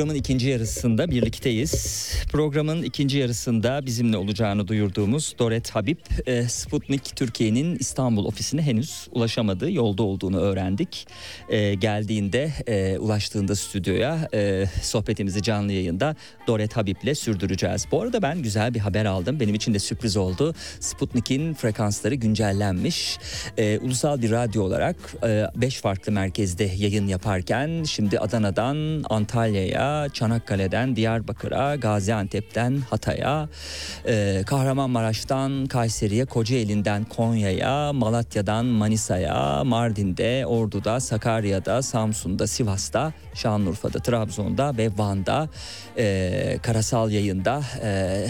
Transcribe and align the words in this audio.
Programın 0.00 0.18
ikinci 0.20 0.48
yarısında 0.48 1.10
birlikteyiz. 1.10 1.99
Programın 2.32 2.82
ikinci 2.82 3.18
yarısında 3.18 3.86
bizimle 3.86 4.16
olacağını 4.16 4.68
duyurduğumuz 4.68 5.34
Doret 5.38 5.70
Habib, 5.70 5.98
e, 6.26 6.42
Sputnik 6.42 7.16
Türkiye'nin 7.16 7.76
İstanbul 7.76 8.24
ofisine 8.24 8.62
henüz 8.62 9.08
ulaşamadı. 9.12 9.70
Yolda 9.70 10.02
olduğunu 10.02 10.40
öğrendik. 10.40 11.06
E, 11.48 11.74
geldiğinde, 11.74 12.52
e, 12.66 12.98
ulaştığında 12.98 13.56
stüdyoya 13.56 14.28
e, 14.34 14.64
sohbetimizi 14.82 15.42
canlı 15.42 15.72
yayında 15.72 16.16
Doret 16.46 16.76
Habib'le 16.76 17.14
sürdüreceğiz. 17.14 17.86
Bu 17.92 18.02
arada 18.02 18.22
ben 18.22 18.42
güzel 18.42 18.74
bir 18.74 18.80
haber 18.80 19.04
aldım. 19.04 19.40
Benim 19.40 19.54
için 19.54 19.74
de 19.74 19.78
sürpriz 19.78 20.16
oldu. 20.16 20.54
Sputnik'in 20.80 21.54
frekansları 21.54 22.14
güncellenmiş. 22.14 23.18
Ulusal 23.80 24.22
bir 24.22 24.30
radyo 24.30 24.62
olarak 24.62 24.96
5 25.56 25.76
e, 25.76 25.80
farklı 25.80 26.12
merkezde 26.12 26.64
yayın 26.64 27.06
yaparken 27.06 27.84
şimdi 27.84 28.18
Adana'dan 28.18 29.04
Antalya'ya, 29.10 30.08
Çanakkale'den 30.12 30.96
Diyarbakır'a, 30.96 31.76
Gaziantep'ten 32.20 32.80
Hatay'a, 32.90 33.48
e, 34.08 34.42
Kahramanmaraş'tan 34.46 35.66
Kayseri'ye, 35.66 36.24
Kocaeli'nden 36.24 37.04
Konya'ya, 37.04 37.92
Malatya'dan 37.92 38.66
Manisa'ya, 38.66 39.64
Mardin'de, 39.64 40.46
Ordu'da, 40.46 41.00
Sakarya'da, 41.00 41.82
Samsun'da, 41.82 42.46
Sivas'ta, 42.46 43.12
Şanlıurfa'da, 43.34 43.98
Trabzon'da 43.98 44.76
ve 44.76 44.90
Van'da 44.96 45.48
e, 45.98 46.58
karasal 46.62 47.10
yayında 47.10 47.62
e, 47.82 48.26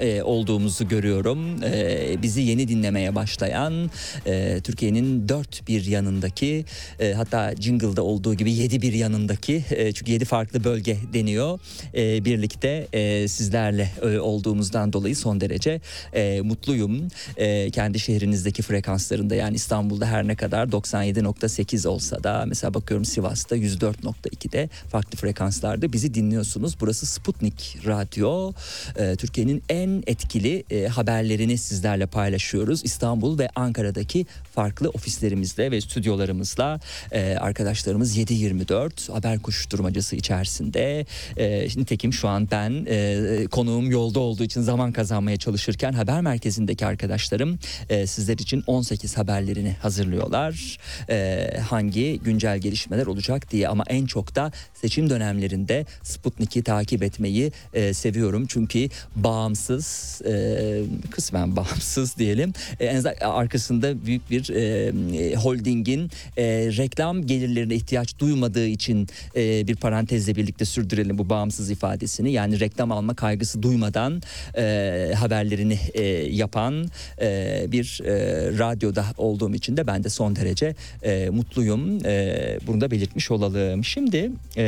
e, 0.00 0.22
olduğumuzu 0.22 0.88
görüyorum. 0.88 1.62
E, 1.64 2.22
bizi 2.22 2.40
yeni 2.40 2.68
dinlemeye 2.68 3.14
başlayan 3.14 3.90
e, 4.26 4.60
Türkiye'nin 4.64 5.28
dört 5.28 5.68
bir 5.68 5.84
yanındaki 5.84 6.64
e, 7.00 7.12
hatta 7.12 7.54
Jingle'da 7.60 8.02
olduğu 8.02 8.34
gibi 8.34 8.52
yedi 8.52 8.82
bir 8.82 8.92
yanındaki 8.92 9.64
e, 9.70 9.92
çünkü 9.92 10.12
yedi 10.12 10.24
farklı 10.24 10.64
bölge 10.64 10.96
deniyor. 11.12 11.58
E, 11.94 12.24
birlikte 12.24 12.88
e, 12.92 13.25
sizlerle 13.28 13.90
e, 14.02 14.18
olduğumuzdan 14.18 14.92
dolayı 14.92 15.16
son 15.16 15.40
derece 15.40 15.80
e, 16.12 16.40
mutluyum. 16.40 17.08
E, 17.36 17.70
kendi 17.70 17.98
şehrinizdeki 17.98 18.62
frekanslarında 18.62 19.34
yani 19.34 19.56
İstanbul'da 19.56 20.06
her 20.06 20.28
ne 20.28 20.36
kadar 20.36 20.66
97.8 20.68 21.88
olsa 21.88 22.24
da 22.24 22.44
mesela 22.46 22.74
bakıyorum 22.74 23.04
Sivas'ta 23.04 23.56
104.2'de 23.56 24.68
farklı 24.88 25.18
frekanslarda 25.18 25.92
bizi 25.92 26.14
dinliyorsunuz. 26.14 26.76
Burası 26.80 27.06
Sputnik 27.06 27.78
Radyo. 27.86 28.52
E, 28.96 29.16
Türkiye'nin 29.16 29.62
en 29.68 30.02
etkili 30.06 30.64
e, 30.70 30.86
haberlerini 30.86 31.58
sizlerle 31.58 32.06
paylaşıyoruz. 32.06 32.84
İstanbul 32.84 33.38
ve 33.38 33.48
Ankara'daki 33.54 34.26
farklı 34.54 34.88
ofislerimizle 34.88 35.70
ve 35.70 35.80
stüdyolarımızla 35.80 36.80
e, 37.12 37.36
arkadaşlarımız 37.40 38.18
7-24 38.18 39.12
haber 39.12 39.38
koşuşturmacası 39.38 40.16
içerisinde. 40.16 41.06
E, 41.36 41.64
nitekim 41.64 42.12
şu 42.12 42.28
an 42.28 42.48
ben 42.50 42.86
e, 42.88 43.15
konuğum 43.50 43.90
yolda 43.90 44.20
olduğu 44.20 44.44
için 44.44 44.60
zaman 44.60 44.92
kazanmaya 44.92 45.36
çalışırken 45.36 45.92
haber 45.92 46.20
merkezindeki 46.20 46.86
arkadaşlarım 46.86 47.58
e, 47.88 48.06
sizler 48.06 48.38
için 48.38 48.64
18 48.66 49.16
haberlerini 49.16 49.76
hazırlıyorlar. 49.82 50.78
E, 51.10 51.48
hangi 51.68 52.20
güncel 52.24 52.58
gelişmeler 52.58 53.06
olacak 53.06 53.50
diye 53.50 53.68
ama 53.68 53.84
en 53.88 54.06
çok 54.06 54.34
da 54.34 54.52
seçim 54.74 55.10
dönemlerinde 55.10 55.86
Sputnik'i 56.02 56.62
takip 56.62 57.02
etmeyi 57.02 57.52
e, 57.74 57.94
seviyorum. 57.94 58.46
Çünkü 58.46 58.88
bağımsız, 59.16 60.20
e, 60.26 60.82
kısmen 61.10 61.56
bağımsız 61.56 62.16
diyelim. 62.18 62.52
E, 62.80 62.86
en 62.86 63.04
arkasında 63.20 64.06
büyük 64.06 64.30
bir 64.30 64.50
e, 64.50 65.34
holdingin 65.34 66.10
e, 66.36 66.44
reklam 66.76 67.26
gelirlerine 67.26 67.74
ihtiyaç 67.74 68.18
duymadığı 68.18 68.66
için 68.66 69.08
e, 69.36 69.68
bir 69.68 69.76
parantezle 69.76 70.36
birlikte 70.36 70.64
sürdürelim 70.64 71.18
bu 71.18 71.30
bağımsız 71.30 71.70
ifadesini. 71.70 72.32
Yani 72.32 72.60
reklam 72.60 72.92
alma 73.06 73.14
kaygısı 73.14 73.62
duymadan 73.62 74.22
e, 74.56 75.12
haberlerini 75.16 75.78
e, 75.94 76.02
yapan 76.34 76.88
e, 77.20 77.66
bir 77.68 78.00
e, 78.04 78.12
radyoda 78.58 79.04
olduğum 79.16 79.54
için 79.54 79.76
de 79.76 79.86
ben 79.86 80.04
de 80.04 80.08
son 80.08 80.36
derece 80.36 80.74
e, 81.02 81.30
mutluyum. 81.30 82.06
E, 82.06 82.58
bunu 82.66 82.80
da 82.80 82.90
belirtmiş 82.90 83.30
olalım. 83.30 83.84
Şimdi 83.84 84.30
e, 84.56 84.64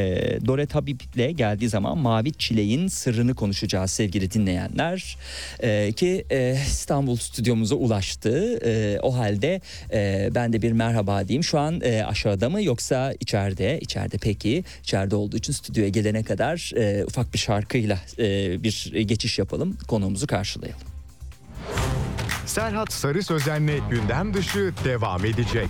Doret 0.47 0.75
Habib'le 0.75 1.37
geldiği 1.37 1.69
zaman 1.69 1.99
Mavi 1.99 2.33
Çileğin 2.33 2.89
sırrını 2.89 3.35
konuşacağız 3.35 3.91
sevgili 3.91 4.31
dinleyenler. 4.31 5.17
E, 5.61 5.93
ki 5.93 6.25
e, 6.31 6.57
İstanbul 6.67 7.17
stüdyomuza 7.17 7.75
ulaştı. 7.75 8.59
E, 8.65 8.99
o 9.03 9.17
halde 9.17 9.61
e, 9.93 10.31
ben 10.35 10.53
de 10.53 10.63
bir 10.63 10.73
merhaba 10.73 11.29
diyeyim. 11.29 11.45
Şu 11.45 11.59
an 11.59 11.81
e, 11.81 12.05
aşağıda 12.05 12.51
mı 12.51 12.63
yoksa 12.63 13.15
içeride? 13.21 13.79
İçeride 13.81 14.17
peki. 14.19 14.65
İçeride 14.83 15.17
olduğu 15.17 15.37
için 15.37 15.53
stüdyoya 15.53 15.89
gelene 15.89 16.23
kadar 16.23 16.73
e, 16.77 17.05
ufak 17.05 17.35
bir 17.35 17.39
şarkıyla 17.39 17.99
e, 18.19 18.28
bir 18.65 18.93
geçiş 19.01 19.39
yapalım. 19.39 19.79
Konuğumuzu 19.89 20.27
karşılayalım. 20.27 20.81
Serhat 22.47 22.93
Sarı 22.93 23.23
Sözen'le 23.23 23.91
gündem 23.91 24.35
dışı 24.35 24.73
devam 24.85 25.25
edecek. 25.25 25.69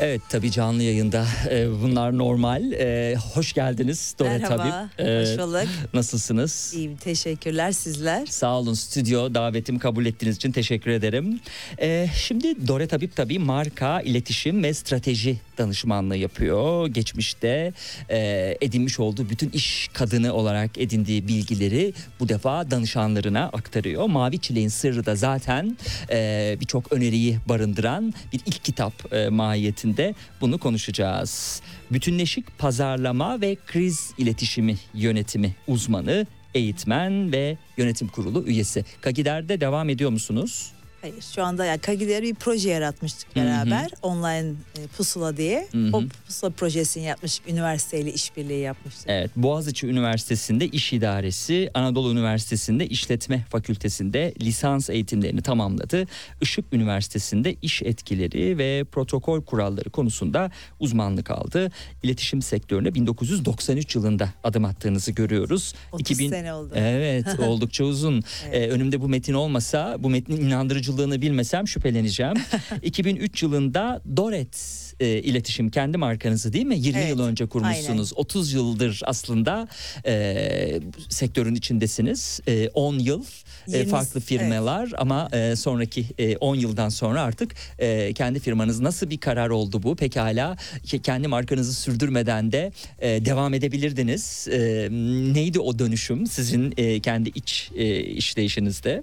Evet 0.00 0.22
tabii 0.28 0.50
canlı 0.50 0.82
yayında 0.82 1.26
e, 1.50 1.82
bunlar 1.82 2.18
normal. 2.18 2.72
E, 2.72 3.16
hoş 3.34 3.52
geldiniz 3.52 4.14
Dore 4.18 4.28
Merhaba, 4.28 4.56
Tabip. 4.56 5.00
E, 5.00 5.20
hoş 5.20 5.38
bulduk. 5.38 5.68
Nasılsınız? 5.94 6.72
İyiyim, 6.74 6.96
teşekkürler 6.96 7.72
sizler. 7.72 8.26
Sağ 8.26 8.58
olun 8.58 8.74
stüdyo 8.74 9.34
davetimi 9.34 9.78
kabul 9.78 10.06
ettiğiniz 10.06 10.36
için 10.36 10.52
teşekkür 10.52 10.90
ederim. 10.90 11.40
E, 11.80 12.08
şimdi 12.14 12.68
Dore 12.68 12.86
Tabip 12.86 13.16
tabii 13.16 13.38
marka, 13.38 14.00
iletişim 14.00 14.62
ve 14.62 14.74
strateji 14.74 15.36
danışmanlığı 15.58 16.16
yapıyor. 16.16 16.86
Geçmişte 16.86 17.72
e, 18.10 18.18
edinmiş 18.60 19.00
olduğu 19.00 19.30
bütün 19.30 19.50
iş 19.50 19.88
kadını 19.92 20.32
olarak 20.32 20.78
edindiği 20.78 21.28
bilgileri 21.28 21.92
bu 22.20 22.28
defa 22.28 22.70
danışanlarına 22.70 23.44
aktarıyor. 23.44 24.06
Mavi 24.06 24.38
Çileğin 24.38 24.68
Sırrı 24.68 25.06
da 25.06 25.16
zaten 25.16 25.76
e, 26.10 26.56
birçok 26.60 26.92
öneriyi 26.92 27.38
barındıran 27.48 28.14
bir 28.32 28.40
ilk 28.46 28.64
kitap 28.64 29.12
e, 29.12 29.28
mahiyetinde 29.28 30.14
bunu 30.40 30.58
konuşacağız. 30.58 31.62
Bütünleşik 31.90 32.58
pazarlama 32.58 33.40
ve 33.40 33.56
kriz 33.66 34.12
iletişimi 34.18 34.76
yönetimi 34.94 35.54
uzmanı, 35.66 36.26
eğitmen 36.54 37.32
ve 37.32 37.56
yönetim 37.76 38.08
kurulu 38.08 38.44
üyesi. 38.46 38.84
Kagider'de 39.00 39.60
devam 39.60 39.88
ediyor 39.88 40.10
musunuz? 40.10 40.72
Hayır 41.00 41.22
şu 41.34 41.42
anda 41.42 41.64
yani 41.64 41.78
Kagileri 41.78 42.22
bir 42.22 42.34
proje 42.34 42.70
yaratmıştık 42.70 43.36
beraber. 43.36 43.90
Online 44.02 44.48
e, 44.78 44.86
pusula 44.96 45.36
diye. 45.36 45.68
Hı 45.72 45.78
hı. 45.78 45.96
O 45.96 46.02
pusula 46.26 46.50
projesini 46.50 47.04
yapmıştık. 47.04 47.48
Üniversiteyle 47.48 48.12
işbirliği 48.12 48.60
yapmıştık. 48.60 49.04
Evet, 49.08 49.30
Boğaziçi 49.36 49.86
Üniversitesi'nde 49.86 50.66
İş 50.66 50.92
İdaresi, 50.92 51.70
Anadolu 51.74 52.12
Üniversitesi'nde 52.12 52.86
İşletme 52.86 53.44
Fakültesi'nde 53.50 54.34
lisans 54.42 54.90
eğitimlerini 54.90 55.42
tamamladı. 55.42 56.04
Işık 56.40 56.64
Üniversitesi'nde 56.72 57.56
iş 57.62 57.82
etkileri 57.82 58.58
ve 58.58 58.84
protokol 58.84 59.44
kuralları 59.44 59.90
konusunda 59.90 60.50
uzmanlık 60.80 61.30
aldı. 61.30 61.70
İletişim 62.02 62.42
sektörüne 62.42 62.94
1993 62.94 63.94
yılında 63.94 64.28
adım 64.44 64.64
attığınızı 64.64 65.12
görüyoruz. 65.12 65.74
30 65.92 66.16
sene 66.16 66.54
oldu. 66.54 66.72
Evet, 66.74 67.26
oldukça 67.40 67.84
uzun. 67.84 68.22
Evet. 68.48 68.54
Ee, 68.54 68.70
önümde 68.70 69.00
bu 69.00 69.08
metin 69.08 69.34
olmasa 69.34 69.96
bu 69.98 70.10
metnin 70.10 70.36
inandırıcı 70.46 70.87
savcılığını 70.88 71.22
bilmesem 71.22 71.68
şüpheleneceğim. 71.68 72.34
2003 72.82 73.42
yılında 73.42 74.02
Doret 74.16 74.84
e, 75.00 75.06
iletişim 75.08 75.70
kendi 75.70 75.98
markanızı 75.98 76.52
değil 76.52 76.66
mi? 76.66 76.78
20 76.78 76.98
Evet, 76.98 77.10
yıl 77.10 77.20
önce 77.20 77.46
kurmuşsunuz. 77.46 78.12
30 78.16 78.52
yıldır 78.52 79.00
aslında 79.04 79.68
e, 80.06 80.80
sektörün 81.08 81.54
içindesiniz. 81.54 82.40
E, 82.48 82.68
10 82.68 82.98
yıl 82.98 83.24
e, 83.68 83.70
Yirmi- 83.78 83.88
farklı 83.88 84.20
firmalar 84.20 84.90
ama 84.98 85.28
e, 85.32 85.56
sonraki 85.56 86.04
e, 86.18 86.36
10 86.36 86.54
yıldan 86.54 86.88
sonra 86.88 87.22
artık 87.22 87.54
e, 87.78 88.12
kendi 88.12 88.40
firmanız 88.40 88.80
nasıl 88.80 89.10
bir 89.10 89.18
karar 89.18 89.48
oldu 89.50 89.82
bu? 89.82 89.96
Pekala 89.96 90.56
ke- 90.86 91.02
kendi 91.02 91.28
markanızı 91.28 91.74
sürdürmeden 91.74 92.52
de 92.52 92.72
e, 92.98 93.24
devam 93.24 93.54
edebilirdiniz. 93.54 94.48
E, 94.50 94.88
neydi 95.34 95.60
o 95.60 95.78
dönüşüm 95.78 96.26
sizin 96.26 96.74
e, 96.76 97.00
kendi 97.00 97.28
iç 97.28 97.70
e, 97.76 98.00
işleyişinizde? 98.00 99.02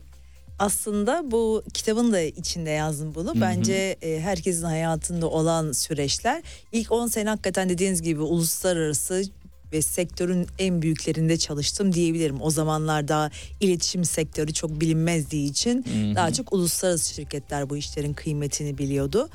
Aslında 0.60 1.32
bu 1.32 1.64
kitabın 1.74 2.14
da 2.14 2.22
içinde 2.22 2.70
yazdım 2.70 3.16
bunu. 3.16 3.42
Bence 3.42 3.96
e, 4.02 4.20
herkesin 4.20 4.64
hayatında 4.64 5.30
olan 5.30 5.72
süreçler. 5.72 6.44
İlk 6.72 6.92
10 6.92 7.08
sene 7.08 7.30
hakikaten 7.30 7.70
dediğiniz 7.70 8.02
gibi 8.02 8.22
uluslararası 8.22 9.24
ve 9.74 9.82
sektörün 9.82 10.48
en 10.60 10.82
büyüklerinde 10.82 11.38
çalıştım 11.38 11.94
diyebilirim. 11.94 12.42
O 12.42 12.50
zamanlar 12.50 13.08
daha 13.08 13.30
iletişim 13.60 14.06
sektörü 14.06 14.54
çok 14.54 14.82
bilinmezdiği 14.82 15.50
için 15.50 15.86
daha 16.16 16.34
çok 16.34 16.54
uluslararası 16.54 17.14
şirketler 17.14 17.70
bu 17.70 17.78
işlerin 17.78 18.14
kıymetini 18.14 18.78
biliyordu. 18.78 19.30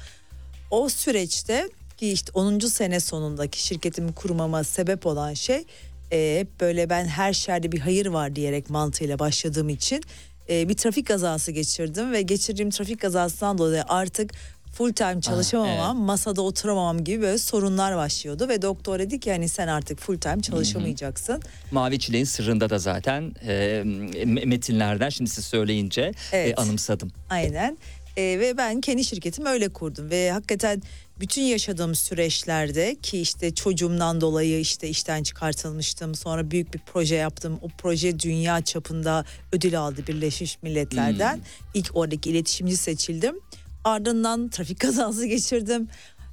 O 0.71 0.89
süreçte 0.89 1.69
ki 1.97 2.13
işte 2.13 2.33
10. 2.35 2.59
sene 2.59 3.01
sonundaki 3.01 3.63
şirketimi 3.63 4.13
kurmama 4.13 4.65
sebep 4.65 5.07
olan 5.07 5.35
şey 5.35 5.65
e, 6.13 6.37
hep 6.41 6.61
böyle 6.61 6.91
ben 6.91 7.05
her 7.05 7.33
şerde 7.33 7.73
bir 7.73 7.79
hayır 7.81 8.07
var 8.07 8.37
diyerek 8.37 8.71
mantığıyla 8.71 9.19
başladığım 9.19 9.69
için 9.69 10.03
e, 10.51 10.69
bir 10.69 10.75
trafik 10.75 11.07
kazası 11.07 11.51
geçirdim 11.53 12.13
ve 12.13 12.23
geçirdiğim 12.23 12.71
trafik 12.71 13.01
kazasından 13.01 13.59
dolayı 13.59 13.85
artık 13.89 14.31
full 14.75 14.93
time 14.93 15.21
çalışamamam, 15.21 15.99
masada 15.99 16.43
oturamamam 16.43 17.05
gibi 17.05 17.23
böyle 17.23 17.39
sorunlar 17.39 17.97
başlıyordu 17.97 18.49
ve 18.49 18.63
doktor 18.63 18.99
dedi 18.99 19.21
ki 19.21 19.31
hani 19.33 19.49
sen 19.49 19.69
artık 19.69 19.99
full 20.01 20.19
time 20.19 20.41
çalışamayacaksın. 20.41 21.43
Mavi 21.71 21.99
Çileğin 21.99 22.25
sırrında 22.25 22.71
da 22.71 22.79
zaten 22.79 23.35
e, 23.47 23.53
me- 23.85 24.47
metinlerden 24.47 25.09
şimdi 25.09 25.31
siz 25.31 25.45
söyleyince 25.45 26.01
e, 26.33 26.39
Evet. 26.39 26.59
anımsadım. 26.59 27.11
Aynen. 27.31 27.79
Ee, 28.17 28.23
ve 28.23 28.57
ben 28.57 28.81
kendi 28.81 29.05
şirketimi 29.05 29.49
öyle 29.49 29.69
kurdum 29.69 30.11
ve 30.11 30.31
hakikaten 30.33 30.83
bütün 31.21 31.43
yaşadığım 31.43 31.95
süreçlerde 31.95 32.97
ki 33.03 33.21
işte 33.21 33.55
çocuğumdan 33.55 34.21
dolayı 34.21 34.61
işte 34.61 34.89
işten 34.89 35.23
çıkartılmıştım. 35.23 36.15
Sonra 36.15 36.51
büyük 36.51 36.75
bir 36.75 36.81
proje 36.93 37.15
yaptım. 37.15 37.59
O 37.63 37.69
proje 37.79 38.21
dünya 38.21 38.61
çapında 38.61 39.25
ödül 39.53 39.79
aldı 39.81 40.07
Birleşmiş 40.07 40.63
Milletler'den. 40.63 41.41
İlk 41.75 41.97
oradaki 41.97 42.31
iletişimci 42.31 42.77
seçildim. 42.77 43.41
Ardından 43.85 44.49
trafik 44.49 44.81
kazası 44.81 45.27
geçirdim. 45.27 45.89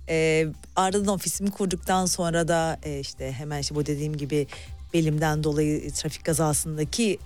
Ee, 0.09 0.47
ardından 0.75 1.13
ofisimi 1.13 1.51
kurduktan 1.51 2.05
sonra 2.05 2.47
da 2.47 2.79
e, 2.83 2.99
işte 2.99 3.31
hemen 3.31 3.59
işte 3.59 3.75
bu 3.75 3.85
dediğim 3.85 4.17
gibi 4.17 4.47
belimden 4.93 5.43
dolayı 5.43 5.91
trafik 5.91 6.25
kazasındaki 6.25 7.19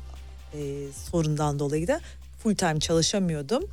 e, 0.54 0.60
sorundan 1.12 1.60
dolayı 1.60 1.88
da 1.88 2.02
full 2.44 2.56
time 2.56 2.80
çalışamıyordum. 2.80 3.64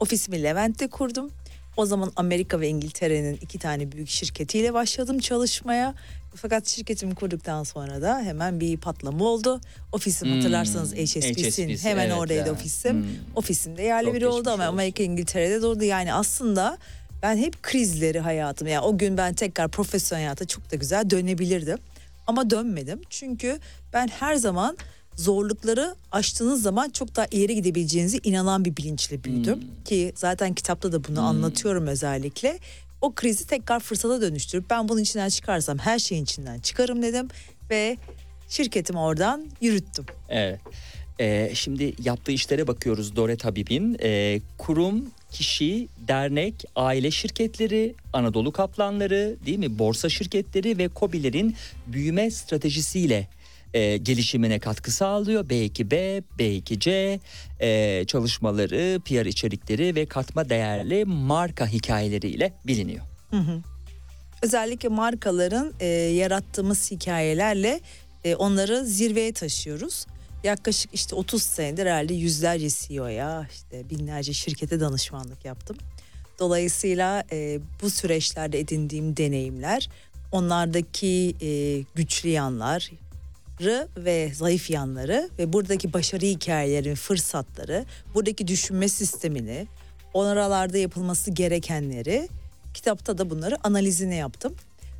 Ofisimi 0.00 0.42
Levent'te 0.42 0.86
kurdum. 0.86 1.30
O 1.76 1.86
zaman 1.86 2.12
Amerika 2.16 2.60
ve 2.60 2.68
İngiltere'nin 2.68 3.38
iki 3.42 3.58
tane 3.58 3.92
büyük 3.92 4.08
şirketiyle 4.08 4.74
başladım 4.74 5.18
çalışmaya. 5.18 5.94
Fakat 6.34 6.66
şirketimi 6.66 7.14
kurduktan 7.14 7.62
sonra 7.62 8.02
da 8.02 8.20
hemen 8.20 8.60
bir 8.60 8.76
patlama 8.76 9.24
oldu. 9.24 9.60
Ofisim 9.92 10.28
Hmm, 10.28 10.36
hatırlarsanız 10.36 10.94
HSBC'nin 10.94 11.68
HSBC, 11.74 11.88
hemen 11.88 12.06
evet 12.06 12.18
oradaydı 12.18 12.46
ya. 12.48 12.52
ofisim. 12.54 12.92
Hmm. 12.92 13.08
Ofisimde 13.34 13.82
yerli 13.82 14.14
biri 14.14 14.26
oldu 14.26 14.50
ama. 14.50 14.64
Amerika 14.64 15.02
İngiltere'de 15.02 15.62
durdu. 15.62 15.84
Yani 15.84 16.12
aslında 16.12 16.78
ben 17.22 17.36
hep 17.36 17.62
krizleri 17.62 18.20
hayatım. 18.20 18.68
Yani 18.68 18.80
o 18.84 18.98
gün 18.98 19.16
ben 19.16 19.34
tekrar 19.34 19.68
profesyonel 19.68 20.24
hayata 20.24 20.44
çok 20.44 20.72
da 20.72 20.76
güzel 20.76 21.10
dönebilirdim. 21.10 21.78
Ama 22.26 22.50
dönmedim. 22.50 23.00
Çünkü 23.10 23.58
ben 23.92 24.08
her 24.08 24.34
zaman 24.34 24.76
zorlukları 25.16 25.94
aştığınız 26.12 26.62
zaman 26.62 26.90
çok 26.90 27.16
daha 27.16 27.26
ileri 27.30 27.54
gidebileceğinize 27.54 28.18
inanan 28.24 28.64
bir 28.64 28.76
bilinçle 28.76 29.24
büyüdüm. 29.24 29.60
Ki 29.84 30.12
zaten 30.14 30.54
kitapta 30.54 30.92
da 30.92 31.04
bunu 31.04 31.20
anlatıyorum 31.20 31.86
özellikle. 31.86 32.58
O 33.00 33.14
krizi 33.14 33.46
tekrar 33.46 33.80
fırsata 33.80 34.20
dönüştürüp 34.20 34.70
ben 34.70 34.88
bunun 34.88 35.00
içinden 35.00 35.28
çıkarsam 35.28 35.78
her 35.78 35.98
şeyin 35.98 36.24
içinden 36.24 36.58
çıkarım 36.58 37.02
dedim. 37.02 37.28
Ve 37.70 37.96
şirketimi 38.48 38.98
oradan 38.98 39.46
yürüttüm. 39.60 40.06
Evet. 40.28 40.60
Ee, 41.20 41.50
şimdi 41.54 41.94
yaptığı 42.04 42.32
işlere 42.32 42.66
bakıyoruz 42.66 43.16
Doret 43.16 43.44
Habib'in. 43.44 43.96
Ee, 44.02 44.40
kurum, 44.58 45.04
kişi, 45.30 45.88
dernek, 46.08 46.64
aile 46.76 47.10
şirketleri, 47.10 47.94
Anadolu 48.12 48.52
Kaplanları, 48.52 49.36
değil 49.46 49.58
mi? 49.58 49.78
Borsa 49.78 50.08
şirketleri 50.08 50.78
ve 50.78 50.88
KOBİ'lerin 50.88 51.56
büyüme 51.86 52.30
stratejisiyle 52.30 53.28
e, 53.76 53.96
gelişimine 53.96 54.58
katkı 54.58 54.90
sağlıyor. 54.90 55.44
B2B, 55.44 56.22
B2C 56.38 57.18
e, 57.60 58.04
çalışmaları, 58.04 59.00
PR 59.04 59.26
içerikleri 59.26 59.94
ve 59.94 60.06
katma 60.06 60.48
değerli 60.48 61.04
marka 61.04 61.66
hikayeleriyle 61.66 62.52
biliniyor. 62.66 63.04
Özellikle 64.42 64.88
markaların 64.88 65.72
e, 65.80 65.86
yarattığımız 65.86 66.90
hikayelerle 66.90 67.80
e, 68.24 68.34
onları 68.34 68.84
zirveye 68.84 69.32
taşıyoruz. 69.32 70.06
Yaklaşık 70.44 70.94
işte 70.94 71.14
30 71.14 71.42
senedir 71.42 71.86
herhalde 71.86 72.14
yüzlerce 72.14 72.68
CEO'ya 72.70 73.48
işte 73.52 73.90
binlerce 73.90 74.32
şirkete 74.32 74.80
danışmanlık 74.80 75.44
yaptım. 75.44 75.76
Dolayısıyla 76.38 77.24
e, 77.32 77.58
bu 77.82 77.90
süreçlerde 77.90 78.60
edindiğim 78.60 79.16
deneyimler, 79.16 79.88
onlardaki 80.32 81.34
e, 81.42 81.80
güçlü 81.94 82.28
yanları 82.28 83.05
ve 83.96 84.30
zayıf 84.34 84.70
yanları 84.70 85.30
ve 85.38 85.52
buradaki 85.52 85.92
başarı 85.92 86.26
hikayelerin 86.26 86.94
fırsatları, 86.94 87.84
buradaki 88.14 88.48
düşünme 88.48 88.88
sistemini, 88.88 89.66
oralarda 90.14 90.78
yapılması 90.78 91.30
gerekenleri 91.30 92.28
kitapta 92.74 93.18
da 93.18 93.30
bunları 93.30 93.56
analizini 93.64 94.16
yaptım. 94.16 94.54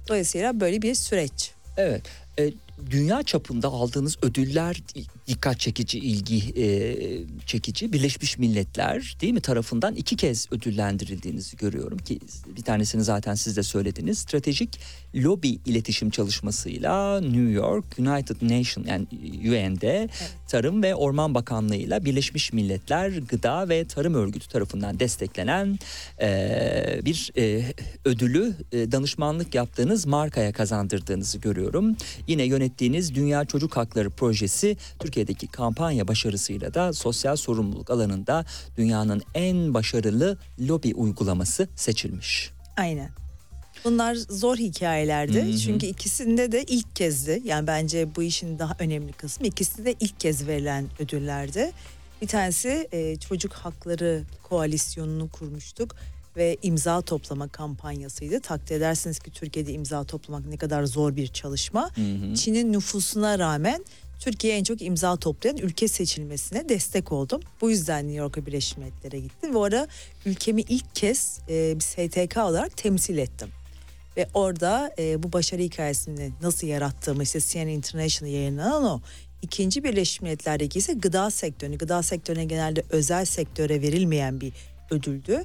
Dolayısıyla 0.08 0.60
böyle 0.60 0.82
bir 0.82 0.94
süreç. 0.94 1.50
Evet. 1.76 2.02
e, 2.38 2.52
dünya 2.90 3.22
çapında 3.22 3.68
aldığınız 3.68 4.16
ödüller 4.22 4.82
dikkat 5.26 5.60
çekici, 5.60 5.98
ilgi 5.98 6.62
e, 6.62 6.96
çekici. 7.46 7.92
Birleşmiş 7.92 8.38
Milletler 8.38 9.16
değil 9.20 9.32
mi 9.32 9.40
tarafından 9.40 9.94
iki 9.94 10.16
kez 10.16 10.46
ödüllendirildiğinizi 10.50 11.56
görüyorum 11.56 11.98
ki 11.98 12.20
bir 12.56 12.62
tanesini 12.62 13.04
zaten 13.04 13.34
siz 13.34 13.56
de 13.56 13.62
söylediniz. 13.62 14.18
Stratejik 14.18 14.80
lobi 15.14 15.48
iletişim 15.48 16.10
çalışmasıyla 16.10 17.20
New 17.20 17.50
York 17.50 17.84
United 17.98 18.36
Nation 18.42 18.84
yani 18.84 19.06
UN'de 19.48 20.08
Tarım 20.48 20.82
ve 20.82 20.94
Orman 20.94 21.34
Bakanlığı'yla 21.34 22.04
Birleşmiş 22.04 22.52
Milletler 22.52 23.10
Gıda 23.10 23.68
ve 23.68 23.84
Tarım 23.84 24.14
Örgütü 24.14 24.48
tarafından 24.48 25.00
desteklenen 25.00 25.78
e, 26.20 27.00
bir 27.04 27.32
e, 27.38 27.62
ödülü 28.04 28.54
e, 28.72 28.92
danışmanlık 28.92 29.54
yaptığınız 29.54 30.06
markaya 30.06 30.52
kazandırdığınızı 30.52 31.38
görüyorum. 31.38 31.96
Yine 32.26 32.46
yönettiğiniz 32.66 33.14
Dünya 33.14 33.44
Çocuk 33.44 33.76
Hakları 33.76 34.10
Projesi 34.10 34.76
Türkiye'deki 34.98 35.46
kampanya 35.46 36.08
başarısıyla 36.08 36.74
da 36.74 36.92
sosyal 36.92 37.36
sorumluluk 37.36 37.90
alanında 37.90 38.44
dünyanın 38.76 39.22
en 39.34 39.74
başarılı 39.74 40.38
lobi 40.58 40.94
uygulaması 40.94 41.68
seçilmiş. 41.76 42.50
Aynen. 42.76 43.10
Bunlar 43.84 44.14
zor 44.14 44.56
hikayelerdi. 44.56 45.42
Hı 45.42 45.52
hı. 45.52 45.58
Çünkü 45.58 45.86
ikisinde 45.86 46.52
de 46.52 46.64
ilk 46.64 46.96
kezdi. 46.96 47.42
Yani 47.44 47.66
bence 47.66 48.16
bu 48.16 48.22
işin 48.22 48.58
daha 48.58 48.76
önemli 48.78 49.12
kısmı 49.12 49.46
ikisi 49.46 49.84
de 49.84 49.94
ilk 50.00 50.20
kez 50.20 50.46
verilen 50.46 50.86
ödüllerdi. 50.98 51.72
Bir 52.22 52.26
tanesi 52.26 52.88
e, 52.92 53.16
çocuk 53.16 53.52
hakları 53.52 54.22
koalisyonunu 54.42 55.28
kurmuştuk 55.28 55.96
ve 56.36 56.56
imza 56.62 57.02
toplama 57.02 57.48
kampanyasıydı. 57.48 58.40
Takdir 58.40 58.76
edersiniz 58.76 59.18
ki 59.18 59.30
Türkiye'de 59.30 59.72
imza 59.72 60.04
toplamak 60.04 60.46
ne 60.46 60.56
kadar 60.56 60.84
zor 60.84 61.16
bir 61.16 61.26
çalışma. 61.26 61.90
Çin'in 62.34 62.72
nüfusuna 62.72 63.38
rağmen 63.38 63.84
Türkiye 64.20 64.56
en 64.56 64.64
çok 64.64 64.82
imza 64.82 65.16
toplayan 65.16 65.56
ülke 65.56 65.88
seçilmesine 65.88 66.68
destek 66.68 67.12
oldum. 67.12 67.40
Bu 67.60 67.70
yüzden 67.70 68.04
New 68.04 68.18
York'a 68.18 68.46
Birleşmiş 68.46 68.78
Milletler'e 68.78 69.20
gittim 69.20 69.54
ve 69.54 69.58
orada 69.58 69.88
ülkemi 70.26 70.60
ilk 70.60 70.94
kez 70.94 71.40
e, 71.48 71.74
bir 71.76 71.80
STK 71.80 72.36
olarak 72.36 72.76
temsil 72.76 73.18
ettim. 73.18 73.48
Ve 74.16 74.28
orada 74.34 74.94
e, 74.98 75.22
bu 75.22 75.32
başarı 75.32 75.62
hikayesini 75.62 76.30
nasıl 76.42 76.66
yarattığımı 76.66 77.22
işte 77.22 77.40
CNN 77.40 77.68
International 77.68 78.32
yayınlanan 78.32 78.84
o. 78.84 79.00
İkinci 79.42 79.84
Birleşmiş 79.84 80.22
Milletler'deki 80.22 80.78
ise 80.78 80.92
gıda 80.92 81.30
sektörü. 81.30 81.78
Gıda 81.78 82.02
sektörüne 82.02 82.44
genelde 82.44 82.82
özel 82.90 83.24
sektöre 83.24 83.82
verilmeyen 83.82 84.40
bir 84.40 84.52
ödüldü. 84.90 85.42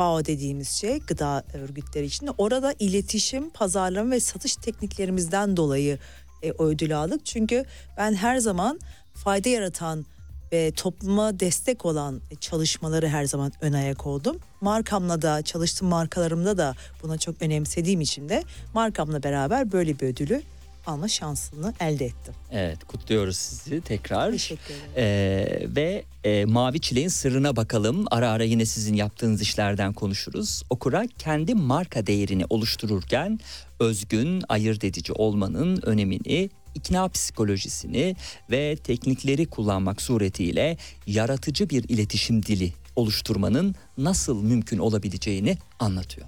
FAO 0.00 0.24
dediğimiz 0.24 0.68
şey 0.68 1.00
gıda 1.00 1.44
örgütleri 1.54 2.06
için. 2.06 2.30
Orada 2.38 2.74
iletişim, 2.78 3.50
pazarlama 3.50 4.10
ve 4.10 4.20
satış 4.20 4.56
tekniklerimizden 4.56 5.56
dolayı 5.56 5.98
e, 6.42 6.52
o 6.52 6.64
aldık. 6.94 7.26
Çünkü 7.26 7.64
ben 7.96 8.14
her 8.14 8.38
zaman 8.38 8.80
fayda 9.14 9.48
yaratan 9.48 10.06
ve 10.52 10.70
topluma 10.70 11.40
destek 11.40 11.84
olan 11.84 12.20
çalışmaları 12.40 13.08
her 13.08 13.24
zaman 13.24 13.52
ön 13.60 13.72
ayak 13.72 14.06
oldum. 14.06 14.36
Markamla 14.60 15.22
da 15.22 15.42
çalıştığım 15.42 15.88
markalarımda 15.88 16.58
da 16.58 16.74
buna 17.02 17.18
çok 17.18 17.42
önemsediğim 17.42 18.00
için 18.00 18.28
de 18.28 18.44
markamla 18.74 19.22
beraber 19.22 19.72
böyle 19.72 20.00
bir 20.00 20.06
ödülü 20.06 20.42
alma 20.90 21.08
şansını 21.08 21.74
elde 21.80 22.04
ettim. 22.04 22.34
Evet 22.50 22.84
kutluyoruz 22.84 23.36
sizi 23.36 23.80
tekrar. 23.80 24.32
Teşekkür 24.32 24.74
ederim. 24.74 24.90
Ee, 24.96 25.76
ve 25.76 26.04
e, 26.24 26.44
Mavi 26.44 26.80
Çileğin 26.80 27.08
sırrına 27.08 27.56
bakalım. 27.56 28.04
Ara 28.10 28.30
ara 28.30 28.44
yine 28.44 28.66
sizin 28.66 28.94
yaptığınız 28.94 29.42
işlerden 29.42 29.92
konuşuruz. 29.92 30.62
Okura 30.70 31.06
kendi 31.18 31.54
marka 31.54 32.06
değerini 32.06 32.44
oluştururken 32.50 33.40
özgün, 33.80 34.42
ayırt 34.48 34.84
edici 34.84 35.12
olmanın 35.12 35.80
önemini, 35.82 36.50
ikna 36.74 37.08
psikolojisini 37.08 38.16
ve 38.50 38.76
teknikleri 38.76 39.46
kullanmak 39.46 40.02
suretiyle 40.02 40.76
yaratıcı 41.06 41.70
bir 41.70 41.84
iletişim 41.88 42.42
dili 42.42 42.72
oluşturmanın 42.96 43.74
nasıl 43.98 44.42
mümkün 44.42 44.78
olabileceğini 44.78 45.58
anlatıyor. 45.78 46.26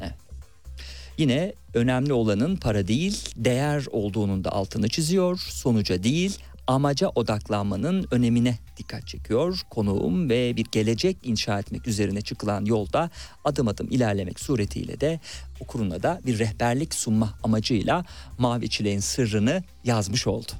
Evet. 0.00 0.27
Yine 1.18 1.52
önemli 1.74 2.12
olanın 2.12 2.56
para 2.56 2.88
değil, 2.88 3.24
değer 3.36 3.86
olduğunun 3.90 4.44
da 4.44 4.52
altını 4.52 4.88
çiziyor. 4.88 5.38
Sonuca 5.38 6.02
değil, 6.02 6.38
amaca 6.66 7.08
odaklanmanın 7.08 8.06
önemine 8.10 8.58
dikkat 8.76 9.06
çekiyor. 9.06 9.60
Konuğum 9.70 10.30
ve 10.30 10.56
bir 10.56 10.66
gelecek 10.72 11.16
inşa 11.22 11.58
etmek 11.58 11.88
üzerine 11.88 12.20
çıkılan 12.20 12.64
yolda 12.64 13.10
adım 13.44 13.68
adım 13.68 13.88
ilerlemek 13.90 14.40
suretiyle 14.40 15.00
de 15.00 15.20
okuruna 15.60 16.02
da 16.02 16.20
bir 16.26 16.38
rehberlik 16.38 16.94
sunma 16.94 17.34
amacıyla 17.42 18.04
Mavi 18.38 18.70
Çileğin 18.70 19.00
sırrını 19.00 19.62
yazmış 19.84 20.26
oldu. 20.26 20.52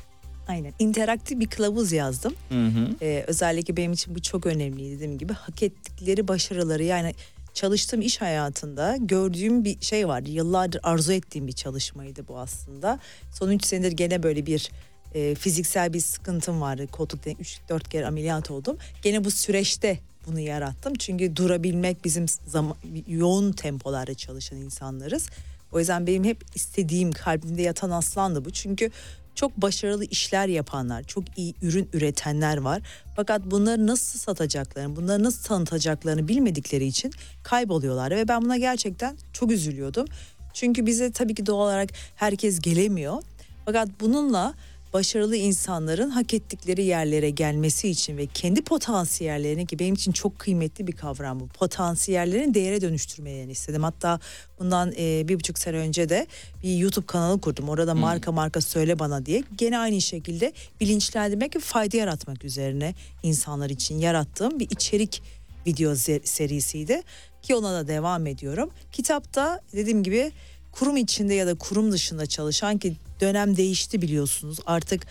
Aynen. 0.49 0.73
İnteraktif 0.79 1.41
bir 1.41 1.47
kılavuz 1.47 1.93
yazdım. 1.93 2.35
Hı 2.49 2.67
hı. 2.67 2.89
Ee, 3.03 3.25
özellikle 3.27 3.77
benim 3.77 3.93
için 3.93 4.15
bu 4.15 4.23
çok 4.23 4.47
önemli 4.47 4.91
dediğim 4.91 5.19
gibi 5.19 5.33
hak 5.33 5.63
ettikleri 5.63 6.29
başarıları 6.29 6.85
yani 6.85 7.15
çalıştığım 7.59 8.01
iş 8.01 8.21
hayatında 8.21 8.97
gördüğüm 9.01 9.65
bir 9.65 9.81
şey 9.81 10.09
vardı. 10.09 10.31
Yıllardır 10.31 10.81
arzu 10.83 11.13
ettiğim 11.13 11.47
bir 11.47 11.53
çalışmaydı 11.53 12.29
bu 12.29 12.39
aslında. 12.39 12.99
Son 13.33 13.51
3 13.51 13.65
senedir 13.65 13.93
gene 13.93 14.23
böyle 14.23 14.47
bir 14.47 14.71
e, 15.15 15.35
fiziksel 15.35 15.93
bir 15.93 16.01
sıkıntım 16.01 16.61
vardı. 16.61 16.87
Koltukta 16.87 17.31
3-4 17.31 17.89
kere 17.89 18.07
ameliyat 18.07 18.51
oldum. 18.51 18.77
Gene 19.03 19.25
bu 19.25 19.31
süreçte 19.31 19.99
bunu 20.27 20.41
yarattım. 20.41 20.95
Çünkü 20.95 21.37
durabilmek 21.37 22.05
bizim 22.05 22.27
zaman, 22.47 22.77
yoğun 23.09 23.53
tempolarda 23.53 24.15
çalışan 24.15 24.59
insanlarız. 24.59 25.27
O 25.73 25.79
yüzden 25.79 26.07
benim 26.07 26.25
hep 26.25 26.45
istediğim 26.55 27.13
kalbimde 27.13 27.63
yatan 27.63 27.91
aslandı 27.91 28.45
bu. 28.45 28.51
Çünkü 28.51 28.91
çok 29.39 29.57
başarılı 29.57 30.05
işler 30.05 30.49
yapanlar, 30.49 31.03
çok 31.03 31.25
iyi 31.39 31.55
ürün 31.63 31.89
üretenler 31.93 32.57
var. 32.57 32.83
Fakat 33.17 33.51
bunları 33.51 33.87
nasıl 33.87 34.19
satacaklarını, 34.19 34.97
bunları 34.97 35.23
nasıl 35.23 35.43
tanıtacaklarını 35.43 36.29
bilmedikleri 36.29 36.85
için 36.85 37.13
kayboluyorlar. 37.43 38.11
Ve 38.11 38.29
ben 38.29 38.43
buna 38.43 38.57
gerçekten 38.57 39.17
çok 39.33 39.51
üzülüyordum. 39.53 40.07
Çünkü 40.53 40.87
bize 40.87 41.13
tabii 41.13 41.35
ki 41.35 41.47
doğal 41.47 41.67
olarak 41.67 41.91
herkes 42.17 42.61
gelemiyor. 42.61 43.23
Fakat 43.65 43.89
bununla 44.01 44.55
başarılı 44.93 45.37
insanların 45.37 46.11
hak 46.11 46.35
ettikleri 46.35 46.85
yerlere 46.85 47.31
gelmesi 47.31 47.89
için 47.89 48.17
ve 48.17 48.27
kendi 48.27 48.63
potansiyellerini 48.63 49.67
ki 49.67 49.79
benim 49.79 49.95
için 49.95 50.13
çok 50.13 50.39
kıymetli 50.39 50.87
bir 50.87 50.93
kavram 50.93 51.41
bu. 51.41 51.49
Potansiyellerini 51.49 52.55
değere 52.55 52.81
dönüştürmelerini 52.81 53.53
istedim. 53.53 53.83
Hatta 53.83 54.21
bundan 54.59 54.93
e, 54.99 55.29
bir 55.29 55.35
buçuk 55.35 55.59
sene 55.59 55.77
önce 55.77 56.09
de 56.09 56.27
bir 56.63 56.77
YouTube 56.77 57.07
kanalı 57.07 57.41
kurdum. 57.41 57.69
Orada 57.69 57.95
marka 57.95 58.33
marka 58.33 58.61
söyle 58.61 58.99
bana 58.99 59.27
diye. 59.27 59.43
Gene 59.57 59.79
aynı 59.79 60.01
şekilde 60.01 60.53
bilinçlendirmek 60.81 61.57
ve 61.57 61.61
fayda 61.61 61.97
yaratmak 61.97 62.45
üzerine 62.45 62.95
insanlar 63.23 63.71
için 63.71 63.99
yarattığım 63.99 64.61
bir 64.61 64.71
içerik 64.71 65.23
video 65.67 65.95
serisiydi. 66.25 67.03
Ki 67.43 67.55
ona 67.55 67.73
da 67.73 67.89
devam 67.89 68.27
ediyorum. 68.27 68.71
Kitapta 68.93 69.61
dediğim 69.73 70.03
gibi 70.03 70.33
kurum 70.79 70.97
içinde 70.97 71.35
ya 71.35 71.47
da 71.47 71.55
kurum 71.55 71.93
dışında 71.93 72.27
çalışan 72.27 72.79
ki 72.79 72.97
dönem 73.21 73.57
değişti 73.57 74.03
biliyorsunuz. 74.03 74.59
Artık 74.67 75.07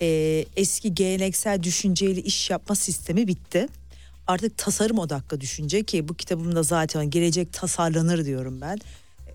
e, 0.00 0.44
eski 0.56 0.94
geleneksel 0.94 1.62
düşünceyle 1.62 2.22
iş 2.22 2.50
yapma 2.50 2.74
sistemi 2.74 3.28
bitti. 3.28 3.68
Artık 4.26 4.58
tasarım 4.58 4.98
odaklı 4.98 5.40
düşünce 5.40 5.82
ki 5.82 6.08
bu 6.08 6.14
kitabımda 6.14 6.62
zaten 6.62 7.10
gelecek 7.10 7.52
tasarlanır 7.52 8.24
diyorum 8.24 8.60
ben. 8.60 8.78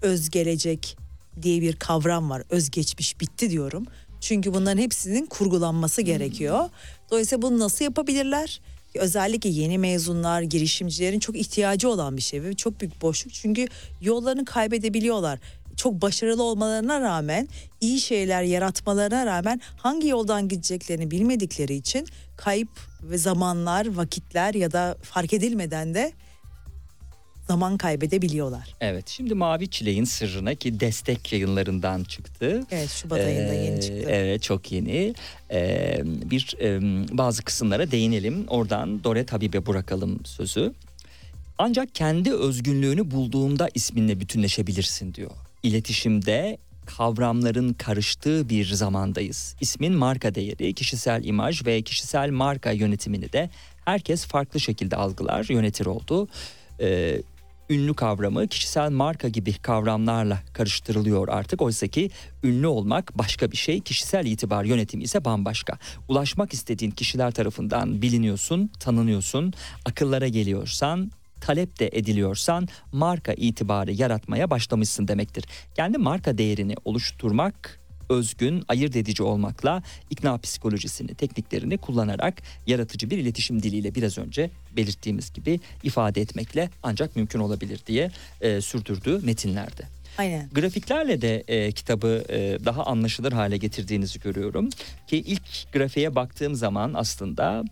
Öz 0.01 0.29
gelecek 0.29 0.97
diye 1.41 1.61
bir 1.61 1.75
kavram 1.75 2.29
var. 2.29 2.43
Öz 2.49 2.71
geçmiş 2.71 3.19
bitti 3.21 3.49
diyorum. 3.49 3.85
Çünkü 4.21 4.53
bunların 4.53 4.81
hepsinin 4.81 5.25
kurgulanması 5.25 6.01
gerekiyor. 6.01 6.69
Dolayısıyla 7.11 7.41
bunu 7.41 7.59
nasıl 7.59 7.85
yapabilirler? 7.85 8.61
Özellikle 8.95 9.49
yeni 9.49 9.77
mezunlar, 9.77 10.41
girişimcilerin 10.41 11.19
çok 11.19 11.37
ihtiyacı 11.37 11.89
olan 11.89 12.17
bir 12.17 12.21
şey 12.21 12.43
ve 12.43 12.53
çok 12.53 12.81
büyük 12.81 13.01
boşluk. 13.01 13.33
Çünkü 13.33 13.67
yollarını 14.01 14.45
kaybedebiliyorlar 14.45 15.39
çok 15.77 16.01
başarılı 16.01 16.43
olmalarına 16.43 17.01
rağmen 17.01 17.47
iyi 17.81 17.99
şeyler 18.01 18.43
yaratmalarına 18.43 19.25
rağmen 19.25 19.61
hangi 19.77 20.07
yoldan 20.07 20.47
gideceklerini 20.47 21.11
bilmedikleri 21.11 21.73
için 21.73 22.07
kayıp 22.37 22.69
ve 23.03 23.17
zamanlar, 23.17 23.95
vakitler 23.95 24.53
ya 24.53 24.71
da 24.71 24.97
fark 25.01 25.33
edilmeden 25.33 25.93
de 25.93 26.11
zaman 27.47 27.77
kaybedebiliyorlar. 27.77 28.75
Evet 28.81 29.07
şimdi 29.07 29.33
Mavi 29.33 29.69
Çileğin 29.69 30.03
sırrına 30.03 30.55
ki 30.55 30.79
destek 30.79 31.33
yayınlarından 31.33 32.03
çıktı. 32.03 32.63
Evet 32.71 32.89
Şubat 32.89 33.19
ayında 33.19 33.53
ee, 33.53 33.65
yeni 33.65 33.81
çıktı. 33.81 34.09
Evet 34.09 34.41
çok 34.41 34.71
yeni. 34.71 35.13
Ee, 35.51 36.01
bir 36.05 36.55
e, 36.61 36.79
bazı 37.17 37.43
kısımlara 37.43 37.91
değinelim. 37.91 38.45
Oradan 38.47 39.03
Doret 39.03 39.33
Habib'e 39.33 39.65
bırakalım 39.65 40.25
sözü. 40.25 40.73
Ancak 41.57 41.95
kendi 41.95 42.33
özgünlüğünü 42.33 43.11
bulduğunda 43.11 43.69
isminle 43.73 44.19
bütünleşebilirsin 44.19 45.13
diyor 45.13 45.31
iletişimde 45.65 46.57
kavramların 46.85 47.73
karıştığı 47.73 48.49
bir 48.49 48.65
zamandayız. 48.65 49.55
İsmin 49.61 49.93
marka 49.93 50.35
değeri, 50.35 50.73
kişisel 50.73 51.23
imaj 51.23 51.65
ve 51.65 51.81
kişisel 51.81 52.29
marka 52.29 52.71
yönetimini 52.71 53.33
de 53.33 53.49
herkes 53.85 54.25
farklı 54.25 54.59
şekilde 54.59 54.95
algılar, 54.95 55.45
yönetir 55.49 55.85
oldu. 55.85 56.27
Ee, 56.79 57.21
ünlü 57.69 57.93
kavramı 57.93 58.47
kişisel 58.47 58.91
marka 58.91 59.27
gibi 59.27 59.53
kavramlarla 59.53 60.39
karıştırılıyor 60.53 61.27
artık. 61.27 61.61
Oysa 61.61 61.87
ki 61.87 62.09
ünlü 62.43 62.67
olmak 62.67 63.17
başka 63.17 63.51
bir 63.51 63.57
şey, 63.57 63.79
kişisel 63.79 64.25
itibar 64.25 64.63
yönetimi 64.63 65.03
ise 65.03 65.25
bambaşka. 65.25 65.77
Ulaşmak 66.07 66.53
istediğin 66.53 66.91
kişiler 66.91 67.31
tarafından 67.31 68.01
biliniyorsun, 68.01 68.71
tanınıyorsun, 68.79 69.53
akıllara 69.85 70.27
geliyorsan 70.27 71.11
talep 71.45 71.79
de 71.79 71.89
ediliyorsan 71.93 72.67
marka 72.91 73.33
itibarı 73.33 73.91
yaratmaya 73.91 74.49
başlamışsın 74.49 75.07
demektir. 75.07 75.45
Kendi 75.75 75.97
marka 75.97 76.37
değerini 76.37 76.75
oluşturmak 76.85 77.79
özgün, 78.09 78.63
ayırt 78.67 78.95
edici 78.95 79.23
olmakla 79.23 79.83
ikna 80.09 80.37
psikolojisini, 80.37 81.15
tekniklerini 81.15 81.77
kullanarak 81.77 82.41
yaratıcı 82.67 83.09
bir 83.09 83.17
iletişim 83.17 83.63
diliyle 83.63 83.95
biraz 83.95 84.17
önce 84.17 84.49
belirttiğimiz 84.77 85.33
gibi 85.33 85.59
ifade 85.83 86.21
etmekle 86.21 86.69
ancak 86.83 87.15
mümkün 87.15 87.39
olabilir 87.39 87.79
diye 87.87 88.11
e, 88.41 88.61
sürdürdüğü 88.61 89.19
metinlerde. 89.25 89.83
Aynen. 90.17 90.49
Grafiklerle 90.49 91.21
de 91.21 91.43
e, 91.47 91.71
kitabı 91.71 92.23
e, 92.29 92.65
daha 92.65 92.85
anlaşılır 92.85 93.31
hale 93.31 93.57
getirdiğinizi 93.57 94.19
görüyorum. 94.19 94.69
Ki 95.07 95.17
ilk 95.17 95.73
grafiğe 95.73 96.15
baktığım 96.15 96.55
zaman 96.55 96.93
aslında 96.93 97.63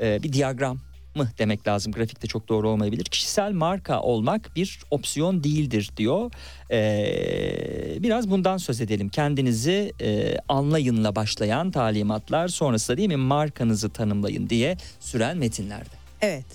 e, 0.00 0.22
bir 0.22 0.32
diyagram 0.32 0.78
mı 1.18 1.28
demek 1.38 1.68
lazım. 1.68 1.92
Grafikte 1.92 2.28
çok 2.28 2.48
doğru 2.48 2.68
olmayabilir. 2.68 3.04
Kişisel 3.04 3.52
marka 3.52 4.00
olmak 4.00 4.56
bir 4.56 4.80
opsiyon 4.90 5.44
değildir 5.44 5.90
diyor. 5.96 6.30
Ee, 6.70 8.02
biraz 8.02 8.30
bundan 8.30 8.56
söz 8.56 8.80
edelim. 8.80 9.08
Kendinizi 9.08 9.92
e, 10.00 10.36
anlayınla 10.48 11.16
başlayan 11.16 11.70
talimatlar 11.70 12.48
sonrasında 12.48 12.96
değil 12.96 13.08
mi 13.08 13.16
markanızı 13.16 13.90
tanımlayın 13.90 14.50
diye 14.50 14.76
süren 15.00 15.36
metinlerde. 15.36 15.94
Evet. 16.20 16.46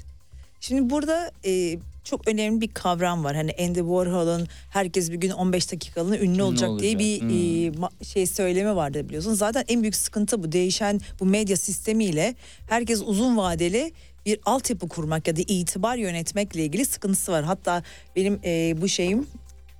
Şimdi 0.59 0.89
burada 0.89 1.31
e, 1.45 1.77
çok 2.03 2.27
önemli 2.27 2.61
bir 2.61 2.67
kavram 2.67 3.23
var. 3.23 3.35
Hani 3.35 3.51
Andy 3.59 3.79
Warhol'un 3.79 4.47
herkes 4.69 5.11
bir 5.11 5.15
gün 5.15 5.31
15 5.31 5.71
dakikalığına 5.71 6.17
ünlü, 6.17 6.43
olacak, 6.43 6.69
olacak 6.69 6.83
diye 6.83 6.99
bir 6.99 7.21
hmm. 7.21 7.83
e, 7.83 8.05
şey 8.05 8.27
söyleme 8.27 8.75
vardı 8.75 9.05
biliyorsun. 9.09 9.33
Zaten 9.33 9.63
en 9.67 9.81
büyük 9.81 9.95
sıkıntı 9.95 10.43
bu. 10.43 10.51
Değişen 10.51 11.01
bu 11.19 11.25
medya 11.25 11.57
sistemiyle 11.57 12.35
herkes 12.69 13.01
uzun 13.05 13.37
vadeli 13.37 13.91
bir 14.25 14.39
altyapı 14.45 14.87
kurmak 14.87 15.27
ya 15.27 15.35
da 15.35 15.41
itibar 15.47 15.95
yönetmekle 15.95 16.63
ilgili 16.63 16.85
sıkıntısı 16.85 17.31
var. 17.31 17.43
Hatta 17.43 17.83
benim 18.15 18.39
e, 18.43 18.81
bu 18.81 18.87
şeyim 18.87 19.27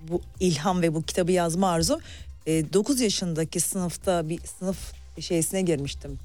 bu 0.09 0.21
ilham 0.39 0.81
ve 0.81 0.95
bu 0.95 1.01
kitabı 1.01 1.31
yazma 1.31 1.71
arzum 1.71 1.99
e, 2.45 2.73
9 2.73 3.01
yaşındaki 3.01 3.59
sınıfta 3.59 4.29
bir 4.29 4.39
sınıf 4.39 4.93
şeysine 5.19 5.61
girmiştim 5.61 6.19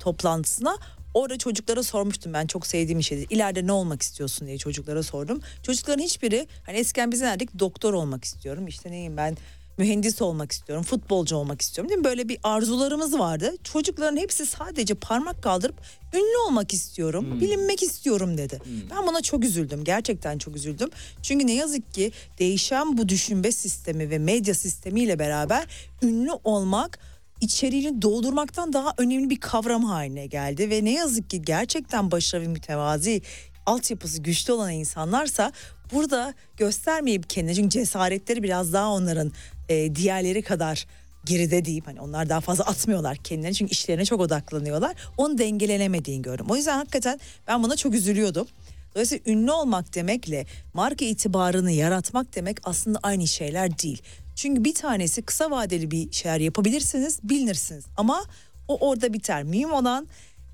toplantısına. 0.00 0.76
Orada 1.14 1.38
çocuklara 1.38 1.82
sormuştum 1.82 2.32
ben 2.32 2.46
çok 2.46 2.66
sevdiğim 2.66 2.98
bir 2.98 3.04
şeydi. 3.04 3.26
İleride 3.30 3.66
ne 3.66 3.72
olmak 3.72 4.02
istiyorsun 4.02 4.46
diye 4.46 4.58
çocuklara 4.58 5.02
sordum. 5.02 5.40
Çocukların 5.62 6.02
hiçbiri 6.02 6.46
hani 6.66 6.76
eskiden 6.76 7.12
bize 7.12 7.24
nerede 7.24 7.44
doktor 7.58 7.92
olmak 7.92 8.24
istiyorum. 8.24 8.66
İşte 8.66 8.90
neyim 8.90 9.16
ben 9.16 9.36
mühendis 9.78 10.22
olmak 10.22 10.52
istiyorum, 10.52 10.84
futbolcu 10.84 11.36
olmak 11.36 11.62
istiyorum 11.62 11.88
değil 11.88 11.98
mi? 11.98 12.04
Böyle 12.04 12.28
bir 12.28 12.38
arzularımız 12.42 13.18
vardı. 13.18 13.54
Çocukların 13.64 14.16
hepsi 14.16 14.46
sadece 14.46 14.94
parmak 14.94 15.42
kaldırıp 15.42 15.76
ünlü 16.14 16.36
olmak 16.48 16.72
istiyorum, 16.72 17.40
bilinmek 17.40 17.82
istiyorum 17.82 18.38
dedi. 18.38 18.60
Ben 18.90 19.06
buna 19.06 19.20
çok 19.20 19.44
üzüldüm. 19.44 19.84
Gerçekten 19.84 20.38
çok 20.38 20.56
üzüldüm. 20.56 20.90
Çünkü 21.22 21.46
ne 21.46 21.54
yazık 21.54 21.94
ki 21.94 22.12
değişen 22.38 22.98
bu 22.98 23.08
düşünme 23.08 23.52
sistemi 23.52 24.10
ve 24.10 24.18
medya 24.18 24.54
sistemiyle 24.54 25.18
beraber 25.18 25.66
ünlü 26.02 26.30
olmak 26.44 26.98
içeriğini 27.40 28.02
doldurmaktan 28.02 28.72
daha 28.72 28.94
önemli 28.98 29.30
bir 29.30 29.40
kavram 29.40 29.84
haline 29.84 30.26
geldi 30.26 30.70
ve 30.70 30.84
ne 30.84 30.92
yazık 30.92 31.30
ki 31.30 31.42
gerçekten 31.42 32.10
başarılı 32.10 32.48
mütevazi 32.48 33.22
altyapısı 33.66 34.22
güçlü 34.22 34.52
olan 34.52 34.72
insanlarsa 34.72 35.52
burada 35.92 36.34
göstermeyip 36.56 37.30
kendini 37.30 37.54
çünkü 37.54 37.70
cesaretleri 37.70 38.42
biraz 38.42 38.72
daha 38.72 38.90
onların 38.90 39.32
e, 39.68 39.94
diğerleri 39.94 40.42
kadar 40.42 40.86
geride 41.24 41.64
deyip 41.64 41.86
hani 41.86 42.00
onlar 42.00 42.28
daha 42.28 42.40
fazla 42.40 42.64
atmıyorlar 42.64 43.16
kendilerini 43.16 43.54
çünkü 43.54 43.72
işlerine 43.72 44.04
çok 44.04 44.20
odaklanıyorlar. 44.20 44.96
Onu 45.16 45.38
dengelenemediğini 45.38 46.22
gördüm. 46.22 46.46
O 46.48 46.56
yüzden 46.56 46.76
hakikaten 46.76 47.20
ben 47.48 47.62
buna 47.62 47.76
çok 47.76 47.94
üzülüyordum. 47.94 48.46
Dolayısıyla 48.94 49.32
ünlü 49.32 49.50
olmak 49.50 49.94
demekle 49.94 50.46
marka 50.74 51.04
itibarını 51.04 51.70
yaratmak 51.70 52.34
demek 52.34 52.58
aslında 52.64 52.98
aynı 53.02 53.26
şeyler 53.26 53.78
değil. 53.78 54.02
Çünkü 54.36 54.64
bir 54.64 54.74
tanesi 54.74 55.22
kısa 55.22 55.50
vadeli 55.50 55.90
bir 55.90 56.12
şeyler 56.12 56.40
yapabilirsiniz, 56.40 57.18
bilinirsiniz. 57.22 57.84
Ama 57.96 58.24
o 58.68 58.88
orada 58.88 59.12
biter. 59.12 59.42
Mühim 59.42 59.72
olan 59.72 60.06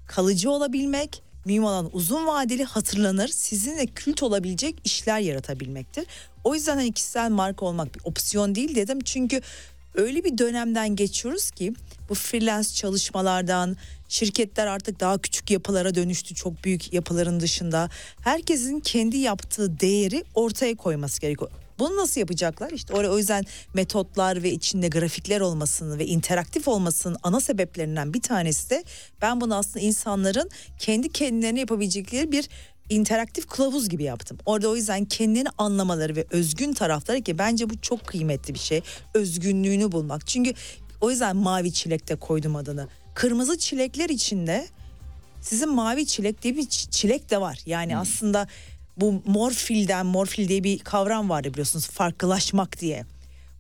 kalıcı 0.07 0.51
olabilmek, 0.51 1.23
mühim 1.49 1.65
olan 1.65 1.91
uzun 1.93 2.27
vadeli 2.27 2.65
hatırlanır, 2.65 3.29
sizinle 3.29 3.87
kült 3.87 4.23
olabilecek 4.23 4.75
işler 4.85 5.21
yaratabilmektir. 5.21 6.07
O 6.45 6.55
yüzden 6.55 6.77
hani 6.77 6.93
kişisel 6.93 7.31
marka 7.31 7.67
olmak 7.67 7.95
bir 7.95 8.01
opsiyon 8.05 8.55
değil 8.55 8.75
dedim. 8.75 9.01
Çünkü 9.05 9.41
öyle 9.95 10.25
bir 10.25 10.39
dönemden 10.39 10.97
geçiyoruz 10.97 11.51
ki 11.51 11.75
bu 12.09 12.15
freelance 12.15 12.69
çalışmalardan 12.69 13.77
şirketler 14.09 14.67
artık 14.67 15.01
daha 15.01 15.19
küçük 15.19 15.51
yapılara 15.51 15.95
dönüştü 15.95 16.35
çok 16.35 16.65
büyük 16.65 16.93
yapıların 16.93 17.41
dışında. 17.41 17.91
Herkesin 18.21 18.81
kendi 18.81 19.17
yaptığı 19.17 19.81
değeri 19.81 20.25
ortaya 20.35 20.75
koyması 20.75 21.21
gerekiyor. 21.21 21.51
Bunu 21.79 21.97
nasıl 21.97 22.21
yapacaklar? 22.21 22.71
İşte 22.71 22.95
oraya 22.95 23.09
o 23.09 23.19
yüzden 23.19 23.45
metotlar 23.75 24.43
ve 24.43 24.51
içinde 24.51 24.89
grafikler 24.89 25.41
olmasını 25.41 25.99
ve 25.99 26.07
interaktif 26.07 26.69
olmasının 26.69 27.17
ana 27.23 27.41
sebeplerinden 27.41 28.15
bir 28.15 28.23
tanesi 28.23 28.71
de 28.71 28.85
ben 29.23 29.41
bunu 29.41 29.55
aslında 29.55 29.81
insanların 29.81 30.51
kendi 30.79 31.13
kendilerine 31.13 31.61
yapabilecekleri 31.61 32.33
bir 32.33 32.49
interaktif 32.89 33.47
kılavuz 33.47 33.89
gibi 33.89 34.03
yaptım. 34.03 34.39
Orada 34.47 34.69
o 34.69 34.77
yüzden 34.77 35.05
kendini 35.05 35.49
anlamaları 35.59 36.17
ve 36.17 36.27
özgün 36.31 36.73
tarafları 36.73 37.21
ki 37.23 37.39
bence 37.39 37.71
bu 37.71 37.81
çok 37.81 38.07
kıymetli 38.07 38.55
bir 38.55 38.59
şey. 38.59 38.83
Özgünlüğünü 39.15 39.93
bulmak. 39.93 40.27
Çünkü 40.27 40.53
o 41.01 41.11
yüzden 41.11 41.37
mavi 41.37 41.73
çilek 41.73 42.09
de 42.09 42.17
koydum 42.17 42.57
adını. 42.57 42.89
Kırmızı 43.15 43.59
çilekler 43.59 44.09
içinde 44.09 44.67
sizin 45.41 45.69
mavi 45.69 46.07
çilek 46.07 46.43
diye 46.43 46.57
bir 46.57 46.67
çilek 46.67 47.31
de 47.31 47.41
var. 47.41 47.59
Yani 47.67 47.93
hmm. 47.93 48.01
aslında 48.01 48.47
bu 49.01 49.23
morfilden 49.27 50.07
morfil 50.07 50.49
diye 50.49 50.65
bir 50.65 50.79
kavram 50.79 51.31
vardı 51.31 51.53
biliyorsunuz 51.53 51.89
farklılaşmak 51.89 52.81
diye. 52.81 53.05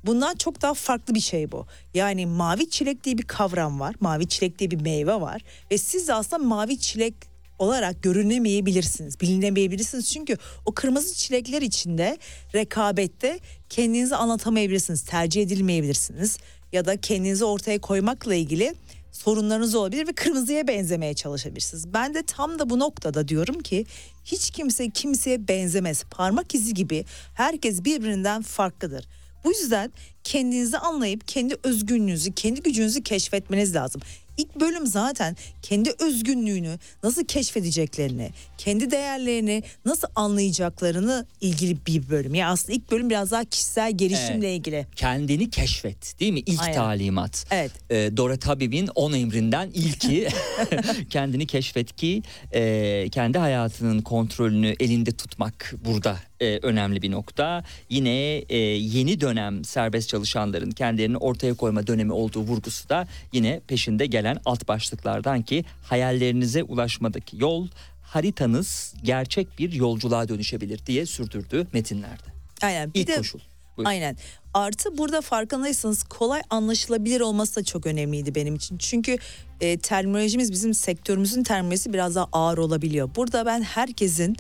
Bundan 0.06 0.34
çok 0.34 0.62
daha 0.62 0.74
farklı 0.74 1.14
bir 1.14 1.20
şey 1.20 1.52
bu. 1.52 1.66
Yani 1.94 2.26
mavi 2.26 2.70
çilek 2.70 3.04
diye 3.04 3.18
bir 3.18 3.22
kavram 3.22 3.80
var. 3.80 3.94
Mavi 4.00 4.28
çilek 4.28 4.58
diye 4.58 4.70
bir 4.70 4.80
meyve 4.80 5.20
var. 5.20 5.42
Ve 5.70 5.78
siz 5.78 6.08
de 6.08 6.14
aslında 6.14 6.44
mavi 6.44 6.78
çilek 6.78 7.14
olarak 7.58 8.02
görünemeyebilirsiniz, 8.02 9.20
bilinemeyebilirsiniz. 9.20 10.12
Çünkü 10.12 10.36
o 10.66 10.74
kırmızı 10.74 11.14
çilekler 11.14 11.62
içinde 11.62 12.18
rekabette 12.54 13.38
kendinizi 13.68 14.16
anlatamayabilirsiniz, 14.16 15.02
tercih 15.02 15.42
edilmeyebilirsiniz. 15.42 16.38
Ya 16.72 16.84
da 16.84 17.00
kendinizi 17.00 17.44
ortaya 17.44 17.78
koymakla 17.78 18.34
ilgili 18.34 18.74
sorunlarınız 19.12 19.74
olabilir 19.74 20.06
ve 20.08 20.12
kırmızıya 20.12 20.68
benzemeye 20.68 21.14
çalışabilirsiniz. 21.14 21.94
Ben 21.94 22.14
de 22.14 22.22
tam 22.22 22.58
da 22.58 22.70
bu 22.70 22.78
noktada 22.78 23.28
diyorum 23.28 23.60
ki 23.60 23.86
hiç 24.24 24.50
kimse 24.50 24.90
kimseye 24.90 25.48
benzemez. 25.48 26.04
Parmak 26.10 26.54
izi 26.54 26.74
gibi 26.74 27.04
herkes 27.34 27.84
birbirinden 27.84 28.42
farklıdır. 28.42 29.08
Bu 29.44 29.50
yüzden 29.50 29.92
kendinizi 30.24 30.78
anlayıp 30.78 31.28
kendi 31.28 31.56
özgünlüğünüzü, 31.62 32.32
kendi 32.32 32.62
gücünüzü 32.62 33.02
keşfetmeniz 33.02 33.74
lazım. 33.74 34.02
İlk 34.38 34.60
bölüm 34.60 34.86
zaten 34.86 35.36
kendi 35.62 35.90
özgünlüğünü 35.98 36.78
nasıl 37.02 37.24
keşfedeceklerini, 37.24 38.30
kendi 38.58 38.90
değerlerini 38.90 39.62
nasıl 39.84 40.08
anlayacaklarını 40.14 41.26
ilgili 41.40 41.76
bir 41.86 42.10
bölüm. 42.10 42.34
Yani 42.34 42.50
aslında 42.50 42.72
ilk 42.72 42.90
bölüm 42.90 43.10
biraz 43.10 43.30
daha 43.30 43.44
kişisel 43.44 43.96
gelişimle 43.96 44.48
evet. 44.48 44.58
ilgili. 44.58 44.86
Kendini 44.96 45.50
keşfet 45.50 46.20
değil 46.20 46.32
mi? 46.32 46.40
İlk 46.40 46.60
Aynen. 46.60 46.74
talimat. 46.74 47.46
Evet. 47.50 47.72
Ee, 47.90 48.10
Dora 48.16 48.36
Tabib'in 48.36 48.88
10 48.94 49.12
emrinden 49.12 49.70
ilki 49.74 50.28
kendini 51.10 51.46
keşfet 51.46 51.96
ki 51.96 52.22
e, 52.52 53.08
kendi 53.10 53.38
hayatının 53.38 54.02
kontrolünü 54.02 54.74
elinde 54.80 55.12
tutmak 55.12 55.74
burada 55.84 56.16
e, 56.40 56.58
önemli 56.62 57.02
bir 57.02 57.10
nokta. 57.10 57.64
Yine 57.90 58.38
e, 58.38 58.56
yeni 58.56 59.20
dönem 59.20 59.64
serbest 59.64 60.08
çalışanların 60.08 60.70
kendilerini 60.70 61.16
ortaya 61.16 61.54
koyma 61.54 61.86
dönemi 61.86 62.12
olduğu 62.12 62.40
vurgusu 62.40 62.88
da 62.88 63.06
yine 63.32 63.60
peşinde 63.68 64.06
gelen 64.06 64.40
alt 64.44 64.68
başlıklardan 64.68 65.42
ki 65.42 65.64
hayallerinize 65.82 66.62
ulaşmadaki 66.62 67.36
yol 67.40 67.68
haritanız 68.02 68.94
gerçek 69.02 69.58
bir 69.58 69.72
yolculuğa 69.72 70.28
dönüşebilir 70.28 70.86
diye 70.86 71.06
sürdürdü 71.06 71.66
metinlerde. 71.72 72.28
Aynen. 72.62 72.94
Bir 72.94 73.00
İlk 73.00 73.08
de, 73.08 73.16
koşul. 73.16 73.38
Buyurun. 73.76 73.90
Aynen. 73.90 74.16
Artı 74.54 74.98
burada 74.98 75.20
farkındaysanız 75.20 76.02
kolay 76.02 76.42
anlaşılabilir 76.50 77.20
olması 77.20 77.56
da 77.56 77.64
çok 77.64 77.86
önemliydi 77.86 78.34
benim 78.34 78.54
için. 78.54 78.78
Çünkü 78.78 79.16
e, 79.60 79.78
terminolojimiz 79.78 80.52
bizim 80.52 80.74
sektörümüzün 80.74 81.42
terminolojisi 81.42 81.92
biraz 81.92 82.14
daha 82.14 82.28
ağır 82.32 82.58
olabiliyor. 82.58 83.10
Burada 83.16 83.46
ben 83.46 83.62
herkesin 83.62 84.36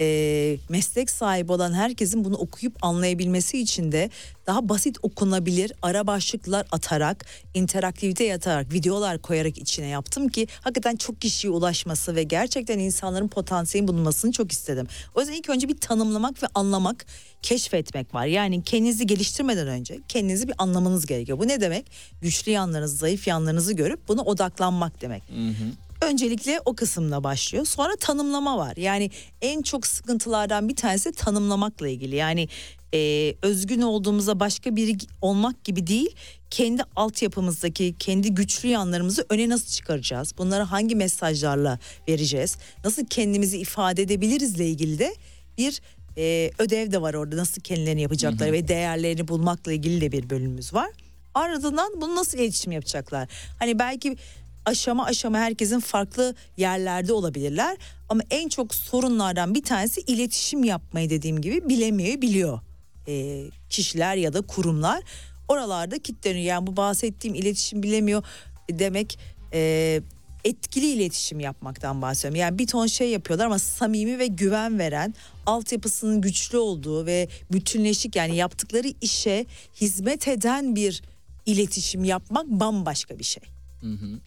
e, 0.00 0.56
meslek 0.68 1.10
sahibi 1.10 1.52
olan 1.52 1.72
herkesin 1.72 2.24
bunu 2.24 2.36
okuyup 2.36 2.84
anlayabilmesi 2.84 3.58
için 3.58 3.92
de 3.92 4.10
daha 4.46 4.68
basit 4.68 4.98
okunabilir 5.02 5.72
ara 5.82 6.06
başlıklar 6.06 6.66
atarak, 6.72 7.26
interaktivite 7.54 8.24
yatarak, 8.24 8.72
videolar 8.72 9.18
koyarak 9.18 9.58
içine 9.58 9.86
yaptım 9.86 10.28
ki 10.28 10.46
hakikaten 10.60 10.96
çok 10.96 11.20
kişiye 11.20 11.52
ulaşması 11.52 12.14
ve 12.14 12.22
gerçekten 12.22 12.78
insanların 12.78 13.28
potansiyelin 13.28 13.88
bulunmasını 13.88 14.32
çok 14.32 14.52
istedim. 14.52 14.86
O 15.14 15.20
yüzden 15.20 15.34
ilk 15.34 15.48
önce 15.48 15.68
bir 15.68 15.78
tanımlamak 15.78 16.42
ve 16.42 16.46
anlamak, 16.54 17.06
keşfetmek 17.42 18.14
var. 18.14 18.26
Yani 18.26 18.64
kendinizi 18.64 19.06
geliştirmeden 19.06 19.68
önce 19.68 19.98
kendinizi 20.08 20.48
bir 20.48 20.54
anlamanız 20.58 21.06
gerekiyor. 21.06 21.38
Bu 21.38 21.48
ne 21.48 21.60
demek? 21.60 21.86
Güçlü 22.22 22.52
yanlarınızı, 22.52 22.96
zayıf 22.96 23.26
yanlarınızı 23.26 23.72
görüp 23.72 24.08
buna 24.08 24.22
odaklanmak 24.22 25.02
demek. 25.02 25.22
Hı 25.22 25.48
hı. 25.48 25.89
Öncelikle 26.02 26.60
o 26.64 26.74
kısımla 26.74 27.24
başlıyor. 27.24 27.64
Sonra 27.66 27.96
tanımlama 27.96 28.58
var. 28.58 28.76
Yani 28.76 29.10
en 29.42 29.62
çok 29.62 29.86
sıkıntılardan 29.86 30.68
bir 30.68 30.76
tanesi 30.76 31.12
tanımlamakla 31.12 31.88
ilgili. 31.88 32.16
Yani 32.16 32.48
e, 32.94 33.34
özgün 33.42 33.80
olduğumuza 33.80 34.40
başka 34.40 34.76
biri 34.76 34.96
olmak 35.22 35.64
gibi 35.64 35.86
değil. 35.86 36.16
Kendi 36.50 36.82
altyapımızdaki 36.96 37.94
kendi 37.98 38.34
güçlü 38.34 38.68
yanlarımızı 38.68 39.26
öne 39.28 39.48
nasıl 39.48 39.66
çıkaracağız? 39.66 40.34
Bunları 40.38 40.62
hangi 40.62 40.94
mesajlarla 40.94 41.78
vereceğiz? 42.08 42.56
Nasıl 42.84 43.06
kendimizi 43.06 43.58
ifade 43.58 44.02
edebilirizle 44.02 44.68
ilgili 44.68 44.98
de 44.98 45.14
bir 45.58 45.80
e, 46.16 46.50
ödev 46.58 46.92
de 46.92 47.02
var 47.02 47.14
orada. 47.14 47.36
Nasıl 47.36 47.60
kendilerini 47.60 48.02
yapacaklar 48.02 48.48
hı 48.48 48.52
hı. 48.52 48.52
ve 48.52 48.68
değerlerini 48.68 49.28
bulmakla 49.28 49.72
ilgili 49.72 50.00
de 50.00 50.12
bir 50.12 50.30
bölümümüz 50.30 50.74
var. 50.74 50.90
Ardından 51.34 52.00
bunu 52.00 52.16
nasıl 52.16 52.38
iletişim 52.38 52.72
yapacaklar? 52.72 53.28
Hani 53.58 53.78
belki 53.78 54.16
aşama 54.64 55.04
aşama 55.04 55.38
herkesin 55.38 55.80
farklı 55.80 56.34
yerlerde 56.56 57.12
olabilirler. 57.12 57.76
Ama 58.08 58.22
en 58.30 58.48
çok 58.48 58.74
sorunlardan 58.74 59.54
bir 59.54 59.62
tanesi 59.62 60.00
iletişim 60.00 60.64
yapmayı 60.64 61.10
dediğim 61.10 61.40
gibi 61.40 61.68
bilemeyebiliyor 61.68 62.60
e, 63.08 63.44
kişiler 63.70 64.16
ya 64.16 64.32
da 64.32 64.40
kurumlar. 64.42 65.02
Oralarda 65.48 65.98
kilitleniyor. 65.98 66.44
Yani 66.44 66.66
bu 66.66 66.76
bahsettiğim 66.76 67.34
iletişim 67.34 67.82
bilemiyor 67.82 68.22
demek 68.70 69.18
e, 69.52 70.00
etkili 70.44 70.86
iletişim 70.86 71.40
yapmaktan 71.40 72.02
bahsediyorum. 72.02 72.40
Yani 72.40 72.58
bir 72.58 72.66
ton 72.66 72.86
şey 72.86 73.10
yapıyorlar 73.10 73.46
ama 73.46 73.58
samimi 73.58 74.18
ve 74.18 74.26
güven 74.26 74.78
veren, 74.78 75.14
altyapısının 75.46 76.20
güçlü 76.20 76.58
olduğu 76.58 77.06
ve 77.06 77.28
bütünleşik 77.52 78.16
yani 78.16 78.36
yaptıkları 78.36 78.88
işe 79.00 79.46
hizmet 79.80 80.28
eden 80.28 80.76
bir 80.76 81.02
iletişim 81.46 82.04
yapmak 82.04 82.46
bambaşka 82.46 83.18
bir 83.18 83.24
şey. 83.24 83.42
Hı 83.80 83.86
hı. 83.86 84.20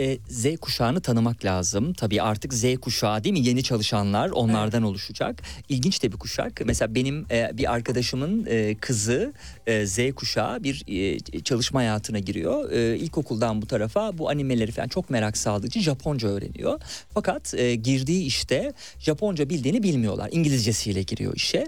E, 0.00 0.18
Z 0.28 0.56
kuşağını 0.60 1.00
tanımak 1.00 1.44
lazım. 1.44 1.92
Tabii 1.92 2.22
artık 2.22 2.54
Z 2.54 2.64
kuşağı 2.80 3.24
değil 3.24 3.32
mi? 3.32 3.46
Yeni 3.46 3.62
çalışanlar 3.62 4.30
onlardan 4.30 4.80
evet. 4.82 4.90
oluşacak. 4.90 5.42
İlginç 5.68 6.02
de 6.02 6.12
bir 6.12 6.16
kuşak. 6.16 6.62
Mesela 6.64 6.94
benim 6.94 7.26
e, 7.30 7.50
bir 7.54 7.72
arkadaşımın 7.72 8.46
e, 8.46 8.74
kızı 8.74 9.32
e, 9.70 9.86
Z 9.86 9.98
kuşağı 10.14 10.64
bir 10.64 10.84
e, 10.88 11.18
çalışma 11.40 11.80
hayatına 11.80 12.18
giriyor. 12.18 12.70
E, 12.70 12.96
ilkokuldan 12.98 13.62
bu 13.62 13.66
tarafa 13.66 14.18
bu 14.18 14.30
animeleri 14.30 14.72
falan 14.72 14.88
çok 14.88 15.10
merak 15.10 15.36
saldığı 15.36 15.66
için 15.66 15.80
Japonca 15.80 16.28
öğreniyor. 16.28 16.80
Fakat 17.14 17.54
e, 17.54 17.74
girdiği 17.74 18.24
işte 18.24 18.72
Japonca 18.98 19.48
bildiğini 19.48 19.82
bilmiyorlar. 19.82 20.28
İngilizcesiyle 20.32 21.02
giriyor 21.02 21.36
işe. 21.36 21.66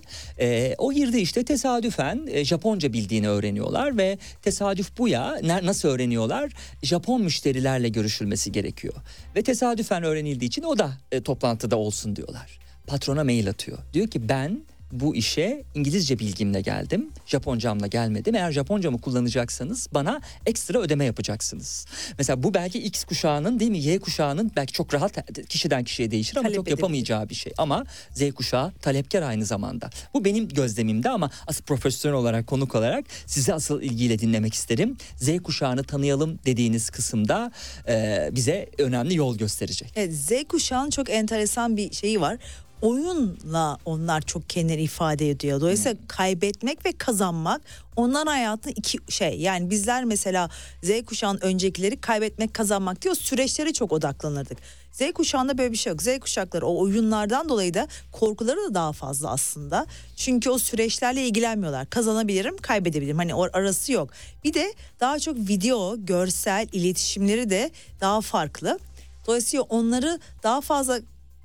O 0.78 0.92
girdi 0.92 1.18
işte 1.18 1.44
tesadüfen 1.44 2.28
Japonca 2.44 2.92
bildiğini 2.92 3.28
öğreniyorlar 3.28 3.98
ve 3.98 4.18
tesadüf 4.42 4.98
bu 4.98 5.08
ya. 5.08 5.38
Nasıl 5.42 5.88
öğreniyorlar? 5.88 6.52
Japon 6.82 7.22
müşterilerle 7.22 7.88
görüşülmesi 7.88 8.52
gerekiyor. 8.52 8.94
Ve 9.36 9.42
tesadüfen 9.42 10.02
öğrenildiği 10.02 10.48
için 10.48 10.62
o 10.62 10.78
da 10.78 10.92
toplantıda 11.24 11.76
olsun 11.76 12.16
diyorlar. 12.16 12.58
Patrona 12.86 13.24
mail 13.24 13.48
atıyor. 13.48 13.78
Diyor 13.92 14.08
ki 14.08 14.28
ben 14.28 14.62
bu 14.92 15.16
işe 15.16 15.62
İngilizce 15.74 16.18
bilgimle 16.18 16.60
geldim. 16.60 17.10
Japoncamla 17.26 17.86
gelmedim. 17.86 18.34
Eğer 18.34 18.52
Japoncamı 18.52 19.00
kullanacaksanız 19.00 19.88
bana 19.94 20.20
ekstra 20.46 20.78
ödeme 20.78 21.04
yapacaksınız. 21.04 21.86
Mesela 22.18 22.42
bu 22.42 22.54
belki 22.54 22.78
X 22.78 23.04
kuşağının 23.04 23.60
değil 23.60 23.70
mi 23.70 23.78
Y 23.78 23.98
kuşağının 23.98 24.52
belki 24.56 24.72
çok 24.72 24.94
rahat 24.94 25.46
kişiden 25.48 25.84
kişiye 25.84 26.10
değişir 26.10 26.36
ama 26.36 26.42
Talep 26.42 26.56
çok 26.56 26.70
yapamayacağı 26.70 27.28
bir 27.28 27.34
şey. 27.34 27.52
Ama 27.58 27.84
Z 28.14 28.32
kuşağı 28.34 28.72
talepkar 28.72 29.22
aynı 29.22 29.44
zamanda. 29.44 29.90
Bu 30.14 30.24
benim 30.24 30.48
gözlemimde 30.48 31.10
ama 31.10 31.30
asıl 31.46 31.64
profesyonel 31.64 32.18
olarak 32.18 32.46
konuk 32.46 32.74
olarak 32.74 33.04
sizi 33.26 33.54
asıl 33.54 33.82
ilgiyle 33.82 34.18
dinlemek 34.18 34.54
isterim. 34.54 34.96
Z 35.16 35.42
kuşağını 35.42 35.84
tanıyalım 35.84 36.38
dediğiniz 36.46 36.90
kısımda 36.90 37.52
e, 37.88 38.28
bize 38.32 38.68
önemli 38.78 39.14
yol 39.16 39.38
gösterecek. 39.38 39.92
Evet, 39.96 40.14
Z 40.14 40.32
kuşağının 40.48 40.90
çok 40.90 41.10
enteresan 41.10 41.76
bir 41.76 41.92
şeyi 41.92 42.20
var 42.20 42.38
oyunla 42.82 43.78
onlar 43.84 44.20
çok 44.20 44.50
kendini 44.50 44.82
ifade 44.82 45.30
ediyor. 45.30 45.60
Dolayısıyla 45.60 45.98
hmm. 45.98 46.06
kaybetmek 46.06 46.86
ve 46.86 46.92
kazanmak 46.92 47.62
onların 47.96 48.26
hayatı 48.26 48.70
iki 48.70 48.98
şey. 49.08 49.40
Yani 49.40 49.70
bizler 49.70 50.04
mesela 50.04 50.50
Z 50.82 50.90
kuşağının 51.06 51.40
öncekileri 51.40 52.00
kaybetmek 52.00 52.54
kazanmak 52.54 53.02
diyor 53.02 53.14
süreçlere 53.14 53.72
çok 53.72 53.92
odaklanırdık. 53.92 54.58
Z 54.92 55.12
kuşağında 55.12 55.58
böyle 55.58 55.72
bir 55.72 55.76
şey 55.76 55.90
yok. 55.90 56.02
Z 56.02 56.18
kuşakları 56.18 56.66
o 56.66 56.82
oyunlardan 56.82 57.48
dolayı 57.48 57.74
da 57.74 57.88
korkuları 58.12 58.58
da 58.58 58.74
daha 58.74 58.92
fazla 58.92 59.30
aslında. 59.30 59.86
Çünkü 60.16 60.50
o 60.50 60.58
süreçlerle 60.58 61.26
ilgilenmiyorlar. 61.26 61.90
Kazanabilirim, 61.90 62.56
kaybedebilirim. 62.56 63.18
Hani 63.18 63.34
arası 63.34 63.92
yok. 63.92 64.10
Bir 64.44 64.54
de 64.54 64.74
daha 65.00 65.18
çok 65.18 65.36
video, 65.36 65.96
görsel, 65.98 66.68
iletişimleri 66.72 67.50
de 67.50 67.70
daha 68.00 68.20
farklı. 68.20 68.78
Dolayısıyla 69.26 69.62
onları 69.62 70.20
daha 70.42 70.60
fazla 70.60 71.00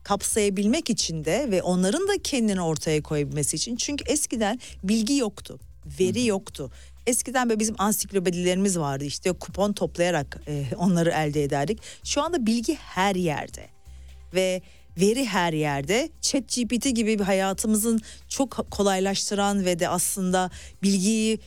kapsayabilmek 0.07 0.89
için 0.89 1.25
de 1.25 1.47
ve 1.51 1.61
onların 1.61 2.07
da 2.07 2.13
kendini 2.23 2.61
ortaya 2.61 3.03
koyabilmesi 3.03 3.55
için. 3.55 3.75
Çünkü 3.75 4.03
eskiden 4.07 4.59
bilgi 4.83 5.17
yoktu, 5.17 5.59
veri 5.99 6.25
yoktu. 6.25 6.71
Eskiden 7.07 7.49
böyle 7.49 7.59
bizim 7.59 7.75
ansiklopedilerimiz 7.77 8.79
vardı 8.79 9.03
işte 9.03 9.31
kupon 9.31 9.73
toplayarak 9.73 10.41
e, 10.47 10.65
onları 10.77 11.09
elde 11.09 11.43
ederdik. 11.43 11.79
Şu 12.03 12.21
anda 12.21 12.45
bilgi 12.45 12.75
her 12.75 13.15
yerde 13.15 13.65
ve 14.33 14.61
veri 14.99 15.25
her 15.25 15.53
yerde. 15.53 16.09
Chat 16.21 16.43
GPT 16.55 16.95
gibi 16.95 17.19
bir 17.19 17.23
hayatımızın 17.23 18.01
çok 18.29 18.71
kolaylaştıran 18.71 19.65
ve 19.65 19.79
de 19.79 19.89
aslında 19.89 20.51
bilgiyi 20.83 21.39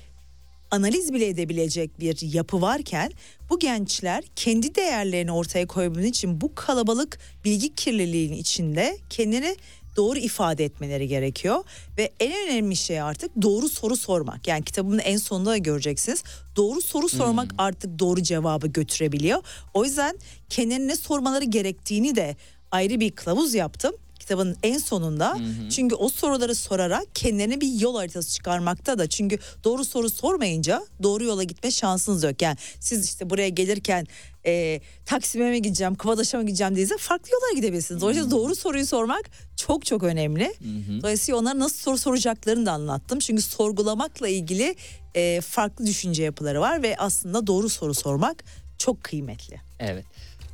analiz 0.70 1.12
bile 1.12 1.28
edebilecek 1.28 2.00
bir 2.00 2.32
yapı 2.34 2.60
varken 2.60 3.12
bu 3.50 3.58
gençler 3.58 4.24
kendi 4.36 4.74
değerlerini 4.74 5.32
ortaya 5.32 5.66
koyabilmek 5.66 6.08
için 6.08 6.40
bu 6.40 6.54
kalabalık 6.54 7.18
bilgi 7.44 7.74
kirliliğinin 7.74 8.36
içinde 8.36 8.98
kendini 9.10 9.56
doğru 9.96 10.18
ifade 10.18 10.64
etmeleri 10.64 11.08
gerekiyor 11.08 11.64
ve 11.98 12.12
en 12.20 12.48
önemli 12.48 12.76
şey 12.76 13.00
artık 13.00 13.42
doğru 13.42 13.68
soru 13.68 13.96
sormak. 13.96 14.48
Yani 14.48 14.64
kitabımın 14.64 14.98
en 14.98 15.16
sonunda 15.16 15.50
da 15.50 15.56
göreceksiniz. 15.56 16.24
Doğru 16.56 16.82
soru 16.82 17.08
sormak 17.08 17.52
hmm. 17.52 17.60
artık 17.60 17.98
doğru 17.98 18.22
cevabı 18.22 18.66
götürebiliyor. 18.66 19.42
O 19.74 19.84
yüzden 19.84 20.18
kendine 20.48 20.86
ne 20.86 20.96
sormaları 20.96 21.44
gerektiğini 21.44 22.16
de 22.16 22.36
ayrı 22.70 23.00
bir 23.00 23.10
kılavuz 23.10 23.54
yaptım 23.54 23.92
kitabın 24.20 24.56
en 24.62 24.78
sonunda. 24.78 25.34
Hı 25.34 25.38
hı. 25.38 25.68
Çünkü 25.70 25.94
o 25.94 26.08
soruları 26.08 26.54
sorarak 26.54 27.14
kendilerine 27.14 27.60
bir 27.60 27.80
yol 27.80 27.96
haritası 27.96 28.32
çıkarmakta 28.32 28.98
da. 28.98 29.06
Çünkü 29.06 29.38
doğru 29.64 29.84
soru 29.84 30.10
sormayınca 30.10 30.82
doğru 31.02 31.24
yola 31.24 31.42
gitme 31.42 31.70
şansınız 31.70 32.24
yok. 32.24 32.42
Yani 32.42 32.56
siz 32.80 33.04
işte 33.04 33.30
buraya 33.30 33.48
gelirken 33.48 34.06
e, 34.46 34.80
Taksim'e 35.06 35.50
mi 35.50 35.62
gideceğim, 35.62 35.94
Kıvadaş'a 35.94 36.38
mı 36.38 36.46
gideceğim 36.46 36.76
diye 36.76 36.86
farklı 36.98 37.32
yollara 37.32 37.52
gidebilirsiniz. 37.54 38.00
Dolayısıyla 38.00 38.30
doğru 38.30 38.54
soruyu 38.54 38.86
sormak 38.86 39.30
çok 39.56 39.86
çok 39.86 40.02
önemli. 40.02 40.44
Hı 40.44 40.92
hı. 40.92 41.02
Dolayısıyla 41.02 41.40
onlara 41.40 41.58
nasıl 41.58 41.76
soru 41.76 41.98
soracaklarını 41.98 42.66
da 42.66 42.72
anlattım. 42.72 43.18
Çünkü 43.18 43.42
sorgulamakla 43.42 44.28
ilgili 44.28 44.76
e, 45.14 45.40
farklı 45.40 45.86
düşünce 45.86 46.22
yapıları 46.22 46.60
var 46.60 46.82
ve 46.82 46.96
aslında 46.96 47.46
doğru 47.46 47.68
soru 47.68 47.94
sormak 47.94 48.44
çok 48.78 49.04
kıymetli. 49.04 49.60
Evet 49.78 50.04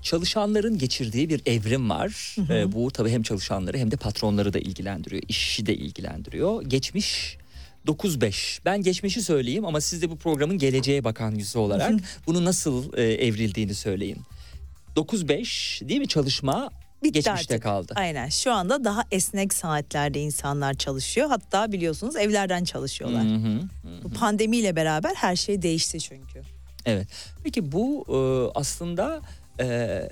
çalışanların 0.06 0.78
geçirdiği 0.78 1.28
bir 1.28 1.42
evrim 1.46 1.90
var. 1.90 2.36
Hı 2.36 2.42
hı. 2.42 2.54
E, 2.54 2.72
bu 2.72 2.90
tabii 2.90 3.10
hem 3.10 3.22
çalışanları 3.22 3.78
hem 3.78 3.90
de 3.90 3.96
patronları 3.96 4.52
da 4.52 4.58
ilgilendiriyor, 4.58 5.22
işi 5.28 5.66
de 5.66 5.74
ilgilendiriyor. 5.74 6.62
Geçmiş 6.62 7.38
9-5. 7.86 8.60
Ben 8.64 8.82
geçmişi 8.82 9.22
söyleyeyim 9.22 9.64
ama 9.64 9.80
siz 9.80 10.02
de 10.02 10.10
bu 10.10 10.16
programın 10.16 10.58
geleceğe 10.58 11.04
bakan 11.04 11.34
yüzü 11.34 11.58
olarak 11.58 11.92
bunu 12.26 12.44
nasıl 12.44 12.92
e, 12.96 13.02
evrildiğini 13.02 13.74
söyleyin. 13.74 14.18
9-5 14.96 15.88
değil 15.88 16.00
mi 16.00 16.08
çalışma 16.08 16.70
Bitti 17.02 17.12
geçmişte 17.12 17.54
artık. 17.54 17.62
kaldı. 17.62 17.92
Aynen 17.96 18.28
şu 18.28 18.52
anda 18.52 18.84
daha 18.84 19.04
esnek 19.10 19.54
saatlerde 19.54 20.20
insanlar 20.20 20.74
çalışıyor. 20.74 21.28
Hatta 21.28 21.72
biliyorsunuz 21.72 22.16
evlerden 22.16 22.64
çalışıyorlar. 22.64 23.24
Hı 23.24 23.34
hı, 23.34 23.48
hı. 23.48 24.04
Bu 24.04 24.10
pandemiyle 24.10 24.76
beraber 24.76 25.14
her 25.14 25.36
şey 25.36 25.62
değişti 25.62 26.00
çünkü. 26.00 26.42
Evet. 26.84 27.08
Peki 27.44 27.72
bu 27.72 28.04
e, 28.08 28.18
aslında 28.58 29.22
e, 29.60 30.08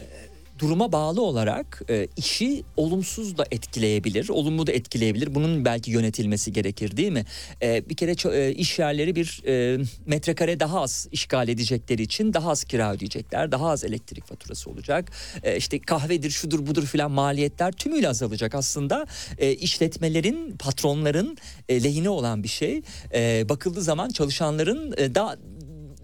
duruma 0.58 0.92
bağlı 0.92 1.22
olarak 1.22 1.82
e, 1.90 2.08
işi 2.16 2.64
olumsuz 2.76 3.38
da 3.38 3.44
etkileyebilir, 3.50 4.28
olumlu 4.28 4.66
da 4.66 4.72
etkileyebilir. 4.72 5.34
Bunun 5.34 5.64
belki 5.64 5.90
yönetilmesi 5.90 6.52
gerekir 6.52 6.96
değil 6.96 7.12
mi? 7.12 7.24
E, 7.62 7.88
bir 7.88 7.94
kere 7.94 8.38
e, 8.38 8.52
iş 8.52 8.78
yerleri 8.78 9.16
bir 9.16 9.42
e, 9.46 9.84
metrekare 10.06 10.60
daha 10.60 10.80
az 10.80 11.08
işgal 11.12 11.48
edecekleri 11.48 12.02
için 12.02 12.32
daha 12.32 12.50
az 12.50 12.64
kira 12.64 12.92
ödeyecekler, 12.92 13.52
daha 13.52 13.70
az 13.70 13.84
elektrik 13.84 14.26
faturası 14.26 14.70
olacak. 14.70 15.12
E, 15.42 15.56
işte 15.56 15.78
kahvedir, 15.78 16.30
şudur 16.30 16.66
budur 16.66 16.86
filan 16.86 17.10
maliyetler 17.10 17.72
tümüyle 17.72 18.08
azalacak. 18.08 18.54
Aslında 18.54 19.06
e, 19.38 19.52
işletmelerin, 19.52 20.56
patronların 20.56 21.36
e, 21.68 21.84
lehine 21.84 22.08
olan 22.08 22.42
bir 22.42 22.48
şey. 22.48 22.82
E, 23.14 23.48
bakıldığı 23.48 23.82
zaman 23.82 24.08
çalışanların 24.08 24.94
e, 24.96 25.14
daha 25.14 25.36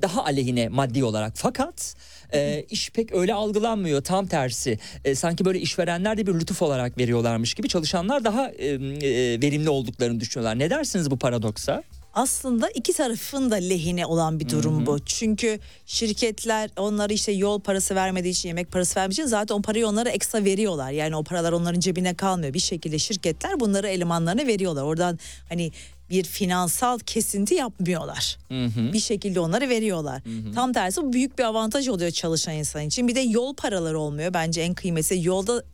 daha 0.02 0.24
aleyhine 0.24 0.68
maddi 0.68 1.04
olarak 1.04 1.32
fakat 1.36 1.94
e, 2.32 2.64
iş 2.70 2.90
pek 2.90 3.12
öyle 3.14 3.34
algılanmıyor 3.34 4.02
tam 4.02 4.26
tersi 4.26 4.78
e, 5.04 5.14
sanki 5.14 5.44
böyle 5.44 5.60
işverenler 5.60 6.16
de 6.16 6.26
bir 6.26 6.34
lütuf 6.34 6.62
olarak 6.62 6.98
veriyorlarmış 6.98 7.54
gibi 7.54 7.68
çalışanlar 7.68 8.24
daha 8.24 8.50
e, 8.50 8.66
e, 8.68 8.78
verimli 9.42 9.70
olduklarını 9.70 10.20
düşünüyorlar. 10.20 10.58
Ne 10.58 10.70
dersiniz 10.70 11.10
bu 11.10 11.18
paradoksa? 11.18 11.82
aslında 12.14 12.70
iki 12.70 12.92
tarafın 12.92 13.50
da 13.50 13.54
lehine 13.54 14.06
olan 14.06 14.40
bir 14.40 14.48
durum 14.48 14.76
Hı-hı. 14.78 14.86
bu. 14.86 14.98
Çünkü 15.06 15.58
şirketler 15.86 16.70
onları 16.76 17.12
işte 17.12 17.32
yol 17.32 17.60
parası 17.60 17.94
vermediği 17.94 18.30
için 18.30 18.48
yemek 18.48 18.72
parası 18.72 19.00
vermediği 19.00 19.14
için 19.14 19.26
zaten 19.26 19.54
o 19.54 19.62
parayı 19.62 19.86
onlara 19.88 20.10
ekstra 20.10 20.44
veriyorlar. 20.44 20.90
Yani 20.90 21.16
o 21.16 21.24
paralar 21.24 21.52
onların 21.52 21.80
cebine 21.80 22.14
kalmıyor. 22.14 22.54
Bir 22.54 22.58
şekilde 22.58 22.98
şirketler 22.98 23.60
bunları 23.60 23.88
elemanlarına 23.88 24.46
veriyorlar. 24.46 24.82
Oradan 24.82 25.18
hani 25.48 25.72
bir 26.10 26.24
finansal 26.24 26.98
kesinti 26.98 27.54
yapmıyorlar. 27.54 28.38
Hı 28.48 28.64
hı. 28.64 28.92
Bir 28.92 29.00
şekilde 29.00 29.40
onları 29.40 29.68
veriyorlar. 29.68 30.22
Hı 30.24 30.48
hı. 30.48 30.54
Tam 30.54 30.72
tersi 30.72 31.02
bu 31.02 31.12
büyük 31.12 31.38
bir 31.38 31.44
avantaj 31.44 31.88
oluyor 31.88 32.10
çalışan 32.10 32.54
insan 32.54 32.82
için. 32.82 33.08
Bir 33.08 33.14
de 33.14 33.20
yol 33.20 33.54
paraları 33.54 33.98
olmuyor. 33.98 34.34
Bence 34.34 34.60
en 34.60 34.74
kıymetli 34.74 35.26
yolda 35.26 35.64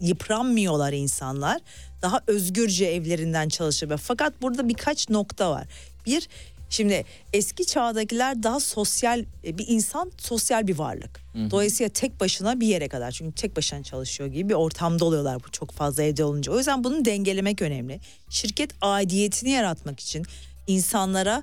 yıpranmıyorlar 0.00 0.92
insanlar. 0.92 1.60
Daha 2.02 2.20
özgürce 2.26 2.84
evlerinden 2.86 3.48
çalışıyor. 3.48 4.00
Fakat 4.04 4.42
burada 4.42 4.68
birkaç 4.68 5.10
nokta 5.10 5.50
var. 5.50 5.66
Bir 6.06 6.28
Şimdi 6.70 7.04
eski 7.32 7.66
çağdakiler 7.66 8.42
daha 8.42 8.60
sosyal 8.60 9.24
e, 9.44 9.58
bir 9.58 9.64
insan 9.68 10.12
sosyal 10.18 10.66
bir 10.66 10.78
varlık. 10.78 11.20
Hı 11.32 11.38
hı. 11.38 11.50
Dolayısıyla 11.50 11.88
tek 11.88 12.20
başına 12.20 12.60
bir 12.60 12.66
yere 12.66 12.88
kadar 12.88 13.10
çünkü 13.10 13.34
tek 13.34 13.56
başına 13.56 13.82
çalışıyor 13.82 14.28
gibi 14.28 14.48
bir 14.48 14.54
ortamda 14.54 15.04
oluyorlar 15.04 15.44
bu 15.44 15.50
çok 15.50 15.70
fazla 15.70 16.02
evde 16.02 16.24
olunca. 16.24 16.52
O 16.52 16.58
yüzden 16.58 16.84
bunu 16.84 17.04
dengelemek 17.04 17.62
önemli. 17.62 18.00
Şirket 18.30 18.70
aidiyetini 18.80 19.50
yaratmak 19.50 20.00
için 20.00 20.26
insanlara 20.66 21.42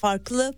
farklı 0.00 0.54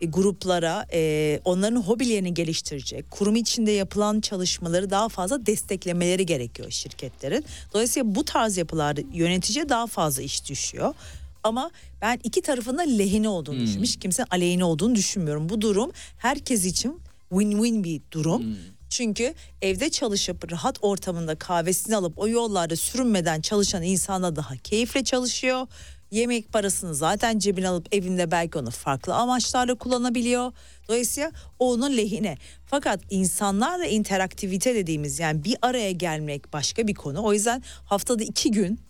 e, 0.00 0.06
gruplara 0.06 0.86
e, 0.92 1.40
onların 1.44 1.76
hobilerini 1.76 2.34
geliştirecek 2.34 3.10
kurum 3.10 3.36
içinde 3.36 3.70
yapılan 3.70 4.20
çalışmaları 4.20 4.90
daha 4.90 5.08
fazla 5.08 5.46
desteklemeleri 5.46 6.26
gerekiyor 6.26 6.70
şirketlerin. 6.70 7.44
Dolayısıyla 7.74 8.14
bu 8.14 8.24
tarz 8.24 8.56
yapılarda 8.56 9.00
yöneticiye 9.12 9.68
daha 9.68 9.86
fazla 9.86 10.22
iş 10.22 10.48
düşüyor. 10.48 10.94
Ama 11.42 11.70
ben 12.02 12.18
iki 12.24 12.42
tarafında 12.42 12.82
lehine 12.82 13.28
olduğunu 13.28 13.56
hmm. 13.56 13.66
düşünmüş. 13.66 13.96
Kimse 13.96 14.24
aleyhine 14.24 14.64
olduğunu 14.64 14.94
düşünmüyorum. 14.94 15.48
Bu 15.48 15.60
durum 15.60 15.90
herkes 16.18 16.64
için 16.64 17.00
win-win 17.30 17.84
bir 17.84 18.00
durum. 18.12 18.42
Hmm. 18.42 18.54
Çünkü 18.90 19.34
evde 19.62 19.90
çalışıp 19.90 20.52
rahat 20.52 20.78
ortamında 20.82 21.34
kahvesini 21.34 21.96
alıp 21.96 22.18
o 22.18 22.28
yollarda 22.28 22.76
sürünmeden 22.76 23.40
çalışan 23.40 23.82
insana 23.82 24.36
daha 24.36 24.56
keyifle 24.56 25.04
çalışıyor. 25.04 25.66
Yemek 26.10 26.52
parasını 26.52 26.94
zaten 26.94 27.38
cebine 27.38 27.68
alıp 27.68 27.94
evinde 27.94 28.30
belki 28.30 28.58
onu 28.58 28.70
farklı 28.70 29.14
amaçlarla 29.14 29.74
kullanabiliyor. 29.74 30.52
Dolayısıyla 30.88 31.32
o 31.58 31.72
onun 31.72 31.96
lehine. 31.96 32.36
Fakat 32.66 33.00
insanlarla 33.10 33.86
interaktivite 33.86 34.74
dediğimiz 34.74 35.18
yani 35.18 35.44
bir 35.44 35.56
araya 35.62 35.92
gelmek 35.92 36.52
başka 36.52 36.86
bir 36.86 36.94
konu. 36.94 37.22
O 37.22 37.32
yüzden 37.32 37.62
haftada 37.84 38.24
iki 38.24 38.50
gün 38.50 38.80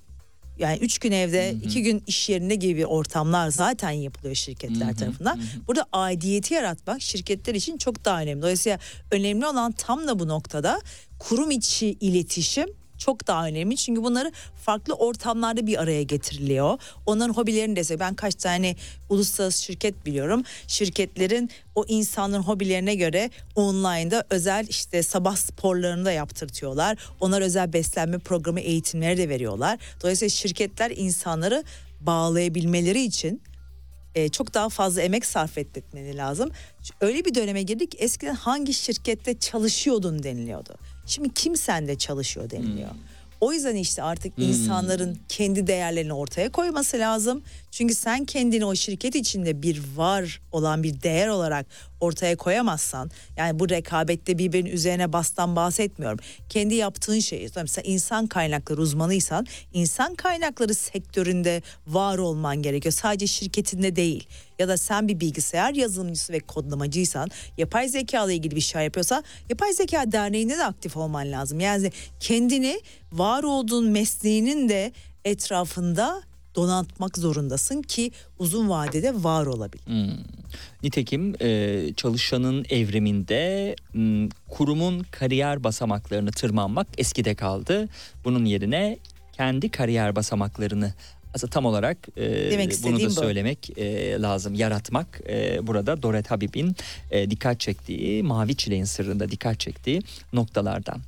yani 0.59 0.79
üç 0.79 0.99
gün 0.99 1.12
evde, 1.12 1.55
iki 1.65 1.83
gün 1.83 2.03
iş 2.07 2.29
yerinde 2.29 2.55
gibi 2.55 2.87
ortamlar 2.87 3.49
zaten 3.49 3.91
yapılıyor 3.91 4.35
şirketler 4.35 4.97
tarafından. 4.97 5.41
Burada 5.69 5.87
aidiyeti 5.93 6.55
yaratmak 6.55 7.03
şirketler 7.03 7.55
için 7.55 7.79
çok 7.79 8.05
daha 8.05 8.21
önemli. 8.23 8.43
Dolayısıyla 8.43 8.79
önemli 9.11 9.47
olan 9.47 9.73
tam 9.73 10.09
da 10.09 10.19
bu 10.19 10.29
noktada 10.29 10.81
kurum 11.19 11.51
içi 11.51 11.87
iletişim 11.87 12.67
çok 13.05 13.27
daha 13.27 13.47
önemli. 13.47 13.77
Çünkü 13.77 14.03
bunları 14.03 14.33
farklı 14.65 14.95
ortamlarda 14.95 15.67
bir 15.67 15.83
araya 15.83 16.03
getiriliyor. 16.03 16.79
Onların 17.07 17.35
hobilerini 17.35 17.77
desek 17.77 18.01
ben 18.01 18.15
kaç 18.15 18.35
tane 18.35 18.77
uluslararası 19.09 19.62
şirket 19.62 20.07
biliyorum. 20.07 20.43
Şirketlerin 20.67 21.51
o 21.75 21.85
insanların 21.88 22.43
hobilerine 22.43 22.95
göre 22.95 23.31
online'da 23.55 24.25
özel 24.31 24.67
işte 24.69 25.03
sabah 25.03 25.37
sporlarını 25.37 26.05
da 26.05 26.12
yaptırtıyorlar. 26.12 26.99
Onlar 27.21 27.41
özel 27.41 27.73
beslenme 27.73 28.19
programı 28.19 28.61
eğitimleri 28.61 29.19
de 29.19 29.29
veriyorlar. 29.29 29.79
Dolayısıyla 30.03 30.31
şirketler 30.31 30.91
insanları 30.91 31.65
bağlayabilmeleri 32.01 33.03
için 33.03 33.43
e, 34.15 34.29
çok 34.29 34.55
daha 34.55 34.69
fazla 34.69 35.03
emek 35.03 35.27
sarf 35.27 35.59
etmeleri 35.59 36.17
lazım. 36.17 36.51
Öyle 37.01 37.25
bir 37.25 37.35
döneme 37.35 37.62
girdik 37.62 37.91
ki 37.91 37.99
eskiden 37.99 38.35
hangi 38.35 38.75
şirkette 38.75 39.38
çalışıyordun 39.38 40.23
deniliyordu. 40.23 40.75
Şimdi 41.07 41.35
kim 41.35 41.57
sende 41.57 41.99
çalışıyor 41.99 42.51
deniliyor. 42.51 42.91
O 43.41 43.53
yüzden 43.53 43.77
işte 43.77 44.03
artık 44.03 44.33
insanların 44.38 45.19
kendi 45.29 45.67
değerlerini 45.67 46.12
ortaya 46.12 46.53
koyması 46.53 46.99
lazım. 46.99 47.43
Çünkü 47.72 47.94
sen 47.94 48.24
kendini 48.24 48.64
o 48.64 48.74
şirket 48.74 49.14
içinde 49.14 49.62
bir 49.62 49.82
var 49.96 50.40
olan 50.52 50.82
bir 50.82 51.02
değer 51.02 51.28
olarak 51.28 51.66
ortaya 52.00 52.37
koyamazsan 52.37 53.11
yani 53.37 53.58
bu 53.58 53.68
rekabette 53.68 54.38
birbirinin 54.38 54.70
üzerine 54.70 55.12
bastan 55.12 55.56
bahsetmiyorum. 55.56 56.18
Kendi 56.48 56.74
yaptığın 56.74 57.18
şeyi 57.18 57.48
mesela 57.56 57.88
insan 57.88 58.26
kaynakları 58.26 58.80
uzmanıysan 58.80 59.46
insan 59.72 60.14
kaynakları 60.14 60.74
sektöründe 60.74 61.62
var 61.87 62.18
olman 62.18 62.62
gerekiyor. 62.62 62.92
Sadece 62.92 63.26
şirketinde 63.26 63.96
değil 63.96 64.28
ya 64.58 64.68
da 64.68 64.76
sen 64.76 65.08
bir 65.08 65.20
bilgisayar 65.20 65.74
yazılımcısı 65.74 66.32
ve 66.32 66.40
kodlamacıysan 66.40 67.30
yapay 67.58 67.88
zeka 67.88 68.24
ile 68.24 68.35
ilgili 68.35 68.56
bir 68.56 68.61
şey 68.61 68.85
yapıyorsa 68.85 69.22
yapay 69.48 69.72
zeka 69.72 70.12
derneğinde 70.12 70.58
de 70.58 70.64
aktif 70.64 70.96
olman 70.96 71.32
lazım. 71.32 71.61
Yani 71.61 71.92
kendini 72.20 72.80
var 73.12 73.42
olduğun 73.42 73.90
mesleğinin 73.90 74.68
de 74.68 74.92
etrafında 75.24 76.22
donatmak 76.55 77.19
zorundasın 77.19 77.83
ki 77.83 78.11
uzun 78.38 78.69
vadede 78.69 79.25
var 79.25 79.47
olabil. 79.47 79.79
Hmm. 79.87 80.19
Nitekim 80.83 81.35
e, 81.41 81.88
çalışanın 81.97 82.65
evriminde 82.71 83.77
m, 83.95 84.29
kurumun 84.49 85.07
kariyer 85.11 85.65
basamaklarını 85.65 86.31
tırmanmak 86.31 86.87
eskide 86.99 87.35
kaldı. 87.35 87.88
Bunun 88.25 88.45
yerine 88.45 88.99
kendi 89.33 89.71
kariyer 89.71 90.17
basamaklarını 90.17 90.95
aslında 91.35 91.51
tam 91.51 91.65
olarak 91.65 91.97
e, 92.17 92.51
Demek 92.51 92.73
bunu 92.83 93.01
da 93.01 93.07
bu. 93.07 93.11
söylemek 93.11 93.79
e, 93.79 94.12
lazım. 94.23 94.55
Yaratmak 94.55 95.21
e, 95.29 95.67
burada 95.67 96.03
Doret 96.03 96.31
Habib'in 96.31 96.77
e, 97.11 97.31
dikkat 97.31 97.61
çektiği, 97.61 98.23
Mavi 98.23 98.57
Çileğin 98.57 98.85
sırrında 98.85 99.31
dikkat 99.31 99.61
çektiği 99.61 100.03
noktalardan. 100.33 101.01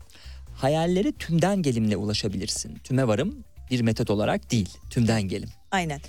Hayalleri 0.57 1.13
tümden 1.13 1.63
gelimle 1.63 1.97
ulaşabilirsin. 1.97 2.75
Tüme 2.85 3.09
varım 3.09 3.45
bir 3.79 3.85
metot 3.85 4.11
olarak 4.11 4.51
değil, 4.51 4.69
tümden 4.91 5.23
gelim. 5.23 5.49
Aynen. 5.71 6.01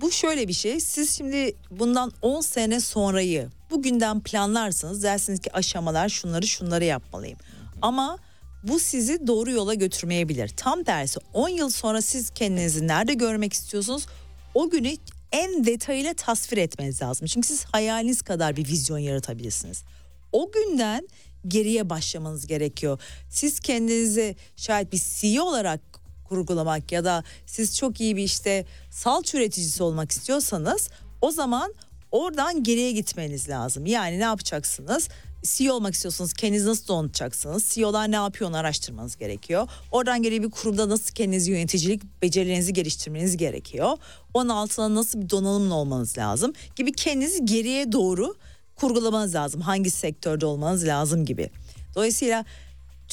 Bu 0.00 0.10
şöyle 0.10 0.48
bir 0.48 0.52
şey. 0.52 0.80
Siz 0.80 1.16
şimdi 1.16 1.54
bundan 1.70 2.12
10 2.22 2.40
sene 2.40 2.80
sonrayı 2.80 3.48
bugünden 3.70 4.20
planlarsanız 4.20 5.02
dersiniz 5.02 5.40
ki 5.40 5.52
aşamalar 5.52 6.08
şunları 6.08 6.46
şunları 6.46 6.84
yapmalıyım. 6.84 7.38
Ama 7.82 8.18
bu 8.62 8.78
sizi 8.78 9.26
doğru 9.26 9.50
yola 9.50 9.74
götürmeyebilir. 9.74 10.48
Tam 10.48 10.84
tersi 10.84 11.20
10 11.32 11.48
yıl 11.48 11.70
sonra 11.70 12.02
siz 12.02 12.30
kendinizi 12.30 12.88
nerede 12.88 13.14
görmek 13.14 13.52
istiyorsunuz? 13.52 14.06
O 14.54 14.70
günü 14.70 14.92
en 15.32 15.64
detayıyla 15.64 16.14
tasvir 16.14 16.58
etmeniz 16.58 17.02
lazım. 17.02 17.26
Çünkü 17.26 17.48
siz 17.48 17.64
hayaliniz 17.64 18.22
kadar 18.22 18.56
bir 18.56 18.68
vizyon 18.68 18.98
yaratabilirsiniz. 18.98 19.84
O 20.32 20.52
günden 20.52 21.08
geriye 21.48 21.90
başlamanız 21.90 22.46
gerekiyor. 22.46 23.00
Siz 23.30 23.60
kendinizi 23.60 24.36
şayet 24.56 24.92
bir 24.92 25.02
CEO 25.20 25.44
olarak 25.44 25.80
kurgulamak 26.24 26.92
ya 26.92 27.04
da 27.04 27.24
siz 27.46 27.76
çok 27.76 28.00
iyi 28.00 28.16
bir 28.16 28.22
işte 28.22 28.66
salç 28.90 29.34
üreticisi 29.34 29.82
olmak 29.82 30.10
istiyorsanız 30.10 30.88
o 31.20 31.30
zaman 31.30 31.74
oradan 32.10 32.62
geriye 32.62 32.92
gitmeniz 32.92 33.48
lazım. 33.48 33.86
Yani 33.86 34.18
ne 34.18 34.22
yapacaksınız? 34.22 35.08
CEO 35.44 35.74
olmak 35.74 35.94
istiyorsanız 35.94 36.32
kendinizi 36.32 36.68
nasıl 36.68 36.88
donatacaksınız? 36.88 37.64
CEO'lar 37.64 38.10
ne 38.10 38.16
yapıyor 38.16 38.50
onu 38.50 38.56
araştırmanız 38.56 39.16
gerekiyor. 39.16 39.68
Oradan 39.90 40.22
geriye 40.22 40.42
bir 40.42 40.50
kurumda 40.50 40.88
nasıl 40.88 41.14
kendinizi 41.14 41.50
yöneticilik 41.50 42.22
becerilerinizi 42.22 42.72
geliştirmeniz 42.72 43.36
gerekiyor. 43.36 43.98
Onun 44.34 44.48
altına 44.48 44.94
nasıl 44.94 45.22
bir 45.22 45.30
donanımlı 45.30 45.74
olmanız 45.74 46.18
lazım 46.18 46.52
gibi 46.76 46.92
kendinizi 46.92 47.44
geriye 47.44 47.92
doğru 47.92 48.34
kurgulamanız 48.76 49.34
lazım. 49.34 49.60
Hangi 49.60 49.90
sektörde 49.90 50.46
olmanız 50.46 50.86
lazım 50.86 51.24
gibi. 51.24 51.50
Dolayısıyla 51.94 52.44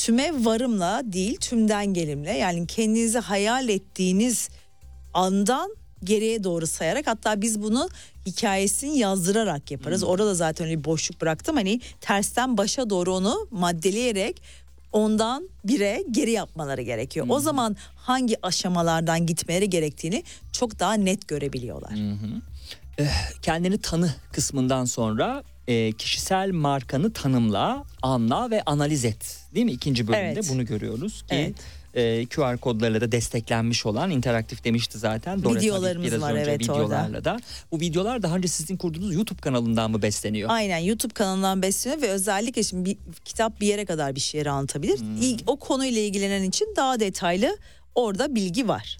tüme 0.05 0.45
varımla 0.45 1.01
değil 1.05 1.37
tümden 1.37 1.85
gelimle 1.85 2.31
yani 2.31 2.67
kendinizi 2.67 3.19
hayal 3.19 3.69
ettiğiniz 3.69 4.49
andan 5.13 5.75
geriye 6.03 6.43
doğru 6.43 6.67
sayarak 6.67 7.07
hatta 7.07 7.41
biz 7.41 7.61
bunu 7.61 7.89
hikayesini 8.25 8.97
yazdırarak 8.97 9.71
yaparız. 9.71 10.03
Orada 10.03 10.25
da 10.25 10.35
zaten 10.35 10.67
öyle 10.67 10.79
bir 10.79 10.83
boşluk 10.83 11.21
bıraktım. 11.21 11.55
Hani 11.55 11.81
tersten 12.01 12.57
başa 12.57 12.89
doğru 12.89 13.15
onu 13.15 13.47
maddeleyerek 13.51 14.41
ondan 14.91 15.49
bire 15.65 16.03
geri 16.11 16.31
yapmaları 16.31 16.81
gerekiyor. 16.81 17.25
O 17.29 17.39
zaman 17.39 17.75
hangi 17.95 18.45
aşamalardan 18.45 19.25
gitmeleri 19.25 19.69
gerektiğini 19.69 20.23
çok 20.51 20.79
daha 20.79 20.93
net 20.93 21.27
görebiliyorlar. 21.27 21.93
kendini 23.41 23.77
tanı 23.77 24.13
kısmından 24.31 24.85
sonra 24.85 25.43
e, 25.71 25.91
kişisel 25.91 26.51
markanı 26.51 27.13
tanımla, 27.13 27.83
anla 28.01 28.51
ve 28.51 28.61
analiz 28.65 29.05
et. 29.05 29.39
Değil 29.55 29.65
mi? 29.65 29.71
İkinci 29.71 30.07
bölümde 30.07 30.31
Evet. 30.31 30.49
bunu 30.49 30.65
görüyoruz 30.65 31.21
ki 31.21 31.35
Evet. 31.35 31.55
e, 32.21 32.25
QR 32.25 32.57
kodlarla 32.57 33.01
da 33.01 33.11
desteklenmiş 33.11 33.85
olan 33.85 34.11
interaktif 34.11 34.63
demişti 34.63 34.97
zaten. 34.97 35.43
Doret 35.43 35.63
Videolarımız 35.63 36.07
biraz 36.07 36.21
var, 36.21 36.31
önce 36.33 36.51
evet, 36.51 36.61
videolarla 36.61 37.25
da. 37.25 37.39
Bu 37.71 37.79
videolar 37.79 38.23
daha 38.23 38.35
önce 38.35 38.47
sizin 38.47 38.77
kurduğunuz 38.77 39.15
YouTube 39.15 39.41
kanalından 39.41 39.91
mı 39.91 40.01
besleniyor? 40.01 40.49
Aynen 40.51 40.77
YouTube 40.77 41.13
kanalından 41.13 41.61
besleniyor 41.61 42.01
ve 42.01 42.09
özellikle 42.09 42.63
şimdi 42.63 42.89
bir 42.89 42.97
kitap 43.25 43.61
bir 43.61 43.67
yere 43.67 43.85
kadar 43.85 44.15
bir 44.15 44.19
şeyleri 44.19 44.49
anlatabilir. 44.49 44.99
İlk- 45.21 45.43
o 45.47 45.55
konuyla 45.55 46.01
ilgilenen 46.01 46.43
için 46.43 46.73
daha 46.75 46.99
detaylı 46.99 47.57
orada 47.95 48.35
bilgi 48.35 48.67
var. 48.67 48.97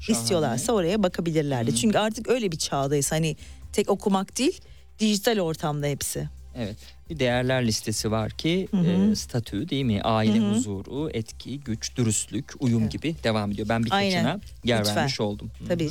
Şahane. 0.00 0.22
İstiyorlarsa 0.22 0.72
oraya 0.72 1.02
bakabilirlerdi. 1.02 1.76
Çünkü 1.76 1.98
artık 1.98 2.28
öyle 2.28 2.52
bir 2.52 2.58
çağdayız. 2.58 3.12
Hani 3.12 3.36
tek 3.72 3.90
okumak 3.90 4.38
değil, 4.38 4.60
dijital 4.98 5.38
ortamda 5.38 5.86
hepsi. 5.86 6.28
Evet. 6.56 6.76
Bir 7.10 7.18
değerler 7.18 7.66
listesi 7.66 8.10
var 8.10 8.30
ki 8.30 8.68
e, 8.86 9.14
statü 9.14 9.68
değil 9.68 9.84
mi? 9.84 10.02
Aile 10.02 10.38
huzuru, 10.38 11.10
etki, 11.12 11.60
güç, 11.60 11.96
dürüstlük, 11.96 12.52
uyum 12.58 12.88
gibi 12.88 13.16
devam 13.24 13.52
ediyor. 13.52 13.68
Ben 13.68 13.84
birkaçına 13.84 14.18
Aynen. 14.18 14.40
yer 14.64 14.80
Lütfen. 14.80 14.96
vermiş 14.96 15.20
oldum. 15.20 15.50
Hı 15.58 15.64
hı. 15.64 15.68
Tabii. 15.68 15.90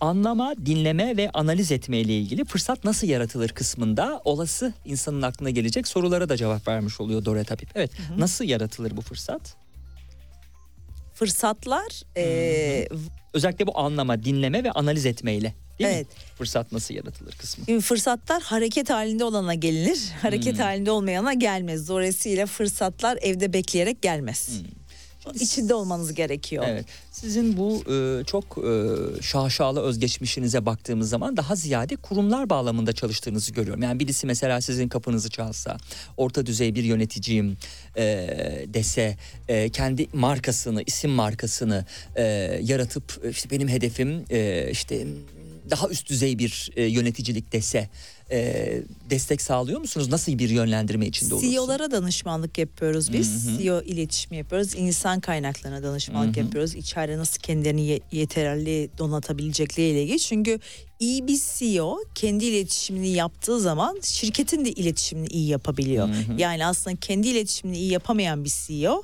Anlama, 0.00 0.54
dinleme 0.66 1.16
ve 1.16 1.30
analiz 1.30 1.72
etme 1.72 1.98
ile 1.98 2.18
ilgili 2.18 2.44
fırsat 2.44 2.84
nasıl 2.84 3.06
yaratılır 3.06 3.48
kısmında 3.48 4.20
olası 4.24 4.72
insanın 4.84 5.22
aklına 5.22 5.50
gelecek 5.50 5.88
sorulara 5.88 6.28
da 6.28 6.36
cevap 6.36 6.68
vermiş 6.68 7.00
oluyor 7.00 7.24
Doret 7.24 7.50
Habib. 7.50 7.68
Evet, 7.74 7.90
nasıl 8.16 8.44
yaratılır 8.44 8.96
bu 8.96 9.00
fırsat? 9.00 9.56
Fırsatlar 11.20 12.02
e, 12.16 12.88
Özellikle 13.34 13.66
bu 13.66 13.78
anlama, 13.78 14.24
dinleme 14.24 14.64
ve 14.64 14.70
analiz 14.70 15.06
etme 15.06 15.34
ile 15.34 15.54
değil 15.78 15.90
Evet. 15.90 16.06
mi? 16.06 16.14
Fırsat 16.38 16.72
nasıl 16.72 16.94
yaratılır 16.94 17.32
kısmı. 17.32 17.64
Şimdi 17.64 17.80
fırsatlar 17.80 18.42
hareket 18.42 18.90
halinde 18.90 19.24
olana 19.24 19.54
gelinir. 19.54 19.98
Hareket 20.22 20.58
halinde 20.58 20.90
olmayana 20.90 21.32
gelmez. 21.32 21.88
Dolayısıyla 21.88 22.46
fırsatlar 22.46 23.18
evde 23.22 23.52
bekleyerek 23.52 24.02
gelmez. 24.02 24.50
İçinde 25.34 25.74
olmanız 25.74 26.14
gerekiyor. 26.14 26.64
Evet. 26.68 26.84
Sizin 27.12 27.56
bu 27.56 27.82
e, 27.92 28.24
çok 28.24 28.58
e, 28.58 29.22
şaşalı 29.22 29.80
özgeçmişinize 29.80 30.66
baktığımız 30.66 31.08
zaman 31.08 31.36
daha 31.36 31.56
ziyade 31.56 31.96
kurumlar 31.96 32.50
bağlamında 32.50 32.92
çalıştığınızı 32.92 33.52
görüyorum. 33.52 33.82
Yani 33.82 34.00
birisi 34.00 34.26
mesela 34.26 34.60
sizin 34.60 34.88
kapınızı 34.88 35.30
çalsa, 35.30 35.76
orta 36.16 36.46
düzey 36.46 36.74
bir 36.74 36.84
yöneticiyim 36.84 37.56
e, 37.96 38.04
dese, 38.66 39.16
e, 39.48 39.68
kendi 39.68 40.08
markasını, 40.12 40.82
isim 40.86 41.10
markasını 41.10 41.84
e, 42.16 42.22
yaratıp 42.62 43.20
işte 43.30 43.50
benim 43.50 43.68
hedefim 43.68 44.24
e, 44.30 44.68
işte 44.70 45.06
daha 45.70 45.88
üst 45.88 46.08
düzey 46.10 46.38
bir 46.38 46.70
e, 46.76 46.82
yöneticilik 46.84 47.52
dese 47.52 47.88
e, 48.32 48.82
destek 49.10 49.42
sağlıyor 49.42 49.80
musunuz? 49.80 50.08
Nasıl 50.08 50.38
bir 50.38 50.50
yönlendirme 50.50 51.06
içinde 51.06 51.34
olursun? 51.34 51.50
CEO'lara 51.50 51.90
danışmanlık 51.90 52.58
yapıyoruz 52.58 53.12
biz. 53.12 53.46
Hı 53.46 53.50
hı. 53.50 53.58
CEO 53.58 53.80
iletişimi 53.82 54.36
yapıyoruz. 54.36 54.74
İnsan 54.74 55.20
kaynaklarına 55.20 55.82
danışmanlık 55.82 56.36
Hı 56.36 56.40
hı. 56.40 56.44
yapıyoruz. 56.44 56.74
İçeride 56.74 57.18
nasıl 57.18 57.40
kendilerini 57.40 57.86
ye- 57.86 58.00
yeterli 58.12 58.90
donatabilecekleriyle 58.98 60.02
ilgili. 60.02 60.18
Çünkü 60.20 60.58
iyi 61.00 61.26
bir 61.26 61.40
CEO 61.58 61.98
kendi 62.14 62.44
iletişimini 62.44 63.08
yaptığı 63.08 63.60
zaman 63.60 63.98
şirketin 64.02 64.64
de 64.64 64.70
iletişimini 64.72 65.26
iyi 65.26 65.48
yapabiliyor. 65.48 66.08
Hı 66.08 66.12
hı. 66.12 66.40
Yani 66.40 66.66
aslında 66.66 66.96
kendi 66.96 67.28
iletişimini 67.28 67.78
iyi 67.78 67.92
yapamayan 67.92 68.44
bir 68.44 68.52
CEO 68.66 69.02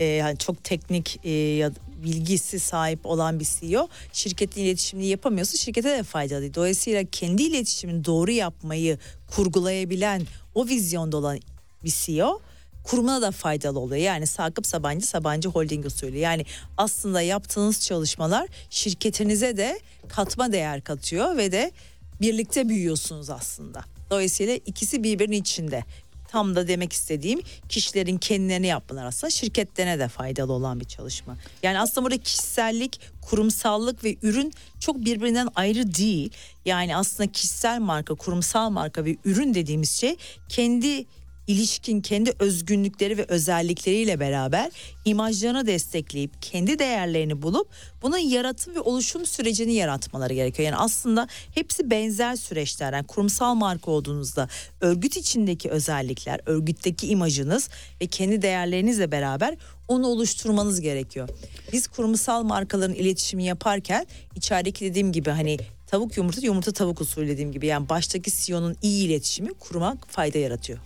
e, 0.00 0.04
yani 0.04 0.38
çok 0.38 0.64
teknik 0.64 1.20
e, 1.24 1.30
ya 1.30 1.72
bilgisi 2.04 2.60
sahip 2.60 3.06
olan 3.06 3.40
bir 3.40 3.48
CEO 3.60 3.88
şirketin 4.12 4.62
iletişimini 4.62 5.06
yapamıyorsa 5.06 5.56
şirkete 5.56 5.88
de 5.88 6.02
faydalı 6.02 6.40
değil. 6.40 6.54
Dolayısıyla 6.54 7.04
kendi 7.12 7.42
iletişimini 7.42 8.04
doğru 8.04 8.30
yapmayı 8.30 8.98
kurgulayabilen 9.30 10.22
o 10.54 10.66
vizyonda 10.66 11.16
olan 11.16 11.40
bir 11.84 11.90
CEO 11.90 12.40
kurumuna 12.84 13.22
da 13.22 13.30
faydalı 13.30 13.78
oluyor. 13.78 14.02
Yani 14.02 14.26
Sakıp 14.26 14.66
Sabancı 14.66 15.06
Sabancı 15.06 15.48
Holding 15.48 15.86
usulü. 15.86 16.18
Yani 16.18 16.44
aslında 16.76 17.22
yaptığınız 17.22 17.80
çalışmalar 17.80 18.48
şirketinize 18.70 19.56
de 19.56 19.80
katma 20.08 20.52
değer 20.52 20.84
katıyor 20.84 21.36
ve 21.36 21.52
de 21.52 21.72
birlikte 22.20 22.68
büyüyorsunuz 22.68 23.30
aslında. 23.30 23.84
Dolayısıyla 24.10 24.54
ikisi 24.54 25.02
birbirinin 25.02 25.40
içinde. 25.40 25.84
Tam 26.28 26.56
da 26.56 26.68
demek 26.68 26.92
istediğim 26.92 27.40
kişilerin 27.68 28.18
kendilerini 28.18 28.66
yapmaları 28.66 29.06
aslında 29.06 29.30
şirketlerine 29.30 29.98
de 29.98 30.08
faydalı 30.08 30.52
olan 30.52 30.80
bir 30.80 30.84
çalışma. 30.84 31.36
Yani 31.62 31.80
aslında 31.80 32.04
burada 32.04 32.18
kişisellik, 32.18 33.00
kurumsallık 33.20 34.04
ve 34.04 34.16
ürün 34.22 34.52
çok 34.80 34.96
birbirinden 34.96 35.48
ayrı 35.54 35.94
değil. 35.94 36.30
Yani 36.64 36.96
aslında 36.96 37.32
kişisel 37.32 37.80
marka, 37.80 38.14
kurumsal 38.14 38.70
marka 38.70 39.04
ve 39.04 39.16
ürün 39.24 39.54
dediğimiz 39.54 39.90
şey 39.90 40.16
kendi 40.48 41.06
ilişkin 41.48 42.00
kendi 42.00 42.32
özgünlükleri 42.38 43.18
ve 43.18 43.24
özellikleriyle 43.28 44.20
beraber 44.20 44.70
imajlarını 45.04 45.66
destekleyip 45.66 46.42
kendi 46.42 46.78
değerlerini 46.78 47.42
bulup 47.42 47.68
bunun 48.02 48.18
yaratım 48.18 48.74
ve 48.74 48.80
oluşum 48.80 49.26
sürecini 49.26 49.72
yaratmaları 49.74 50.34
gerekiyor. 50.34 50.66
Yani 50.66 50.76
aslında 50.76 51.28
hepsi 51.54 51.90
benzer 51.90 52.36
süreçler. 52.36 52.92
Yani 52.92 53.06
kurumsal 53.06 53.54
marka 53.54 53.90
olduğunuzda 53.90 54.48
örgüt 54.80 55.16
içindeki 55.16 55.70
özellikler, 55.70 56.40
örgütteki 56.46 57.06
imajınız 57.06 57.68
ve 58.00 58.06
kendi 58.06 58.42
değerlerinizle 58.42 59.12
beraber 59.12 59.56
onu 59.88 60.06
oluşturmanız 60.06 60.80
gerekiyor. 60.80 61.28
Biz 61.72 61.88
kurumsal 61.88 62.42
markaların 62.42 62.94
iletişimi 62.94 63.44
yaparken 63.44 64.06
içerideki 64.36 64.84
dediğim 64.84 65.12
gibi 65.12 65.30
hani 65.30 65.58
tavuk 65.86 66.16
yumurta 66.16 66.40
yumurta 66.40 66.72
tavuk 66.72 67.00
usulü 67.00 67.28
dediğim 67.28 67.52
gibi 67.52 67.66
yani 67.66 67.88
baştaki 67.88 68.30
CEO'nun 68.30 68.76
iyi 68.82 69.06
iletişimi 69.06 69.54
kuruma 69.54 69.96
fayda 70.08 70.38
yaratıyor. 70.38 70.78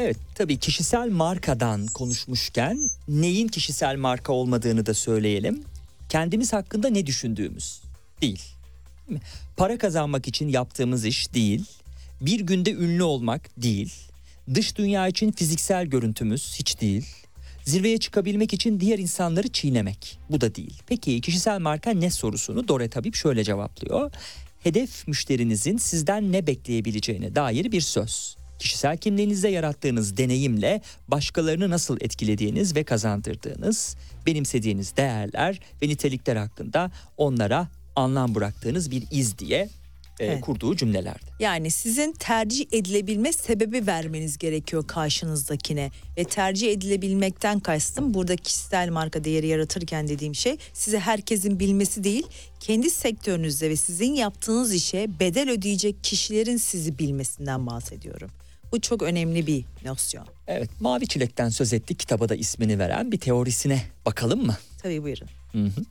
Evet 0.00 0.16
tabii 0.34 0.58
kişisel 0.58 1.08
markadan 1.10 1.86
konuşmuşken 1.86 2.78
neyin 3.08 3.48
kişisel 3.48 3.96
marka 3.96 4.32
olmadığını 4.32 4.86
da 4.86 4.94
söyleyelim. 4.94 5.64
Kendimiz 6.08 6.52
hakkında 6.52 6.88
ne 6.88 7.06
düşündüğümüz 7.06 7.82
değil. 8.22 8.42
Değil? 9.08 9.20
Para 9.56 9.78
kazanmak 9.78 10.28
için 10.28 10.48
yaptığımız 10.48 11.04
iş 11.04 11.34
değil. 11.34 11.64
Bir 12.20 12.40
günde 12.40 12.72
ünlü 12.72 13.02
olmak 13.02 13.62
değil. 13.62 13.94
Dış 14.54 14.76
dünya 14.76 15.08
için 15.08 15.32
fiziksel 15.32 15.86
görüntümüz 15.86 16.54
hiç 16.58 16.80
değil. 16.80 17.06
Zirveye 17.64 17.98
çıkabilmek 17.98 18.52
için 18.52 18.80
diğer 18.80 18.98
insanları 18.98 19.48
çiğnemek. 19.48 20.18
Bu 20.30 20.40
da 20.40 20.54
değil. 20.54 20.82
Peki 20.86 21.20
kişisel 21.20 21.58
marka 21.58 21.90
ne 21.90 22.10
sorusunu 22.10 22.68
Dore 22.68 22.88
Tabip 22.88 23.14
şöyle 23.14 23.44
cevaplıyor. 23.44 24.12
Hedef 24.62 25.08
müşterinizin 25.08 25.76
sizden 25.76 26.32
ne 26.32 26.46
bekleyebileceğine 26.46 27.34
dair 27.34 27.72
bir 27.72 27.80
söz. 27.80 28.37
Kişisel 28.58 28.96
kimliğinizde 28.96 29.48
yarattığınız 29.48 30.16
deneyimle 30.16 30.80
başkalarını 31.08 31.70
nasıl 31.70 31.96
etkilediğiniz 32.00 32.76
ve 32.76 32.84
kazandırdığınız, 32.84 33.96
benimsediğiniz 34.26 34.96
değerler 34.96 35.60
ve 35.82 35.88
nitelikler 35.88 36.36
hakkında 36.36 36.90
onlara 37.16 37.68
anlam 37.96 38.34
bıraktığınız 38.34 38.90
bir 38.90 39.02
iz 39.10 39.38
diye 39.38 39.68
e, 40.20 40.26
Evet. 40.26 40.40
kurduğu 40.40 40.76
cümlelerde. 40.76 41.18
Yani 41.40 41.70
sizin 41.70 42.12
tercih 42.12 42.66
edilebilme 42.72 43.32
sebebi 43.32 43.86
vermeniz 43.86 44.38
gerekiyor 44.38 44.86
karşınızdakine. 44.86 45.90
Ve 46.16 46.24
tercih 46.24 46.72
edilebilmekten 46.72 47.60
kastım 47.60 48.14
burada 48.14 48.36
kişisel 48.36 48.88
marka 48.88 49.24
değeri 49.24 49.46
yaratırken 49.46 50.08
dediğim 50.08 50.34
şey 50.34 50.56
size 50.72 50.98
herkesin 50.98 51.60
bilmesi 51.60 52.04
değil, 52.04 52.26
kendi 52.60 52.90
sektörünüzde 52.90 53.70
ve 53.70 53.76
sizin 53.76 54.12
yaptığınız 54.12 54.74
işe 54.74 55.08
bedel 55.20 55.50
ödeyecek 55.50 56.04
kişilerin 56.04 56.56
sizi 56.56 56.98
bilmesinden 56.98 57.66
bahsediyorum. 57.66 58.30
Bu 58.72 58.80
çok 58.80 59.02
önemli 59.02 59.46
bir 59.46 59.64
nosyon. 59.84 60.26
Evet, 60.46 60.70
Mavi 60.80 61.06
Çilek'ten 61.06 61.48
söz 61.48 61.72
ettik. 61.72 61.98
Kitaba 61.98 62.28
da 62.28 62.34
ismini 62.34 62.78
veren 62.78 63.12
bir 63.12 63.20
teorisine 63.20 63.82
bakalım 64.06 64.46
mı? 64.46 64.56
Tabii 64.82 65.02
buyurun. 65.02 65.28
Hı 65.52 65.64
hı. 65.64 65.84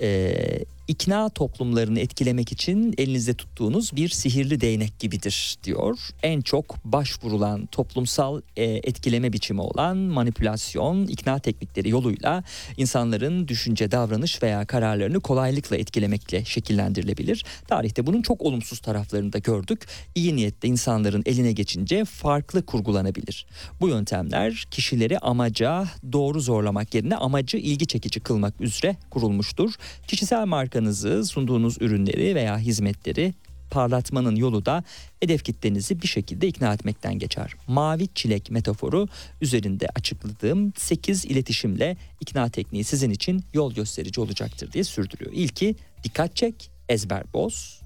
Ee, 0.00 0.64
ikna 0.88 1.28
toplumlarını 1.28 2.00
etkilemek 2.00 2.52
için 2.52 2.94
elinizde 2.98 3.34
tuttuğunuz 3.34 3.96
bir 3.96 4.08
sihirli 4.08 4.60
değnek 4.60 4.98
gibidir 4.98 5.56
diyor. 5.64 5.98
En 6.22 6.40
çok 6.40 6.84
başvurulan 6.84 7.66
toplumsal 7.66 8.40
e, 8.56 8.64
etkileme 8.64 9.32
biçimi 9.32 9.60
olan 9.60 9.96
manipülasyon, 9.96 11.06
ikna 11.06 11.38
teknikleri 11.38 11.88
yoluyla 11.88 12.44
insanların 12.76 13.48
düşünce, 13.48 13.90
davranış 13.90 14.42
veya 14.42 14.66
kararlarını 14.66 15.20
kolaylıkla 15.20 15.76
etkilemekle 15.76 16.44
şekillendirilebilir. 16.44 17.44
Tarihte 17.68 18.06
bunun 18.06 18.22
çok 18.22 18.42
olumsuz 18.42 18.78
taraflarını 18.78 19.32
da 19.32 19.38
gördük. 19.38 19.86
İyi 20.14 20.36
niyetle 20.36 20.68
insanların 20.68 21.22
eline 21.26 21.52
geçince 21.52 22.04
farklı 22.04 22.66
kurgulanabilir. 22.66 23.46
Bu 23.80 23.88
yöntemler 23.88 24.66
kişileri 24.70 25.18
amaca 25.18 25.84
doğru 26.12 26.40
zorlamak 26.40 26.94
yerine 26.94 27.16
amacı 27.16 27.56
ilgi 27.56 27.86
çekici 27.86 28.20
kılmak 28.20 28.60
üzere 28.60 28.96
kurulmuştur. 29.10 29.74
Kişisel 30.06 30.44
markanızı, 30.76 31.24
sunduğunuz 31.24 31.76
ürünleri 31.80 32.34
veya 32.34 32.58
hizmetleri 32.58 33.34
parlatmanın 33.70 34.36
yolu 34.36 34.66
da 34.66 34.84
hedef 35.20 35.44
kitlenizi 35.44 36.02
bir 36.02 36.06
şekilde 36.06 36.48
ikna 36.48 36.74
etmekten 36.74 37.18
geçer. 37.18 37.54
Mavi 37.66 38.08
çilek 38.14 38.50
metaforu 38.50 39.08
üzerinde 39.40 39.88
açıkladığım 39.94 40.72
8 40.76 41.24
iletişimle 41.24 41.96
ikna 42.20 42.48
tekniği 42.48 42.84
sizin 42.84 43.10
için 43.10 43.44
yol 43.54 43.74
gösterici 43.74 44.20
olacaktır 44.20 44.72
diye 44.72 44.84
sürdürüyor. 44.84 45.32
İlki 45.34 45.76
dikkat 46.04 46.36
çek, 46.36 46.70
ezber 46.88 47.24
boz. 47.32 47.80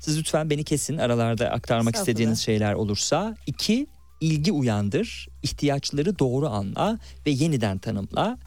Siz 0.00 0.18
lütfen 0.18 0.50
beni 0.50 0.64
kesin 0.64 0.98
aralarda 0.98 1.50
aktarmak 1.50 1.96
istediğiniz 1.96 2.40
şeyler 2.40 2.74
olursa. 2.74 3.36
İki, 3.46 3.86
ilgi 4.20 4.52
uyandır, 4.52 5.28
ihtiyaçları 5.42 6.18
doğru 6.18 6.48
anla 6.48 6.98
ve 7.26 7.30
yeniden 7.30 7.78
tanımla. 7.78 8.38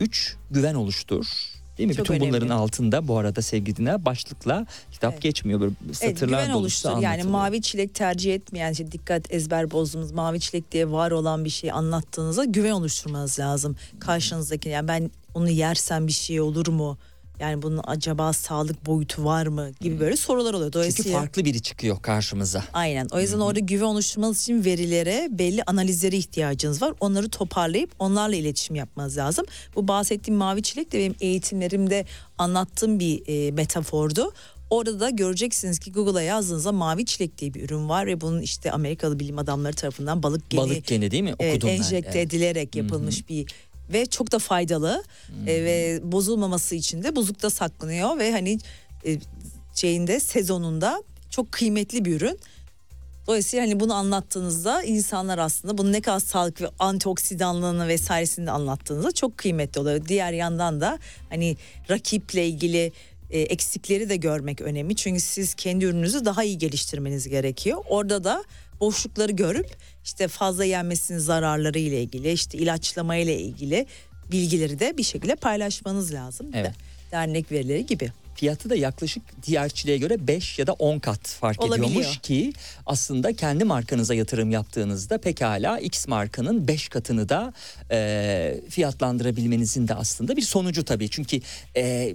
Üç, 0.00 0.36
güven 0.50 0.74
oluştur. 0.74 1.53
Değil 1.78 1.88
mi? 1.88 1.94
Çok 1.94 2.06
Bütün 2.08 2.20
bunların 2.20 2.48
önemli. 2.48 2.60
altında 2.62 3.08
bu 3.08 3.18
arada 3.18 3.42
sevgili 3.42 3.76
dinleyenler 3.76 4.04
başlıkla 4.04 4.66
kitap 4.92 5.12
Evet. 5.12 5.22
geçmiyor. 5.22 5.60
Böyle 5.60 5.72
Evet, 5.86 5.96
satırlar 5.96 6.26
güven 6.42 6.46
dolusu 6.52 6.58
oluştur. 6.58 6.88
Yani 6.90 7.06
anlatılıyor. 7.06 7.30
mavi 7.30 7.62
çilek 7.62 7.94
tercih 7.94 8.34
etmeyen, 8.34 8.72
işte 8.72 8.92
dikkat 8.92 9.32
ezber 9.32 9.70
bozduğumuz 9.70 10.12
mavi 10.12 10.40
çilek 10.40 10.72
diye 10.72 10.90
var 10.90 11.10
olan 11.10 11.44
bir 11.44 11.50
şeyi 11.50 11.72
anlattığınızda 11.72 12.44
güven 12.44 12.70
oluşturmanız 12.70 13.38
lazım. 13.38 13.76
Karşınızdaki 14.00 14.68
yani 14.68 14.88
ben 14.88 15.10
onu 15.34 15.50
yersem 15.50 16.06
bir 16.06 16.12
şey 16.12 16.40
olur 16.40 16.68
mu? 16.68 16.98
Yani 17.40 17.62
bunun 17.62 17.80
acaba 17.86 18.32
sağlık 18.32 18.86
boyutu 18.86 19.24
var 19.24 19.46
mı 19.46 19.70
gibi 19.80 20.00
böyle 20.00 20.16
sorular 20.16 20.54
oluyor. 20.54 20.64
Çünkü 20.66 20.72
Dolayısıyla 20.72 21.18
farklı 21.20 21.44
biri 21.44 21.62
çıkıyor 21.62 22.02
karşımıza. 22.02 22.64
Aynen. 22.72 23.06
O 23.12 23.20
yüzden 23.20 23.38
orada 23.38 23.60
güven 23.60 23.84
oluşturmanız 23.86 24.42
için 24.42 24.64
verilere, 24.64 25.28
belli 25.30 25.62
analizlere 25.62 26.16
ihtiyacınız 26.16 26.82
var. 26.82 26.94
Onları 27.00 27.28
toparlayıp 27.28 27.90
onlarla 27.98 28.36
iletişim 28.36 28.76
yapmanız 28.76 29.16
lazım. 29.16 29.46
Bu 29.76 29.88
bahsettiğim 29.88 30.38
mavi 30.38 30.62
çilek 30.62 30.92
de 30.92 30.98
benim 30.98 31.14
eğitimlerimde 31.20 32.04
anlattığım 32.38 33.00
bir 33.00 33.22
e, 33.26 33.50
metafordu. 33.50 34.32
Orada 34.70 35.00
da 35.00 35.10
göreceksiniz 35.10 35.78
ki 35.78 35.92
Google'a 35.92 36.22
yazdığınızda 36.22 36.72
mavi 36.72 37.04
çilek 37.06 37.38
diye 37.38 37.54
bir 37.54 37.64
ürün 37.64 37.88
var 37.88 38.06
ve 38.06 38.20
bunun 38.20 38.40
işte 38.40 38.72
Amerikalı 38.72 39.20
bilim 39.20 39.38
adamları 39.38 39.76
tarafından 39.76 40.22
balık 40.22 40.50
geni 40.50 40.60
Balık 40.60 40.86
geni 40.86 41.10
değil 41.10 41.22
mi? 41.22 41.34
evet, 41.40 41.52
Okudum 41.54 41.68
ben. 41.68 41.74
enjekte 41.76 42.18
Evet. 42.18 42.26
edilerek 42.26 42.76
yapılmış 42.76 43.28
bir 43.28 43.46
ve 43.92 44.06
çok 44.06 44.32
da 44.32 44.38
faydalı 44.38 45.04
E, 45.46 45.64
ve 45.64 46.00
bozulmaması 46.02 46.74
için 46.74 47.02
de 47.02 47.16
buzlukta 47.16 47.50
saklanıyor 47.50 48.18
ve 48.18 48.32
hani 48.32 48.58
e, 49.06 49.18
şeyinde 49.74 50.20
sezonunda 50.20 51.02
çok 51.30 51.52
kıymetli 51.52 52.04
bir 52.04 52.16
ürün. 52.16 52.38
Dolayısıyla 53.26 53.64
hani 53.66 53.80
bunu 53.80 53.94
anlattığınızda 53.94 54.82
insanlar 54.82 55.38
aslında 55.38 55.78
bunun 55.78 55.92
ne 55.92 56.00
kadar 56.00 56.20
sağlık 56.20 56.60
ve 56.60 56.68
antioksidanlığını 56.78 57.88
vesairesini 57.88 58.46
de 58.46 58.50
anlattığınızda 58.50 59.12
çok 59.12 59.38
kıymetli 59.38 59.80
oluyor. 59.80 60.08
Diğer 60.08 60.32
yandan 60.32 60.80
da 60.80 60.98
hani 61.30 61.56
rakiple 61.90 62.46
ilgili 62.46 62.92
e, 63.30 63.40
eksikleri 63.40 64.08
de 64.08 64.16
görmek 64.16 64.60
önemli. 64.60 64.96
Çünkü 64.96 65.20
siz 65.20 65.54
kendi 65.54 65.84
ürününüzü 65.84 66.24
daha 66.24 66.44
iyi 66.44 66.58
geliştirmeniz 66.58 67.28
gerekiyor. 67.28 67.84
Orada 67.88 68.24
da 68.24 68.44
boşlukları 68.80 69.32
görüp 69.32 69.76
işte 70.04 70.28
fazla 70.28 70.64
yenmesinin 70.64 71.18
zararları 71.18 71.78
ile 71.78 72.02
ilgili 72.02 72.32
işte 72.32 72.58
ilaçlama 72.58 73.16
ile 73.16 73.38
ilgili 73.38 73.86
bilgileri 74.32 74.80
de 74.80 74.96
bir 74.96 75.02
şekilde 75.02 75.36
paylaşmanız 75.36 76.12
lazım. 76.12 76.50
Evet. 76.54 76.72
Dernek 77.12 77.52
verileri 77.52 77.86
gibi. 77.86 78.12
Fiyatı 78.34 78.70
da 78.70 78.74
yaklaşık 78.74 79.22
diğer 79.46 79.68
çileğe 79.68 79.98
göre 79.98 80.26
5 80.26 80.58
ya 80.58 80.66
da 80.66 80.72
10 80.72 80.98
kat 80.98 81.28
fark 81.28 81.62
Olabiliyor. 81.62 81.88
ediyormuş 81.88 82.18
ki 82.18 82.52
aslında 82.86 83.32
kendi 83.32 83.64
markanıza 83.64 84.14
yatırım 84.14 84.50
yaptığınızda 84.50 85.18
pekala 85.18 85.78
X 85.78 86.08
markanın 86.08 86.68
5 86.68 86.88
katını 86.88 87.28
da 87.28 87.52
e, 87.90 88.60
fiyatlandırabilmenizin 88.70 89.88
de 89.88 89.94
aslında 89.94 90.36
bir 90.36 90.42
sonucu 90.42 90.84
tabii. 90.84 91.08
Çünkü 91.10 91.40
e, 91.76 92.14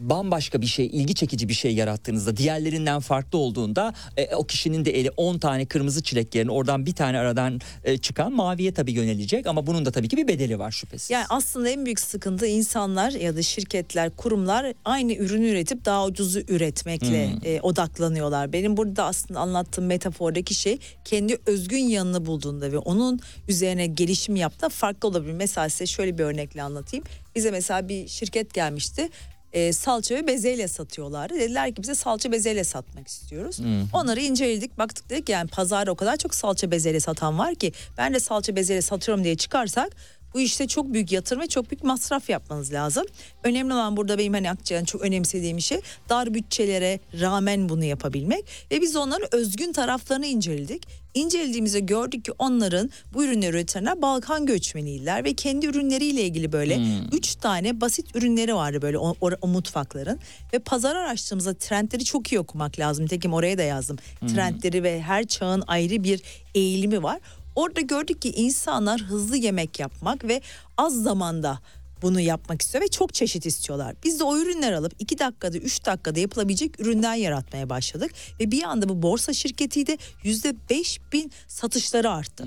bambaşka 0.00 0.60
bir 0.60 0.66
şey, 0.66 0.86
ilgi 0.86 1.14
çekici 1.14 1.48
bir 1.48 1.54
şey 1.54 1.74
yarattığınızda 1.74 2.36
diğerlerinden 2.36 3.00
farklı 3.00 3.38
olduğunda 3.38 3.94
e, 4.16 4.34
o 4.34 4.44
kişinin 4.44 4.84
de 4.84 5.00
eli 5.00 5.10
10 5.10 5.38
tane 5.38 5.66
kırmızı 5.66 6.02
çilek 6.02 6.34
yerine 6.34 6.50
oradan 6.50 6.86
bir 6.86 6.94
tane 6.94 7.18
aradan 7.18 7.60
e, 7.84 7.98
çıkan 7.98 8.32
maviye 8.32 8.74
tabii 8.74 8.92
yönelecek 8.92 9.46
ama 9.46 9.66
bunun 9.66 9.84
da 9.84 9.90
tabii 9.90 10.08
ki 10.08 10.16
bir 10.16 10.28
bedeli 10.28 10.58
var 10.58 10.70
şüphesiz. 10.70 11.10
Yani 11.10 11.26
aslında 11.28 11.68
en 11.68 11.84
büyük 11.84 12.00
sıkıntı 12.00 12.46
insanlar 12.46 13.10
ya 13.10 13.36
da 13.36 13.42
şirketler, 13.42 14.10
kurumlar 14.16 14.72
aynı 14.84 15.12
ürünü 15.18 15.48
üretip 15.48 15.84
daha 15.84 16.06
ucuzu 16.06 16.40
üretmekle 16.48 17.30
Hmm. 17.32 17.38
e, 17.44 17.60
odaklanıyorlar. 17.60 18.52
Benim 18.52 18.76
burada 18.76 19.04
aslında 19.04 19.40
anlattığım 19.40 19.86
metafordaki 19.86 20.54
şey 20.54 20.78
kendi 21.04 21.38
özgün 21.46 21.78
yanını 21.88 22.26
bulduğunda 22.26 22.72
ve 22.72 22.78
onun 22.78 23.20
üzerine 23.48 23.86
gelişim 23.86 24.36
yaptığında 24.36 24.68
farklı 24.68 25.08
olabilir. 25.08 25.32
Mesela 25.32 25.68
size 25.68 25.86
şöyle 25.86 26.18
bir 26.18 26.24
örnekle 26.24 26.62
anlatayım. 26.62 27.04
Bize 27.34 27.50
mesela 27.50 27.88
bir 27.88 28.08
şirket 28.08 28.54
gelmişti. 28.54 29.08
E, 29.52 29.72
salça 29.72 30.14
ve 30.14 30.26
bezelye 30.26 30.68
satıyorlardı. 30.68 31.34
Dediler 31.34 31.74
ki 31.74 31.82
bize 31.82 31.94
salça 31.94 32.32
bezelye 32.32 32.64
satmak 32.64 33.08
istiyoruz. 33.08 33.60
Onları 33.92 34.20
inceledik 34.20 34.78
baktık 34.78 35.10
dedik 35.10 35.28
yani 35.28 35.48
pazarda 35.48 35.90
o 35.92 35.94
kadar 35.94 36.16
çok 36.16 36.34
salça 36.34 36.70
bezelye 36.70 37.00
satan 37.00 37.38
var 37.38 37.54
ki 37.54 37.72
ben 37.98 38.14
de 38.14 38.20
salça 38.20 38.56
bezelye 38.56 38.82
satıyorum 38.82 39.24
diye 39.24 39.36
çıkarsak 39.36 39.96
bu 40.34 40.40
işte 40.40 40.66
çok 40.66 40.92
büyük 40.92 41.12
yatırım 41.12 41.42
ve 41.42 41.46
çok 41.46 41.70
büyük 41.70 41.84
masraf 41.84 42.30
yapmanız 42.30 42.72
lazım. 42.72 43.04
Önemli 43.44 43.72
olan 43.74 43.96
burada 43.96 44.18
benim 44.18 44.32
hani 44.32 44.50
Akçay'ın 44.50 44.84
çok 44.84 45.00
önemsediğim 45.02 45.60
şey 45.60 45.80
dar 46.08 46.34
bütçelere 46.34 47.00
rağmen 47.20 47.68
bunu 47.68 47.84
yapabilmek. 47.84 48.44
Ve 48.72 48.80
biz 48.80 48.96
onların 48.96 49.34
özgün 49.34 49.72
taraflarını 49.72 50.26
inceledik. 50.26 50.82
İncelediğimizde 51.14 51.80
gördük 51.80 52.24
ki 52.24 52.32
onların 52.38 52.90
bu 53.14 53.24
ürünleri 53.24 53.50
üretenler 53.50 54.02
Balkan 54.02 54.46
göçmeniydiler 54.46 55.24
ve 55.24 55.34
kendi 55.34 55.66
ürünleriyle 55.66 56.22
ilgili 56.22 56.52
böyle 56.52 56.74
üç 57.12 57.34
tane 57.34 57.80
basit 57.80 58.16
ürünleri 58.16 58.54
vardı 58.54 58.82
böyle 58.82 58.98
o, 58.98 59.14
o- 59.20 59.30
o 59.40 59.46
mutfakların. 59.48 60.18
Ve 60.52 60.58
pazar 60.58 60.96
araştırdığımızda 60.96 61.54
trendleri 61.54 62.04
çok 62.04 62.32
iyi 62.32 62.38
okumak 62.38 62.78
lazım. 62.78 63.06
Tekim 63.06 63.32
oraya 63.34 63.58
da 63.58 63.62
yazdım. 63.62 63.96
Trendleri 64.34 64.82
ve 64.82 65.02
her 65.02 65.24
çağın 65.26 65.62
ayrı 65.66 66.04
bir 66.04 66.22
eğilimi 66.54 67.02
var. 67.02 67.18
Orada 67.58 67.80
gördük 67.80 68.22
ki 68.22 68.30
insanlar 68.30 69.00
hızlı 69.00 69.36
yemek 69.36 69.80
yapmak 69.80 70.24
ve 70.24 70.40
az 70.76 71.02
zamanda 71.02 71.58
bunu 72.02 72.20
yapmak 72.20 72.62
istiyor 72.62 72.84
ve 72.84 72.88
çok 72.88 73.14
çeşit 73.14 73.46
istiyorlar. 73.46 73.94
Biz 74.04 74.20
de 74.20 74.24
o 74.24 74.38
ürünler 74.38 74.72
alıp 74.72 74.92
2 74.98 75.18
dakikada 75.18 75.58
3 75.58 75.86
dakikada 75.86 76.20
yapılabilecek 76.20 76.80
ürünler 76.80 77.16
yaratmaya 77.16 77.70
başladık. 77.70 78.10
Ve 78.40 78.50
bir 78.50 78.62
anda 78.62 78.88
bu 78.88 79.02
borsa 79.02 79.32
şirketiydi 79.32 79.96
%5 80.24 81.00
bin 81.12 81.32
satışları 81.48 82.10
arttı. 82.10 82.46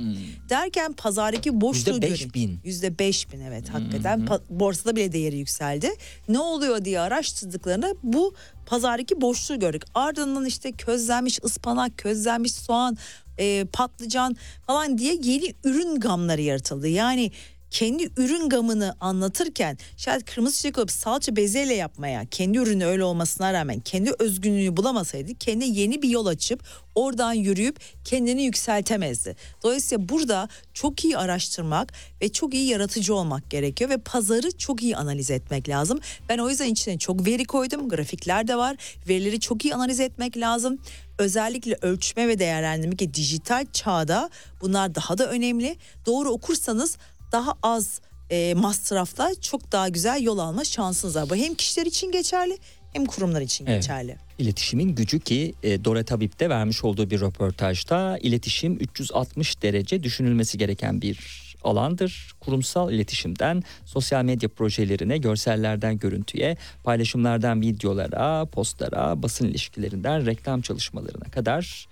Derken 0.50 0.94
pazardaki 0.94 1.62
boşluğu 1.62 1.94
Yüzde 1.94 2.02
beş 2.12 2.20
görün. 2.20 2.34
bin. 2.34 2.60
Yüzde 2.64 3.00
beş 3.00 3.34
bin 3.34 3.42
evet 3.42 3.70
hakikaten 3.70 4.20
Pa- 4.20 4.42
borsada 4.50 4.96
bile 4.96 5.12
değeri 5.12 5.38
yükseldi. 5.38 5.92
Ne 6.28 6.40
oluyor 6.40 6.86
diye 6.86 7.00
araştırdıklarında 7.00 7.94
bu 8.04 8.34
pazardaki 8.66 9.22
boşluğu 9.22 9.60
gördük. 9.60 9.84
Ardından 9.96 10.46
işte 10.46 10.72
közlenmiş 10.72 11.40
ıspanak, 11.44 11.98
közlenmiş 11.98 12.54
soğan, 12.54 12.98
e, 13.42 13.66
patlıcan 13.74 14.36
falan 14.68 14.98
diye 14.98 15.18
yeni 15.24 15.54
ürün 15.64 16.00
gamları 16.00 16.42
yaratıldı. 16.42 16.88
Yani 16.88 17.32
kendi 17.72 18.10
ürün 18.18 18.50
gamını 18.50 18.96
anlatırken 19.00 19.78
şayet 19.98 20.26
kırmızı 20.26 20.56
çiçek 20.56 20.92
salça 20.92 21.36
bezelye 21.36 21.76
yapmaya 21.76 22.26
kendi 22.26 22.58
ürünü 22.58 22.86
öyle 22.86 23.04
olmasına 23.04 23.54
rağmen 23.54 23.80
kendi 23.80 24.12
özgünlüğünü 24.20 24.78
bulamasaydı 24.78 25.34
kendi 25.34 25.66
yeni 25.66 26.02
bir 26.02 26.10
yol 26.10 26.26
açıp 26.26 26.64
oradan 26.96 27.34
yürüyüp 27.34 27.80
kendini 28.06 28.44
yükseltemezdi. 28.44 29.36
Dolayısıyla 29.64 30.10
burada 30.10 30.50
çok 30.74 31.06
iyi 31.06 31.18
araştırmak 31.18 31.94
ve 32.22 32.30
çok 32.30 32.54
iyi 32.54 32.70
yaratıcı 32.70 33.16
olmak 33.16 33.50
gerekiyor 33.50 33.90
ve 33.90 33.98
pazarı 33.98 34.52
çok 34.58 34.84
iyi 34.84 34.98
analiz 34.98 35.32
etmek 35.32 35.70
lazım. 35.70 36.00
Ben 36.30 36.38
o 36.38 36.50
yüzden 36.50 36.70
içine 36.70 36.98
çok 36.98 37.28
veri 37.28 37.46
koydum. 37.46 37.90
Grafikler 37.90 38.48
de 38.48 38.56
var. 38.56 38.76
Verileri 39.08 39.40
çok 39.40 39.66
iyi 39.66 39.76
analiz 39.76 40.00
etmek 40.00 40.38
lazım. 40.38 40.78
Özellikle 41.18 41.78
ölçme 41.82 42.28
ve 42.28 42.40
değerlendirme 42.40 42.96
ki 42.96 43.14
dijital 43.14 43.66
çağda 43.74 44.30
bunlar 44.62 44.96
daha 44.96 45.18
da 45.18 45.30
önemli. 45.30 45.78
Doğru 46.06 46.30
okursanız 46.30 46.98
daha 47.32 47.54
az 47.64 48.02
e, 48.30 48.54
masrafla 48.54 49.32
çok 49.42 49.72
daha 49.72 49.90
güzel 49.90 50.22
yol 50.24 50.38
alma 50.38 50.64
şansınız 50.64 51.16
var. 51.16 51.30
Bu 51.30 51.36
hem 51.36 51.54
kişiler 51.56 51.86
için 51.86 52.12
geçerli 52.12 52.58
hem 52.94 53.06
kurumlar 53.06 53.42
için 53.42 53.66
Evet. 53.66 53.82
geçerli. 53.82 54.18
İletişimin 54.38 54.96
gücü 54.96 55.20
ki 55.20 55.54
e, 55.64 55.86
Doret 55.86 56.12
Habib 56.12 56.40
de 56.40 56.50
vermiş 56.50 56.84
olduğu 56.84 57.10
bir 57.10 57.22
röportajda 57.22 58.18
iletişim 58.22 58.78
360 58.80 59.62
derece 59.62 60.04
düşünülmesi 60.04 60.58
gereken 60.58 61.02
bir 61.02 61.42
alandır. 61.64 62.32
Kurumsal 62.40 62.92
iletişimden 62.92 63.64
sosyal 63.86 64.24
medya 64.24 64.50
projelerine, 64.50 65.18
görsellerden 65.18 66.00
görüntüye, 66.00 66.58
paylaşımlardan 66.84 67.62
videolara, 67.62 68.46
postlara, 68.46 69.24
basın 69.24 69.48
ilişkilerinden 69.48 70.26
reklam 70.26 70.62
çalışmalarına 70.62 71.32
kadar 71.32 71.88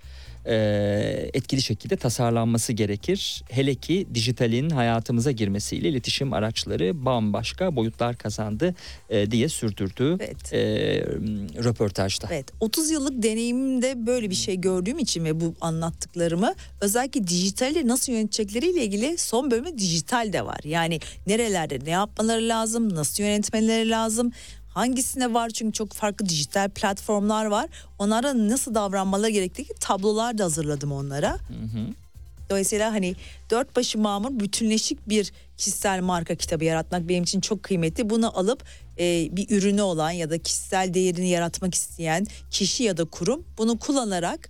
e, 0.46 1.30
etkili 1.34 1.62
şekilde 1.62 1.96
tasarlanması 1.96 2.74
gerekir. 2.74 3.44
Hele 3.50 3.76
ki 3.76 4.08
dijitalin 4.14 4.70
hayatımıza 4.70 5.32
girmesiyle 5.32 5.90
iletişim 5.90 6.34
araçları 6.34 7.06
bambaşka 7.06 7.76
boyutlar 7.76 8.16
kazandı 8.16 8.76
e, 9.10 9.32
diye 9.32 9.50
sürdürdü 9.50 10.18
Evet. 10.20 10.54
e, 10.54 10.60
röportajda. 11.64 12.28
Evet 12.32 12.46
30 12.60 12.92
yıllık 12.92 13.24
deneyimimde 13.24 14.06
böyle 14.08 14.30
bir 14.30 14.36
şey 14.36 14.62
gördüğüm 14.62 15.00
için 15.00 15.26
ve 15.26 15.40
bu 15.40 15.56
anlattıklarımı 15.62 16.54
özellikle 16.82 17.28
dijitali 17.28 17.88
nasıl 17.88 18.14
yönetecekleriyle 18.14 18.84
ilgili 18.84 19.18
son 19.18 19.52
bölümü 19.52 19.78
dijital 19.78 20.34
de 20.34 20.46
var. 20.46 20.60
Yani 20.64 21.00
nerelerde 21.28 21.80
ne 21.86 21.90
yapmaları 21.90 22.48
lazım, 22.50 22.96
nasıl 22.96 23.24
yönetmeleri 23.24 23.90
lazım, 23.90 24.32
hangisine 24.80 25.34
var 25.34 25.50
çünkü 25.50 25.74
çok 25.74 25.94
farklı 25.94 26.30
dijital 26.30 26.70
platformlar 26.70 27.46
var. 27.46 27.70
Onlara 28.00 28.48
nasıl 28.50 28.76
davranmaları 28.76 29.32
gerektiği 29.32 29.68
tablolar 29.80 30.38
da 30.38 30.44
hazırladım 30.44 30.92
onlara. 30.92 31.38
Dolayısıyla 32.50 32.92
hani 32.92 33.16
dört 33.50 33.76
başı 33.76 33.98
mamur 34.00 34.40
bütünleşik 34.40 35.10
bir 35.10 35.32
kişisel 35.58 36.02
marka 36.02 36.36
kitabı 36.36 36.66
yaratmak 36.66 37.10
benim 37.10 37.24
için 37.24 37.42
çok 37.42 37.64
kıymetli. 37.64 38.10
Bunu 38.10 38.38
alıp 38.38 38.64
e, 39.00 39.28
bir 39.32 39.58
ürünü 39.58 39.82
olan 39.82 40.12
ya 40.12 40.30
da 40.30 40.38
kişisel 40.38 40.94
değerini 40.94 41.30
yaratmak 41.30 41.76
isteyen 41.76 42.28
kişi 42.52 42.84
ya 42.84 42.98
da 42.98 43.06
kurum 43.06 43.44
bunu 43.58 43.80
kullanarak 43.80 44.50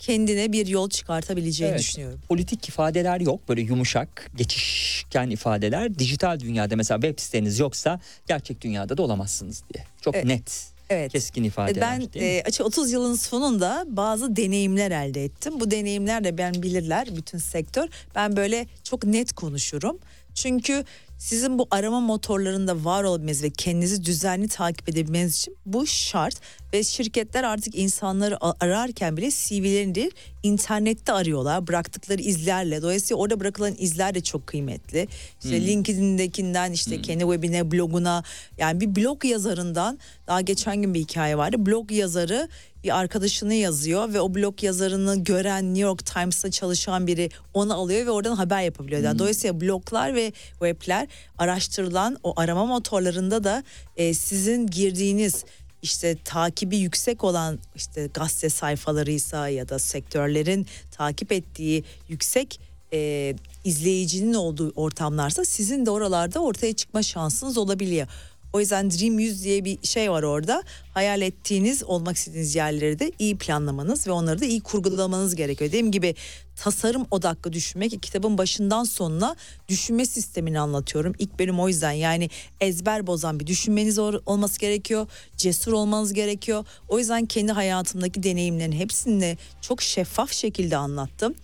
kendine 0.00 0.52
bir 0.52 0.66
yol 0.66 0.90
çıkartabileceğini 0.90 1.70
Evet. 1.72 1.80
düşünüyorum. 1.80 2.20
Politik 2.28 2.68
ifadeler 2.68 3.20
yok 3.20 3.48
böyle 3.48 3.60
yumuşak 3.60 4.30
geçişken 4.36 5.30
ifadeler 5.30 5.98
dijital 5.98 6.40
dünyada 6.40 6.76
mesela 6.76 7.00
web 7.00 7.18
siteniz 7.20 7.58
yoksa 7.58 8.00
gerçek 8.28 8.60
dünyada 8.60 8.96
da 8.96 9.02
olamazsınız 9.02 9.62
diye 9.74 9.84
çok 10.00 10.14
Evet. 10.14 10.24
net 10.24 10.70
Evet. 10.90 11.12
keskin 11.12 11.44
E, 11.44 11.46
ifadeler 11.46 11.80
Ben 12.14 12.20
e, 12.20 12.42
açık 12.46 12.66
30 12.66 12.92
yılın 12.92 13.14
sonunda 13.14 13.84
bazı 13.88 14.36
deneyimler 14.36 14.90
elde 14.90 15.24
ettim. 15.24 15.60
Bu 15.60 15.70
deneyimler 15.70 16.24
de 16.24 16.38
ben 16.38 16.54
bilirler 16.54 17.16
bütün 17.16 17.38
sektör. 17.38 17.88
Ben 18.14 18.36
böyle 18.36 18.66
çok 18.84 19.04
net 19.04 19.32
konuşurum. 19.32 19.98
Çünkü 20.34 20.84
sizin 21.20 21.58
bu 21.58 21.66
arama 21.70 22.00
motorlarında 22.00 22.84
var 22.84 23.04
olmanız 23.04 23.42
ve 23.42 23.50
kendinizi 23.50 24.04
düzenli 24.04 24.48
takip 24.48 24.88
edebilmeniz 24.88 25.36
için 25.36 25.56
bu 25.66 25.86
şart. 25.86 26.40
Ve 26.72 26.84
şirketler 26.84 27.44
artık 27.44 27.74
insanları 27.74 28.38
ararken 28.60 29.16
bile 29.16 29.30
CV'lerini 29.30 29.94
değil 29.94 30.10
internette 30.42 31.12
arıyorlar. 31.12 31.66
Bıraktıkları 31.66 32.22
izlerle. 32.22 32.82
Dolayısıyla 32.82 33.22
orada 33.22 33.40
bırakılan 33.40 33.74
izler 33.78 34.14
de 34.14 34.20
çok 34.20 34.46
kıymetli. 34.46 35.08
İşte 35.44 35.66
LinkedIn'dekinden 35.66 36.72
işte 36.72 37.02
kendi 37.02 37.24
webine, 37.24 37.70
bloguna 37.70 38.24
yani 38.58 38.80
bir 38.80 38.96
blog 38.96 39.24
yazarından 39.24 39.98
daha 40.26 40.40
geçen 40.40 40.82
gün 40.82 40.94
bir 40.94 41.00
hikaye 41.00 41.38
vardı. 41.38 41.66
Blog 41.66 41.92
yazarı 41.92 42.48
bir 42.84 42.98
arkadaşını 42.98 43.54
yazıyor 43.54 44.12
ve 44.14 44.20
o 44.20 44.34
blog 44.34 44.62
yazarını 44.62 45.24
gören 45.24 45.64
New 45.64 45.80
York 45.80 46.06
Times'ta 46.06 46.50
çalışan 46.50 47.06
biri 47.06 47.30
onu 47.54 47.74
alıyor 47.74 48.06
ve 48.06 48.10
oradan 48.10 48.34
haber 48.36 48.62
yapabiliyor. 48.62 49.02
Yani 49.02 49.18
dolayısıyla 49.18 49.60
bloglar 49.60 50.14
ve 50.14 50.32
webler 50.50 51.08
araştırılan 51.38 52.18
o 52.22 52.40
arama 52.40 52.66
motorlarında 52.66 53.44
da 53.44 53.64
e, 53.96 54.14
sizin 54.14 54.66
girdiğiniz 54.66 55.44
işte 55.82 56.16
takibi 56.24 56.76
yüksek 56.76 57.24
olan 57.24 57.58
işte 57.76 58.08
gazete 58.14 58.48
sayfalarıysa 58.48 59.48
ya 59.48 59.68
da 59.68 59.78
sektörlerin 59.78 60.66
takip 60.90 61.32
ettiği 61.32 61.84
yüksek 62.08 62.60
e, 62.92 63.34
izleyicinin 63.64 64.34
olduğu 64.34 64.72
ortamlarsa 64.76 65.44
sizin 65.44 65.86
de 65.86 65.90
oralarda 65.90 66.40
ortaya 66.40 66.72
çıkma 66.72 67.02
şansınız 67.02 67.58
olabiliyor. 67.58 68.06
O 68.52 68.60
yüzden 68.60 68.90
Dream 68.90 69.18
100 69.18 69.44
diye 69.44 69.64
bir 69.64 69.86
şey 69.86 70.10
var 70.10 70.22
orada. 70.22 70.62
Hayal 70.94 71.22
ettiğiniz, 71.22 71.84
olmak 71.84 72.16
istediğiniz 72.16 72.54
yerleri 72.54 72.98
de 72.98 73.12
iyi 73.18 73.38
planlamanız 73.38 74.06
ve 74.06 74.10
onları 74.10 74.40
da 74.40 74.44
iyi 74.44 74.60
kurgulamanız 74.60 75.34
gerekiyor. 75.34 75.68
Dediğim 75.68 75.90
gibi 75.92 76.14
tasarım 76.56 77.06
odaklı 77.10 77.52
düşünmek 77.52 78.02
kitabın 78.02 78.38
başından 78.38 78.84
sonuna 78.84 79.36
düşünme 79.68 80.06
sistemini 80.06 80.60
anlatıyorum. 80.60 81.14
İlk 81.18 81.38
bölüm 81.38 81.60
o 81.60 81.68
yüzden 81.68 81.92
yani 81.92 82.30
ezber 82.60 83.06
bozan 83.06 83.40
bir 83.40 83.46
düşünmeniz 83.46 83.98
olması 83.98 84.60
gerekiyor. 84.60 85.06
Cesur 85.36 85.72
olmanız 85.72 86.12
gerekiyor. 86.12 86.64
O 86.88 86.98
yüzden 86.98 87.26
kendi 87.26 87.52
hayatımdaki 87.52 88.22
deneyimlerin 88.22 88.72
hepsini 88.72 89.38
çok 89.60 89.82
şeffaf 89.82 90.32
şekilde 90.32 90.76
anlattım. 90.76 91.34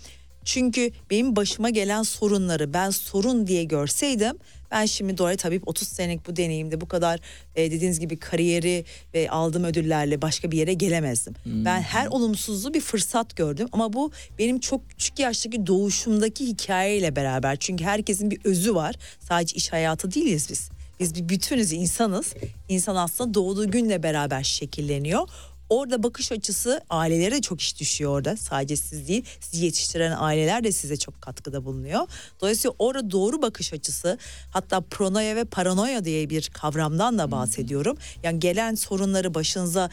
Çünkü 0.44 0.90
benim 1.10 1.36
başıma 1.36 1.70
gelen 1.70 2.02
sorunları 2.02 2.72
ben 2.74 2.90
sorun 2.90 3.46
diye 3.46 3.64
görseydim 3.64 4.36
ben 4.70 4.86
şimdi 4.86 5.18
Dora 5.18 5.36
tabii 5.36 5.60
30 5.66 5.88
senelik 5.88 6.28
bu 6.28 6.36
deneyimde 6.36 6.80
bu 6.80 6.88
kadar 6.88 7.20
e, 7.56 7.70
dediğiniz 7.70 8.00
gibi 8.00 8.16
kariyeri 8.16 8.84
ve 9.14 9.30
aldığım 9.30 9.64
ödüllerle 9.64 10.22
başka 10.22 10.50
bir 10.50 10.58
yere 10.58 10.74
gelemezdim. 10.74 11.34
Hmm. 11.42 11.64
Ben 11.64 11.80
her 11.80 12.06
olumsuzluğu 12.06 12.74
bir 12.74 12.80
fırsat 12.80 13.36
gördüm 13.36 13.68
ama 13.72 13.92
bu 13.92 14.12
benim 14.38 14.60
çok 14.60 14.90
küçük 14.90 15.18
yaştaki 15.18 15.66
doğuşumdaki 15.66 16.46
hikayeyle 16.46 17.16
beraber. 17.16 17.56
Çünkü 17.56 17.84
herkesin 17.84 18.30
bir 18.30 18.40
özü 18.44 18.74
var. 18.74 18.94
Sadece 19.20 19.56
iş 19.56 19.72
hayatı 19.72 20.14
değiliz 20.14 20.46
biz. 20.50 20.70
Biz 21.00 21.14
bir 21.14 21.28
bütünüz 21.28 21.72
insanız. 21.72 22.34
İnsan 22.68 22.96
aslında 22.96 23.34
doğduğu 23.34 23.70
günle 23.70 24.02
beraber 24.02 24.42
şekilleniyor. 24.42 25.28
Orada 25.68 26.02
bakış 26.02 26.32
açısı 26.32 26.80
ailelere 26.90 27.34
de 27.34 27.40
çok 27.40 27.60
iş 27.60 27.80
düşüyor 27.80 28.10
orada. 28.12 28.36
Sadece 28.36 28.76
siz 28.76 29.08
değil 29.08 29.24
sizi 29.40 29.64
yetiştiren 29.64 30.16
aileler 30.18 30.64
de 30.64 30.72
size 30.72 30.96
çok 30.96 31.22
katkıda 31.22 31.64
bulunuyor. 31.64 32.08
Dolayısıyla 32.40 32.74
orada 32.78 33.10
doğru 33.10 33.42
bakış 33.42 33.72
açısı 33.72 34.18
hatta 34.50 34.80
pronoya 34.80 35.36
ve 35.36 35.44
paranoya 35.44 36.04
diye 36.04 36.30
bir 36.30 36.50
kavramdan 36.52 37.18
da 37.18 37.30
bahsediyorum. 37.30 37.96
Yani 38.22 38.40
gelen 38.40 38.74
sorunları 38.74 39.34
başınıza 39.34 39.90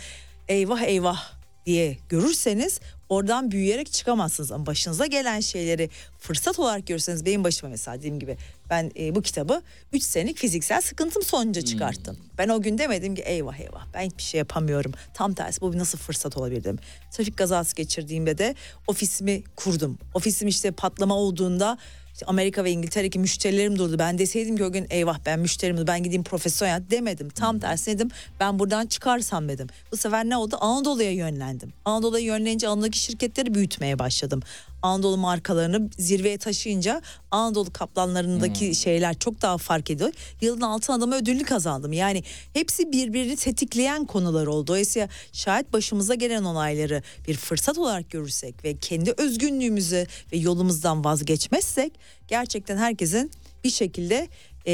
eyvah 0.47 0.81
eyvah 0.81 1.33
diye 1.65 1.97
görürseniz 2.09 2.79
oradan 3.09 3.51
büyüyerek 3.51 3.91
çıkamazsınız. 3.91 4.51
Ama 4.51 4.65
başınıza 4.65 5.05
gelen 5.05 5.39
şeyleri 5.39 5.89
fırsat 6.19 6.59
olarak 6.59 6.87
görürseniz 6.87 7.25
benim 7.25 7.43
başıma 7.43 7.69
mesela 7.69 7.97
dediğim 7.97 8.19
gibi 8.19 8.37
ben 8.69 8.91
e, 8.99 9.15
bu 9.15 9.21
kitabı 9.21 9.61
3 9.93 10.03
senelik 10.03 10.37
fiziksel 10.37 10.81
sıkıntım 10.81 11.23
sonucu 11.23 11.61
hmm. 11.61 11.65
çıkarttım. 11.65 12.15
Hmm. 12.15 12.23
Ben 12.37 12.49
o 12.49 12.61
gün 12.61 12.77
demedim 12.77 13.15
ki 13.15 13.21
eyvah 13.21 13.59
eyvah 13.59 13.85
ben 13.93 14.01
hiçbir 14.01 14.23
şey 14.23 14.37
yapamıyorum. 14.37 14.91
Tam 15.13 15.33
tersi 15.33 15.61
bu 15.61 15.77
nasıl 15.77 15.97
fırsat 15.97 16.37
olabilir 16.37 16.63
dedim. 16.63 16.79
Trafik 17.11 17.37
kazası 17.37 17.75
geçirdiğimde 17.75 18.37
de 18.37 18.55
ofisimi 18.87 19.43
kurdum. 19.55 19.97
Ofisim 20.13 20.47
işte 20.47 20.71
patlama 20.71 21.15
olduğunda 21.15 21.77
işte 22.13 22.25
Amerika 22.25 22.63
ve 22.63 22.71
İngiltere'deki 22.71 23.19
müşterilerim 23.19 23.79
durdu. 23.79 23.99
Ben 23.99 24.17
deseydim 24.17 24.57
ki 24.57 24.63
o 24.63 24.71
gün 24.71 24.87
eyvah 24.89 25.19
ben 25.25 25.39
müşterim 25.39 25.87
ben 25.87 26.03
gideyim 26.03 26.23
profesyonel 26.23 26.83
demedim. 26.91 27.29
Tam 27.29 27.59
tersi 27.59 27.91
dedim 27.91 28.09
ben 28.39 28.59
buradan 28.59 28.85
çıkarsam 28.85 29.49
dedim. 29.49 29.67
Bu 29.91 29.97
sefer 29.97 30.25
ne 30.25 30.37
oldu? 30.37 30.57
Anadolu'ya 30.59 31.11
yönlendim. 31.11 31.73
Anadolu'ya 31.85 32.25
yönlenince 32.25 32.67
Anadolu'daki 32.67 32.99
şirketleri 32.99 33.53
büyütmeye 33.53 33.99
başladım. 33.99 34.41
Anadolu 34.83 35.17
markalarını 35.17 35.89
zirveye 35.97 36.37
taşıyınca 36.37 37.01
Anadolu 37.31 37.73
kaplanlarındaki 37.73 38.67
hmm. 38.67 38.75
şeyler 38.75 39.19
çok 39.19 39.41
daha 39.41 39.57
fark 39.57 39.91
ediyor. 39.91 40.11
Yılın 40.41 40.61
altın 40.61 40.93
adamı 40.93 41.15
ödülünü 41.15 41.43
kazandım. 41.43 41.93
Yani 41.93 42.23
hepsi 42.53 42.91
birbirini 42.91 43.35
tetikleyen 43.35 44.05
konular 44.05 44.47
oldu. 44.47 44.67
Dolayısıyla 44.67 45.09
şayet 45.33 45.73
başımıza 45.73 46.15
gelen 46.15 46.43
olayları 46.43 47.03
bir 47.27 47.35
fırsat 47.35 47.77
olarak 47.77 48.09
görürsek 48.09 48.63
ve 48.63 48.77
kendi 48.77 49.13
özgünlüğümüzü 49.17 50.07
ve 50.33 50.37
yolumuzdan 50.37 51.03
vazgeçmezsek 51.03 51.93
gerçekten 52.27 52.77
herkesin 52.77 53.31
bir 53.63 53.69
şekilde 53.69 54.27
e, 54.67 54.73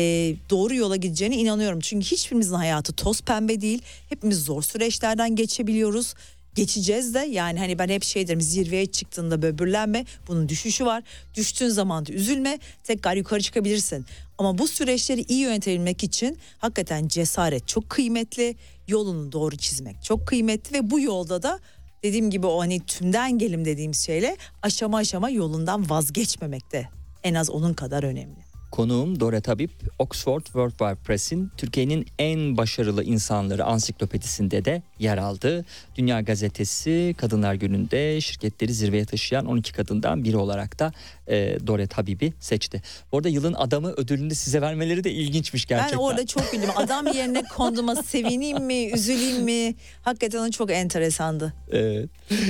doğru 0.49 0.75
yola 0.75 0.95
gideceğine 0.95 1.37
inanıyorum. 1.37 1.79
Çünkü 1.79 2.05
hiçbirimizin 2.05 2.55
hayatı 2.55 2.93
toz 2.93 3.21
pembe 3.21 3.61
değil. 3.61 3.81
Hepimiz 4.09 4.43
zor 4.43 4.61
süreçlerden 4.61 5.35
geçebiliyoruz 5.35 6.13
geçeceğiz 6.59 7.13
de 7.13 7.19
yani 7.19 7.59
hani 7.59 7.79
ben 7.79 7.89
hep 7.89 8.03
şey 8.03 8.27
derim 8.27 8.41
zirveye 8.41 8.85
çıktığında 8.85 9.41
böbürlenme 9.41 10.05
bunun 10.27 10.49
düşüşü 10.49 10.85
var. 10.85 11.03
Düştüğün 11.35 11.69
zaman 11.69 12.05
da 12.05 12.13
üzülme 12.13 12.59
tekrar 12.83 13.15
yukarı 13.15 13.41
çıkabilirsin. 13.41 14.05
Ama 14.37 14.57
bu 14.57 14.67
süreçleri 14.67 15.21
iyi 15.21 15.39
yönetebilmek 15.39 16.03
için 16.03 16.37
hakikaten 16.57 17.07
cesaret 17.07 17.67
çok 17.67 17.89
kıymetli. 17.89 18.55
Yolunu 18.87 19.31
doğru 19.31 19.57
çizmek 19.57 20.03
çok 20.03 20.27
kıymetli 20.27 20.77
ve 20.77 20.91
bu 20.91 20.99
yolda 20.99 21.43
da 21.43 21.59
dediğim 22.03 22.29
gibi 22.29 22.47
o 22.47 22.59
hani 22.59 22.79
tümden 22.79 23.37
gelim 23.37 23.65
dediğimiz 23.65 24.05
şeyle 24.05 24.37
aşama 24.61 24.97
aşama 24.97 25.29
yolundan 25.29 25.89
vazgeçmemek 25.89 26.71
de 26.71 26.89
en 27.23 27.33
az 27.33 27.49
onun 27.49 27.73
kadar 27.73 28.03
önemli. 28.03 28.39
Konuğum 28.71 29.19
Dore 29.19 29.41
Tabip, 29.41 29.71
Oxford 29.99 30.43
World 30.43 30.71
Wide 30.71 31.03
Press'in 31.03 31.51
Türkiye'nin 31.57 32.05
en 32.19 32.57
başarılı 32.57 33.03
insanları 33.03 33.65
ansiklopedisinde 33.65 34.65
de 34.65 34.83
yer 34.99 35.17
aldı. 35.17 35.65
Dünya 35.95 36.21
Gazetesi 36.21 37.15
Kadınlar 37.17 37.53
Günü'nde 37.53 38.21
şirketleri 38.21 38.73
zirveye 38.73 39.05
taşıyan 39.05 39.45
12 39.45 39.73
kadından 39.73 40.23
biri 40.23 40.37
olarak 40.37 40.79
da 40.79 40.91
e, 41.27 41.67
Dore 41.67 41.87
Tabip'i 41.87 42.33
seçti. 42.39 42.81
Bu 43.11 43.17
arada 43.17 43.29
yılın 43.29 43.53
adamı 43.53 43.91
ödülünü 43.91 44.35
size 44.35 44.61
vermeleri 44.61 45.03
de 45.03 45.11
ilginçmiş 45.11 45.65
gerçekten. 45.65 45.99
Ben 45.99 46.03
orada 46.03 46.25
çok 46.25 46.51
güldüm. 46.51 46.69
Adam 46.75 47.07
yerine 47.07 47.43
konduğuma 47.43 47.95
sevineyim 48.03 48.63
mi, 48.63 48.91
üzüleyim 48.91 49.43
mi? 49.43 49.75
Hakikaten 50.01 50.51
çok 50.51 50.71
enteresandı. 50.71 51.53
Evet. 51.71 52.09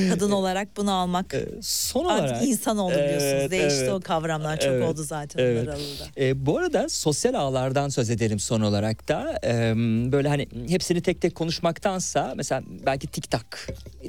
Kadın 0.10 0.32
olarak 0.32 0.78
bunu 0.78 0.92
almak. 0.94 1.34
Ee, 1.34 1.46
son 1.62 2.06
olarak. 2.06 2.32
Artık 2.32 2.48
insan 2.48 2.78
oldu 2.78 2.94
biliyorsunuz. 2.94 3.24
Evet, 3.24 3.52
Değişti 3.52 3.80
evet, 3.80 3.92
o 3.94 4.00
kavramlar. 4.00 4.60
Çok 4.60 4.72
evet, 4.72 4.90
oldu 4.90 5.04
zaten 5.04 5.44
evet. 5.44 5.70
E, 6.18 6.46
bu 6.46 6.58
arada 6.58 6.90
sosyal 6.90 7.34
ağlardan 7.34 7.90
söz 7.90 8.10
edelim 8.10 8.40
son 8.40 8.62
olarak 8.62 9.08
da. 9.08 9.40
E, 9.44 9.74
böyle 10.12 10.30
hani 10.30 10.48
hepsini 10.68 11.02
tek 11.02 11.22
tek 11.22 11.36
konuşmaktansa 11.36 12.34
mesela 12.40 12.64
belki 12.86 13.08
TikTok 13.08 13.46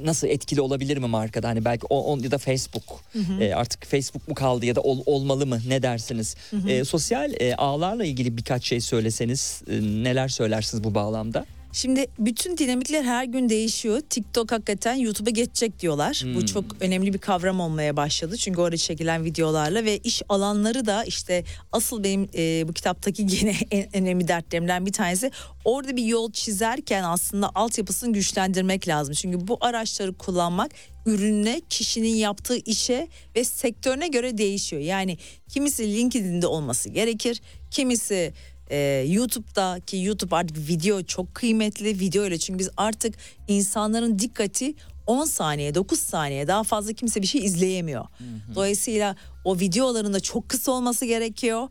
nasıl 0.01 0.28
etkili 0.28 0.61
olabilir 0.61 0.97
mi 0.97 1.07
markada? 1.07 1.49
Hani 1.49 1.64
belki 1.64 1.87
o, 1.91 1.99
on, 2.01 2.18
ya 2.18 2.31
da 2.31 2.39
Facebook. 2.39 2.85
Hı 3.12 3.18
hı. 3.18 3.43
E, 3.43 3.55
artık 3.55 3.87
Facebook 3.87 4.28
mu 4.28 4.35
kaldı 4.35 4.66
ya 4.66 4.76
da 4.76 4.81
ol, 4.81 5.03
olmalı 5.07 5.47
mı? 5.47 5.61
Ne 5.68 5.83
dersiniz? 5.83 6.37
Hı 6.51 6.57
hı. 6.57 6.70
E, 6.70 6.85
sosyal 6.85 7.33
e, 7.41 7.55
ağlarla 7.57 8.05
ilgili 8.05 8.37
birkaç 8.37 8.64
şey 8.64 8.81
söyleseniz 8.81 9.62
e, 9.70 9.81
neler 9.81 10.28
söylersiniz 10.28 10.85
bu 10.85 10.95
bağlamda? 10.95 11.47
Şimdi 11.72 12.06
bütün 12.18 12.56
dinamikler 12.56 13.04
her 13.04 13.24
gün 13.24 13.48
değişiyor. 13.48 14.00
TikTok 14.00 14.52
hakikaten 14.52 14.94
YouTube'a 14.94 15.30
geçecek 15.30 15.80
diyorlar. 15.80 16.20
Hmm. 16.22 16.34
Bu 16.34 16.46
çok 16.46 16.64
önemli 16.80 17.14
bir 17.14 17.18
kavram 17.18 17.60
olmaya 17.60 17.96
başladı. 17.96 18.36
Çünkü 18.36 18.60
orada 18.60 18.76
çekilen 18.76 19.24
videolarla 19.24 19.84
ve 19.84 19.98
iş 19.98 20.22
alanları 20.28 20.86
da 20.86 21.04
işte 21.04 21.44
asıl 21.72 22.04
benim 22.04 22.28
e, 22.34 22.68
bu 22.68 22.72
kitaptaki 22.72 23.22
yine 23.28 23.56
en 23.70 23.96
önemli 23.96 24.28
dertlerimden 24.28 24.86
bir 24.86 24.92
tanesi. 24.92 25.30
Orada 25.64 25.96
bir 25.96 26.04
yol 26.04 26.32
çizerken 26.32 27.02
aslında 27.04 27.50
altyapısını 27.54 28.12
güçlendirmek 28.12 28.88
lazım. 28.88 29.14
Çünkü 29.14 29.48
bu 29.48 29.58
araçları 29.60 30.14
kullanmak 30.14 30.70
ürününe, 31.06 31.60
kişinin 31.70 32.14
yaptığı 32.14 32.56
işe 32.56 33.08
ve 33.36 33.44
sektörüne 33.44 34.08
göre 34.08 34.38
değişiyor. 34.38 34.82
Yani 34.82 35.18
kimisi 35.48 35.96
LinkedIn'de 35.96 36.46
olması 36.46 36.88
gerekir, 36.88 37.40
kimisi 37.70 38.32
ee, 38.70 39.04
YouTube'da 39.08 39.80
ki 39.86 39.96
YouTube 39.96 40.36
artık 40.36 40.68
video 40.68 41.02
çok 41.02 41.34
kıymetli 41.34 42.00
video 42.00 42.26
ile 42.26 42.38
çünkü 42.38 42.58
biz 42.58 42.70
artık 42.76 43.14
insanların 43.48 44.18
dikkati 44.18 44.74
10 45.06 45.24
saniye 45.24 45.74
9 45.74 46.00
saniye 46.00 46.48
daha 46.48 46.62
fazla 46.62 46.92
kimse 46.92 47.22
bir 47.22 47.26
şey 47.26 47.44
izleyemiyor. 47.44 48.04
Hı 48.04 48.24
hı. 48.24 48.54
Dolayısıyla 48.54 49.16
o 49.44 49.58
videoların 49.58 50.14
da 50.14 50.20
çok 50.20 50.48
kısa 50.48 50.72
olması 50.72 51.04
gerekiyor 51.06 51.68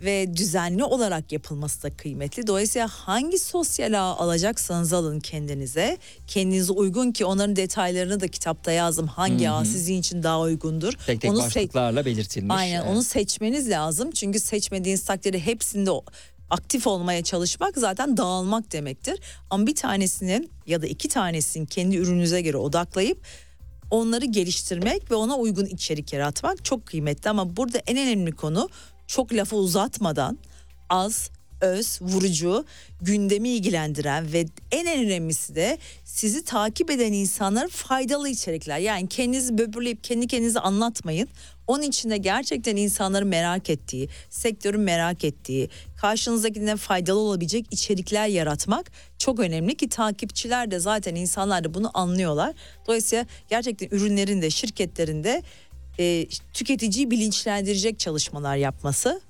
ve 0.00 0.36
düzenli 0.36 0.84
olarak 0.84 1.32
yapılması 1.32 1.82
da 1.82 1.96
kıymetli. 1.96 2.46
Dolayısıyla 2.46 2.88
hangi 2.88 3.38
sosyal 3.38 3.92
ağ 3.92 4.16
alacaksanız 4.16 4.92
alın 4.92 5.20
kendinize. 5.20 5.98
Kendinize 6.26 6.72
uygun 6.72 7.12
ki 7.12 7.24
onların 7.24 7.56
detaylarını 7.56 8.20
da 8.20 8.28
kitapta 8.28 8.72
yazdım. 8.72 9.06
Hangi 9.06 9.46
Hı-hı. 9.46 9.54
ağ 9.54 9.64
sizin 9.64 9.94
için 9.94 10.22
daha 10.22 10.40
uygundur. 10.40 10.92
Tek 11.06 11.20
tek 11.20 11.30
onu 11.30 11.38
başlıklarla 11.38 12.00
se- 12.00 12.04
belirtilmiş. 12.04 12.56
Aynen 12.56 12.80
evet. 12.80 12.90
onu 12.90 13.02
seçmeniz 13.02 13.70
lazım. 13.70 14.10
Çünkü 14.10 14.40
seçmediğiniz 14.40 15.04
takdirde 15.04 15.40
hepsinde 15.40 15.90
aktif 16.50 16.86
olmaya 16.86 17.22
çalışmak 17.24 17.76
zaten 17.76 18.16
dağılmak 18.16 18.72
demektir. 18.72 19.20
Ama 19.50 19.66
bir 19.66 19.74
tanesinin 19.74 20.50
ya 20.66 20.82
da 20.82 20.86
iki 20.86 21.08
tanesinin 21.08 21.66
kendi 21.66 21.96
ürününüze 21.96 22.40
göre 22.40 22.56
odaklayıp 22.56 23.26
onları 23.90 24.24
geliştirmek 24.24 25.10
ve 25.10 25.14
ona 25.14 25.36
uygun 25.36 25.66
içerik 25.66 26.12
yaratmak 26.12 26.64
çok 26.64 26.86
kıymetli 26.86 27.30
ama 27.30 27.56
burada 27.56 27.78
en 27.78 27.98
önemli 27.98 28.32
konu 28.32 28.68
çok 29.06 29.32
lafı 29.32 29.56
uzatmadan 29.56 30.38
az 30.90 31.30
öz, 31.60 31.98
vurucu, 32.02 32.64
gündemi 33.00 33.48
ilgilendiren 33.48 34.32
ve 34.32 34.46
en 34.72 35.04
önemlisi 35.04 35.54
de 35.54 35.78
sizi 36.04 36.44
takip 36.44 36.90
eden 36.90 37.12
insanlar 37.12 37.68
faydalı 37.68 38.28
içerikler. 38.28 38.78
Yani 38.78 39.08
kendinizi 39.08 39.58
böbürleyip 39.58 40.04
kendi 40.04 40.26
kendinize 40.26 40.60
anlatmayın. 40.60 41.28
Onun 41.66 41.82
içinde 41.82 42.16
gerçekten 42.16 42.76
insanların 42.76 43.28
merak 43.28 43.70
ettiği, 43.70 44.08
sektörün 44.30 44.80
merak 44.80 45.24
ettiği, 45.24 45.68
karşınızdakinden 46.00 46.76
faydalı 46.76 47.18
olabilecek 47.18 47.66
içerikler 47.70 48.28
yaratmak 48.28 48.90
çok 49.18 49.40
önemli 49.40 49.76
ki 49.76 49.88
takipçiler 49.88 50.70
de 50.70 50.78
zaten 50.78 51.14
insanlar 51.14 51.64
da 51.64 51.74
bunu 51.74 51.90
anlıyorlar. 51.94 52.54
Dolayısıyla 52.86 53.26
gerçekten 53.48 53.88
ürünlerinde, 53.90 54.50
şirketlerinde 54.50 55.42
e, 55.98 56.26
tüketiciyi 56.52 57.10
bilinçlendirecek 57.10 57.98
çalışmalar 57.98 58.56
yapması 58.56 59.20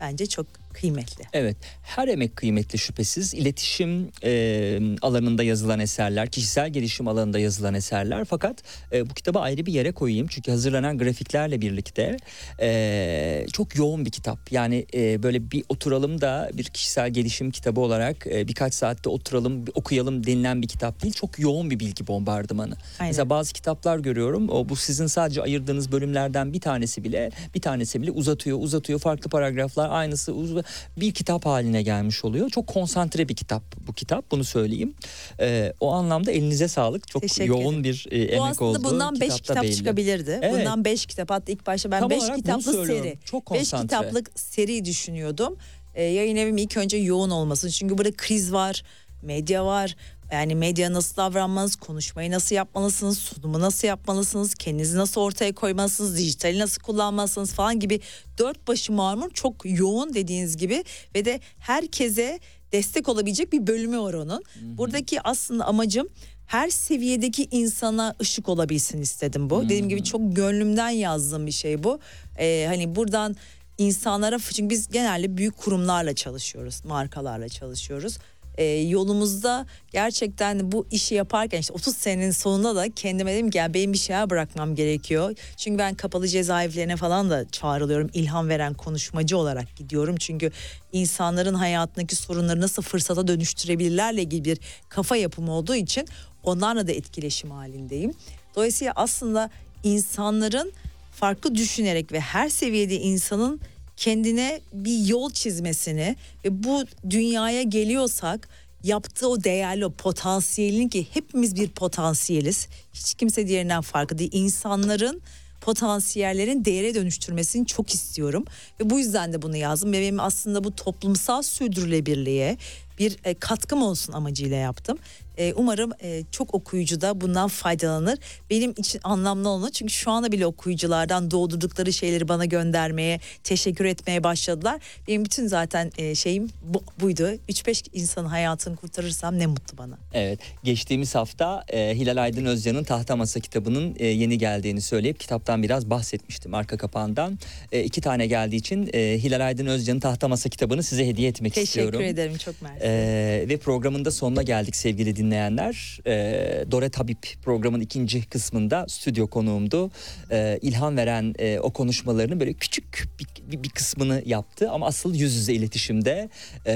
bence 0.00 0.26
çok 0.26 0.46
kıymetli. 0.80 1.24
Evet 1.32 1.56
her 1.82 2.08
emek 2.08 2.36
kıymetli 2.36 2.78
şüphesiz. 2.78 3.34
İletişim 3.34 4.10
e, 4.24 4.80
alanında 5.02 5.42
yazılan 5.42 5.80
eserler, 5.80 6.30
kişisel 6.30 6.70
gelişim 6.70 7.08
alanında 7.08 7.38
yazılan 7.38 7.74
eserler. 7.74 8.24
Fakat 8.24 8.62
e, 8.92 9.10
bu 9.10 9.14
kitabı 9.14 9.38
ayrı 9.38 9.66
bir 9.66 9.72
yere 9.72 9.92
koyayım. 9.92 10.26
Çünkü 10.30 10.50
hazırlanan 10.50 10.98
grafiklerle 10.98 11.60
birlikte 11.60 12.16
e, 12.60 13.46
çok 13.52 13.76
yoğun 13.76 14.04
bir 14.04 14.10
kitap. 14.10 14.52
Yani 14.52 14.86
e, 14.94 15.22
böyle 15.22 15.50
bir 15.50 15.64
oturalım 15.68 16.20
da 16.20 16.50
bir 16.54 16.64
kişisel 16.64 17.10
gelişim 17.10 17.50
kitabı 17.50 17.80
olarak 17.80 18.26
e, 18.26 18.48
birkaç 18.48 18.74
saatte 18.74 19.08
oturalım 19.08 19.66
bir 19.66 19.72
okuyalım 19.74 20.26
denilen 20.26 20.62
bir 20.62 20.68
kitap 20.68 21.02
değil. 21.02 21.14
Çok 21.14 21.38
yoğun 21.38 21.70
bir 21.70 21.80
bilgi 21.80 22.06
bombardımanı. 22.06 22.74
Aynen. 22.98 23.10
Mesela 23.10 23.30
bazı 23.30 23.52
kitaplar 23.52 23.98
görüyorum. 23.98 24.48
O 24.48 24.68
bu 24.68 24.76
sizin 24.76 25.06
sadece 25.06 25.42
ayırdığınız 25.42 25.92
bölümlerden 25.92 26.52
bir 26.52 26.60
tanesi 26.60 27.04
bile 27.04 27.30
bir 27.54 27.60
tanesi 27.60 28.02
bile 28.02 28.10
uzatıyor, 28.10 28.58
uzatıyor. 28.60 28.98
Farklı 28.98 29.30
paragraflar 29.30 29.90
aynısı 29.90 30.32
uz- 30.32 30.65
bir 30.96 31.14
kitap 31.14 31.46
haline 31.46 31.82
gelmiş 31.82 32.24
oluyor. 32.24 32.50
Çok 32.50 32.66
konsantre 32.66 33.28
bir 33.28 33.36
kitap 33.36 33.62
bu 33.86 33.92
kitap. 33.92 34.30
Bunu 34.30 34.44
söyleyeyim. 34.44 34.94
Ee, 35.40 35.72
o 35.80 35.92
anlamda 35.92 36.32
elinize 36.32 36.68
sağlık. 36.68 37.08
Çok 37.08 37.22
Teşekkür 37.22 37.48
yoğun 37.48 37.60
ederim. 37.80 37.84
bir 37.84 38.06
e, 38.10 38.22
emek 38.24 38.38
Bu 38.40 38.44
aslında 38.44 38.70
oldu. 38.70 38.84
bundan 38.84 39.14
5 39.14 39.20
Kitapta 39.28 39.42
kitap 39.52 39.62
belli. 39.64 39.76
çıkabilirdi. 39.76 40.38
Evet. 40.42 40.58
Bundan 40.60 40.84
5 40.84 41.06
kitap 41.06 41.30
hatta 41.30 41.52
ilk 41.52 41.66
başta 41.66 41.90
ben 41.90 42.00
Tam 42.00 42.10
5 42.10 42.18
olarak 42.18 42.34
bunu 42.34 42.42
kitaplı 42.42 42.72
söylüyorum. 42.72 43.04
seri. 43.04 43.18
Çok 43.24 43.52
5 43.52 43.58
konsantre. 43.58 43.86
kitaplık 43.86 44.30
seri 44.40 44.84
düşünüyordum. 44.84 45.56
Ee, 45.94 46.02
yayın 46.02 46.36
evim 46.36 46.56
ilk 46.56 46.76
önce 46.76 46.96
yoğun 46.96 47.30
olmasın. 47.30 47.68
Çünkü 47.68 47.98
burada 47.98 48.12
kriz 48.16 48.52
var, 48.52 48.82
medya 49.22 49.66
var. 49.66 49.96
Yani 50.32 50.54
medya 50.54 50.92
nasıl 50.92 51.16
davranmanız, 51.16 51.76
konuşmayı 51.76 52.30
nasıl 52.30 52.54
yapmalısınız, 52.54 53.18
sunumu 53.18 53.60
nasıl 53.60 53.88
yapmalısınız, 53.88 54.54
kendinizi 54.54 54.98
nasıl 54.98 55.20
ortaya 55.20 55.54
koymalısınız, 55.54 56.18
dijitali 56.18 56.58
nasıl 56.58 56.82
kullanmalısınız 56.82 57.52
falan 57.52 57.80
gibi 57.80 58.00
dört 58.38 58.68
başı 58.68 58.92
marmur 58.92 59.30
çok 59.30 59.54
yoğun 59.64 60.14
dediğiniz 60.14 60.56
gibi 60.56 60.84
ve 61.14 61.24
de 61.24 61.40
herkese 61.58 62.40
destek 62.72 63.08
olabilecek 63.08 63.52
bir 63.52 63.66
bölümü 63.66 63.98
var 63.98 64.14
onun. 64.14 64.42
Buradaki 64.78 65.22
aslında 65.22 65.64
amacım 65.64 66.08
her 66.46 66.68
seviyedeki 66.68 67.48
insana 67.50 68.14
ışık 68.20 68.48
olabilsin 68.48 69.00
istedim 69.00 69.50
bu. 69.50 69.64
Dediğim 69.64 69.88
gibi 69.88 70.04
çok 70.04 70.36
gönlümden 70.36 70.88
yazdığım 70.90 71.46
bir 71.46 71.52
şey 71.52 71.84
bu. 71.84 72.00
Ee, 72.38 72.64
hani 72.68 72.96
buradan 72.96 73.36
insanlara 73.78 74.38
çünkü 74.38 74.70
biz 74.70 74.88
genelde 74.88 75.36
büyük 75.36 75.56
kurumlarla 75.56 76.14
çalışıyoruz, 76.14 76.84
markalarla 76.84 77.48
çalışıyoruz. 77.48 78.18
Ee, 78.58 78.64
yolumuzda 78.64 79.66
gerçekten 79.92 80.72
bu 80.72 80.86
işi 80.90 81.14
yaparken 81.14 81.60
işte 81.60 81.72
30 81.72 81.96
senenin 81.96 82.30
sonunda 82.30 82.76
da 82.76 82.90
kendime 82.90 83.34
dedim 83.34 83.50
ki 83.50 83.58
ya 83.58 83.74
benim 83.74 83.92
bir 83.92 83.98
şeyler 83.98 84.30
bırakmam 84.30 84.74
gerekiyor. 84.74 85.34
Çünkü 85.56 85.78
ben 85.78 85.94
kapalı 85.94 86.28
cezaevlerine 86.28 86.96
falan 86.96 87.30
da 87.30 87.48
çağrılıyorum. 87.48 88.10
ilham 88.14 88.48
veren 88.48 88.74
konuşmacı 88.74 89.38
olarak 89.38 89.76
gidiyorum. 89.76 90.16
Çünkü 90.16 90.50
insanların 90.92 91.54
hayatındaki 91.54 92.16
sorunları 92.16 92.60
nasıl 92.60 92.82
fırsata 92.82 93.28
dönüştürebilirlerle 93.28 94.22
ilgili 94.22 94.44
bir 94.44 94.58
kafa 94.88 95.16
yapımı 95.16 95.52
olduğu 95.52 95.74
için 95.74 96.08
onlarla 96.42 96.86
da 96.86 96.92
etkileşim 96.92 97.50
halindeyim. 97.50 98.12
Dolayısıyla 98.56 98.92
aslında 98.96 99.50
insanların 99.84 100.72
farklı 101.12 101.54
düşünerek 101.54 102.12
ve 102.12 102.20
her 102.20 102.48
seviyede 102.48 102.96
insanın 102.96 103.60
kendine 103.96 104.60
bir 104.72 105.06
yol 105.06 105.30
çizmesini 105.30 106.16
ve 106.44 106.64
bu 106.64 106.84
dünyaya 107.10 107.62
geliyorsak 107.62 108.48
yaptığı 108.84 109.28
o 109.28 109.44
değerli 109.44 109.86
o 109.86 109.90
potansiyelini 109.90 110.90
ki 110.90 111.06
hepimiz 111.12 111.56
bir 111.56 111.68
potansiyeliz. 111.68 112.68
Hiç 112.92 113.14
kimse 113.14 113.48
diğerinden 113.48 113.82
farklı 113.82 114.18
değil. 114.18 114.30
İnsanların 114.32 115.22
potansiyellerin 115.60 116.64
değere 116.64 116.94
dönüştürmesini 116.94 117.66
çok 117.66 117.94
istiyorum 117.94 118.44
ve 118.80 118.90
bu 118.90 118.98
yüzden 118.98 119.32
de 119.32 119.42
bunu 119.42 119.56
yazdım 119.56 119.92
ve 119.92 120.00
benim 120.00 120.20
aslında 120.20 120.64
bu 120.64 120.76
toplumsal 120.76 121.42
sürdürülebilirliğe 121.42 122.56
bir 122.98 123.16
e, 123.24 123.34
katkım 123.34 123.82
olsun 123.82 124.12
amacıyla 124.12 124.56
yaptım. 124.56 124.98
E, 125.38 125.52
umarım 125.54 125.90
e, 126.02 126.22
çok 126.30 126.54
okuyucu 126.54 127.00
da 127.00 127.20
bundan 127.20 127.48
faydalanır. 127.48 128.18
Benim 128.50 128.70
için 128.70 129.00
anlamlı 129.04 129.48
olanı 129.48 129.72
çünkü 129.72 129.92
şu 129.92 130.10
anda 130.10 130.32
bile 130.32 130.46
okuyuculardan 130.46 131.30
doğdurdukları 131.30 131.92
şeyleri 131.92 132.28
bana 132.28 132.44
göndermeye, 132.44 133.20
teşekkür 133.44 133.84
etmeye 133.84 134.24
başladılar. 134.24 134.80
Benim 135.08 135.24
bütün 135.24 135.46
zaten 135.46 135.92
e, 135.98 136.14
şeyim 136.14 136.48
bu, 136.62 136.82
buydu. 137.00 137.30
3-5 137.48 137.86
insanın 137.92 138.28
hayatını 138.28 138.76
kurtarırsam 138.76 139.38
ne 139.38 139.46
mutlu 139.46 139.78
bana. 139.78 139.98
Evet, 140.12 140.40
geçtiğimiz 140.64 141.14
hafta 141.14 141.64
e, 141.68 141.94
Hilal 141.98 142.22
Aydın 142.22 142.44
Özcan'ın 142.44 142.84
Tahta 142.84 143.16
Masa 143.16 143.40
kitabının 143.40 143.96
e, 143.98 144.06
yeni 144.06 144.38
geldiğini 144.38 144.80
söyleyip 144.80 145.20
kitaptan 145.20 145.62
biraz 145.62 145.90
bahsetmiştim 145.90 146.54
arka 146.54 146.76
kapağından. 146.76 147.38
E, 147.72 147.82
iki 147.82 148.00
tane 148.00 148.26
geldiği 148.26 148.56
için 148.56 148.90
e, 148.92 149.18
Hilal 149.22 149.46
Aydın 149.46 149.66
Özcan'ın 149.66 150.00
Tahta 150.00 150.28
Masa 150.28 150.48
kitabını 150.48 150.82
size 150.82 151.06
hediye 151.06 151.28
etmek 151.28 151.54
Teşekkür 151.54 151.68
istiyorum. 151.68 152.00
ederim 152.00 152.36
çok 152.36 152.62
mersi. 152.62 152.85
Ee, 152.86 153.44
ve 153.48 153.56
programın 153.56 154.04
da 154.04 154.10
sonuna 154.10 154.42
geldik 154.42 154.76
sevgili 154.76 155.16
dinleyenler. 155.16 155.98
Ee, 156.06 156.64
Dore 156.70 156.88
Tabip 156.90 157.26
programın 157.42 157.80
ikinci 157.80 158.28
kısmında 158.28 158.86
stüdyo 158.88 159.26
konuğumdu. 159.26 159.90
Ee, 160.30 160.58
ilham 160.62 160.96
veren 160.96 161.34
e, 161.38 161.58
o 161.58 161.70
konuşmalarının 161.70 162.40
böyle 162.40 162.52
küçük 162.52 163.08
bir, 163.20 163.62
bir, 163.62 163.70
kısmını 163.70 164.22
yaptı. 164.26 164.70
Ama 164.70 164.86
asıl 164.86 165.14
yüz 165.14 165.34
yüze 165.34 165.52
iletişimde 165.52 166.28
e, 166.66 166.74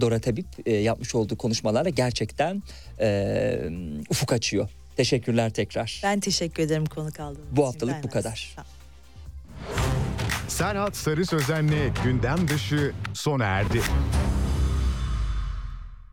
Dore 0.00 0.18
Tabip 0.18 0.46
e, 0.66 0.72
yapmış 0.72 1.14
olduğu 1.14 1.36
konuşmalarla 1.36 1.88
gerçekten 1.90 2.62
e, 3.00 3.70
ufuk 4.10 4.32
açıyor. 4.32 4.68
Teşekkürler 4.96 5.50
tekrar. 5.50 6.00
ben 6.04 6.20
teşekkür 6.20 6.62
ederim 6.62 6.86
konuk 6.86 7.20
aldığınız 7.20 7.46
için. 7.46 7.56
Bu 7.56 7.66
haftalık 7.66 8.02
bu 8.02 8.10
kadar. 8.10 8.56
Serhat 10.48 10.96
Sarı 10.96 11.26
Sözen'le 11.26 11.94
gündem 12.04 12.48
dışı 12.48 12.92
sona 13.14 13.44
erdi. 13.44 13.80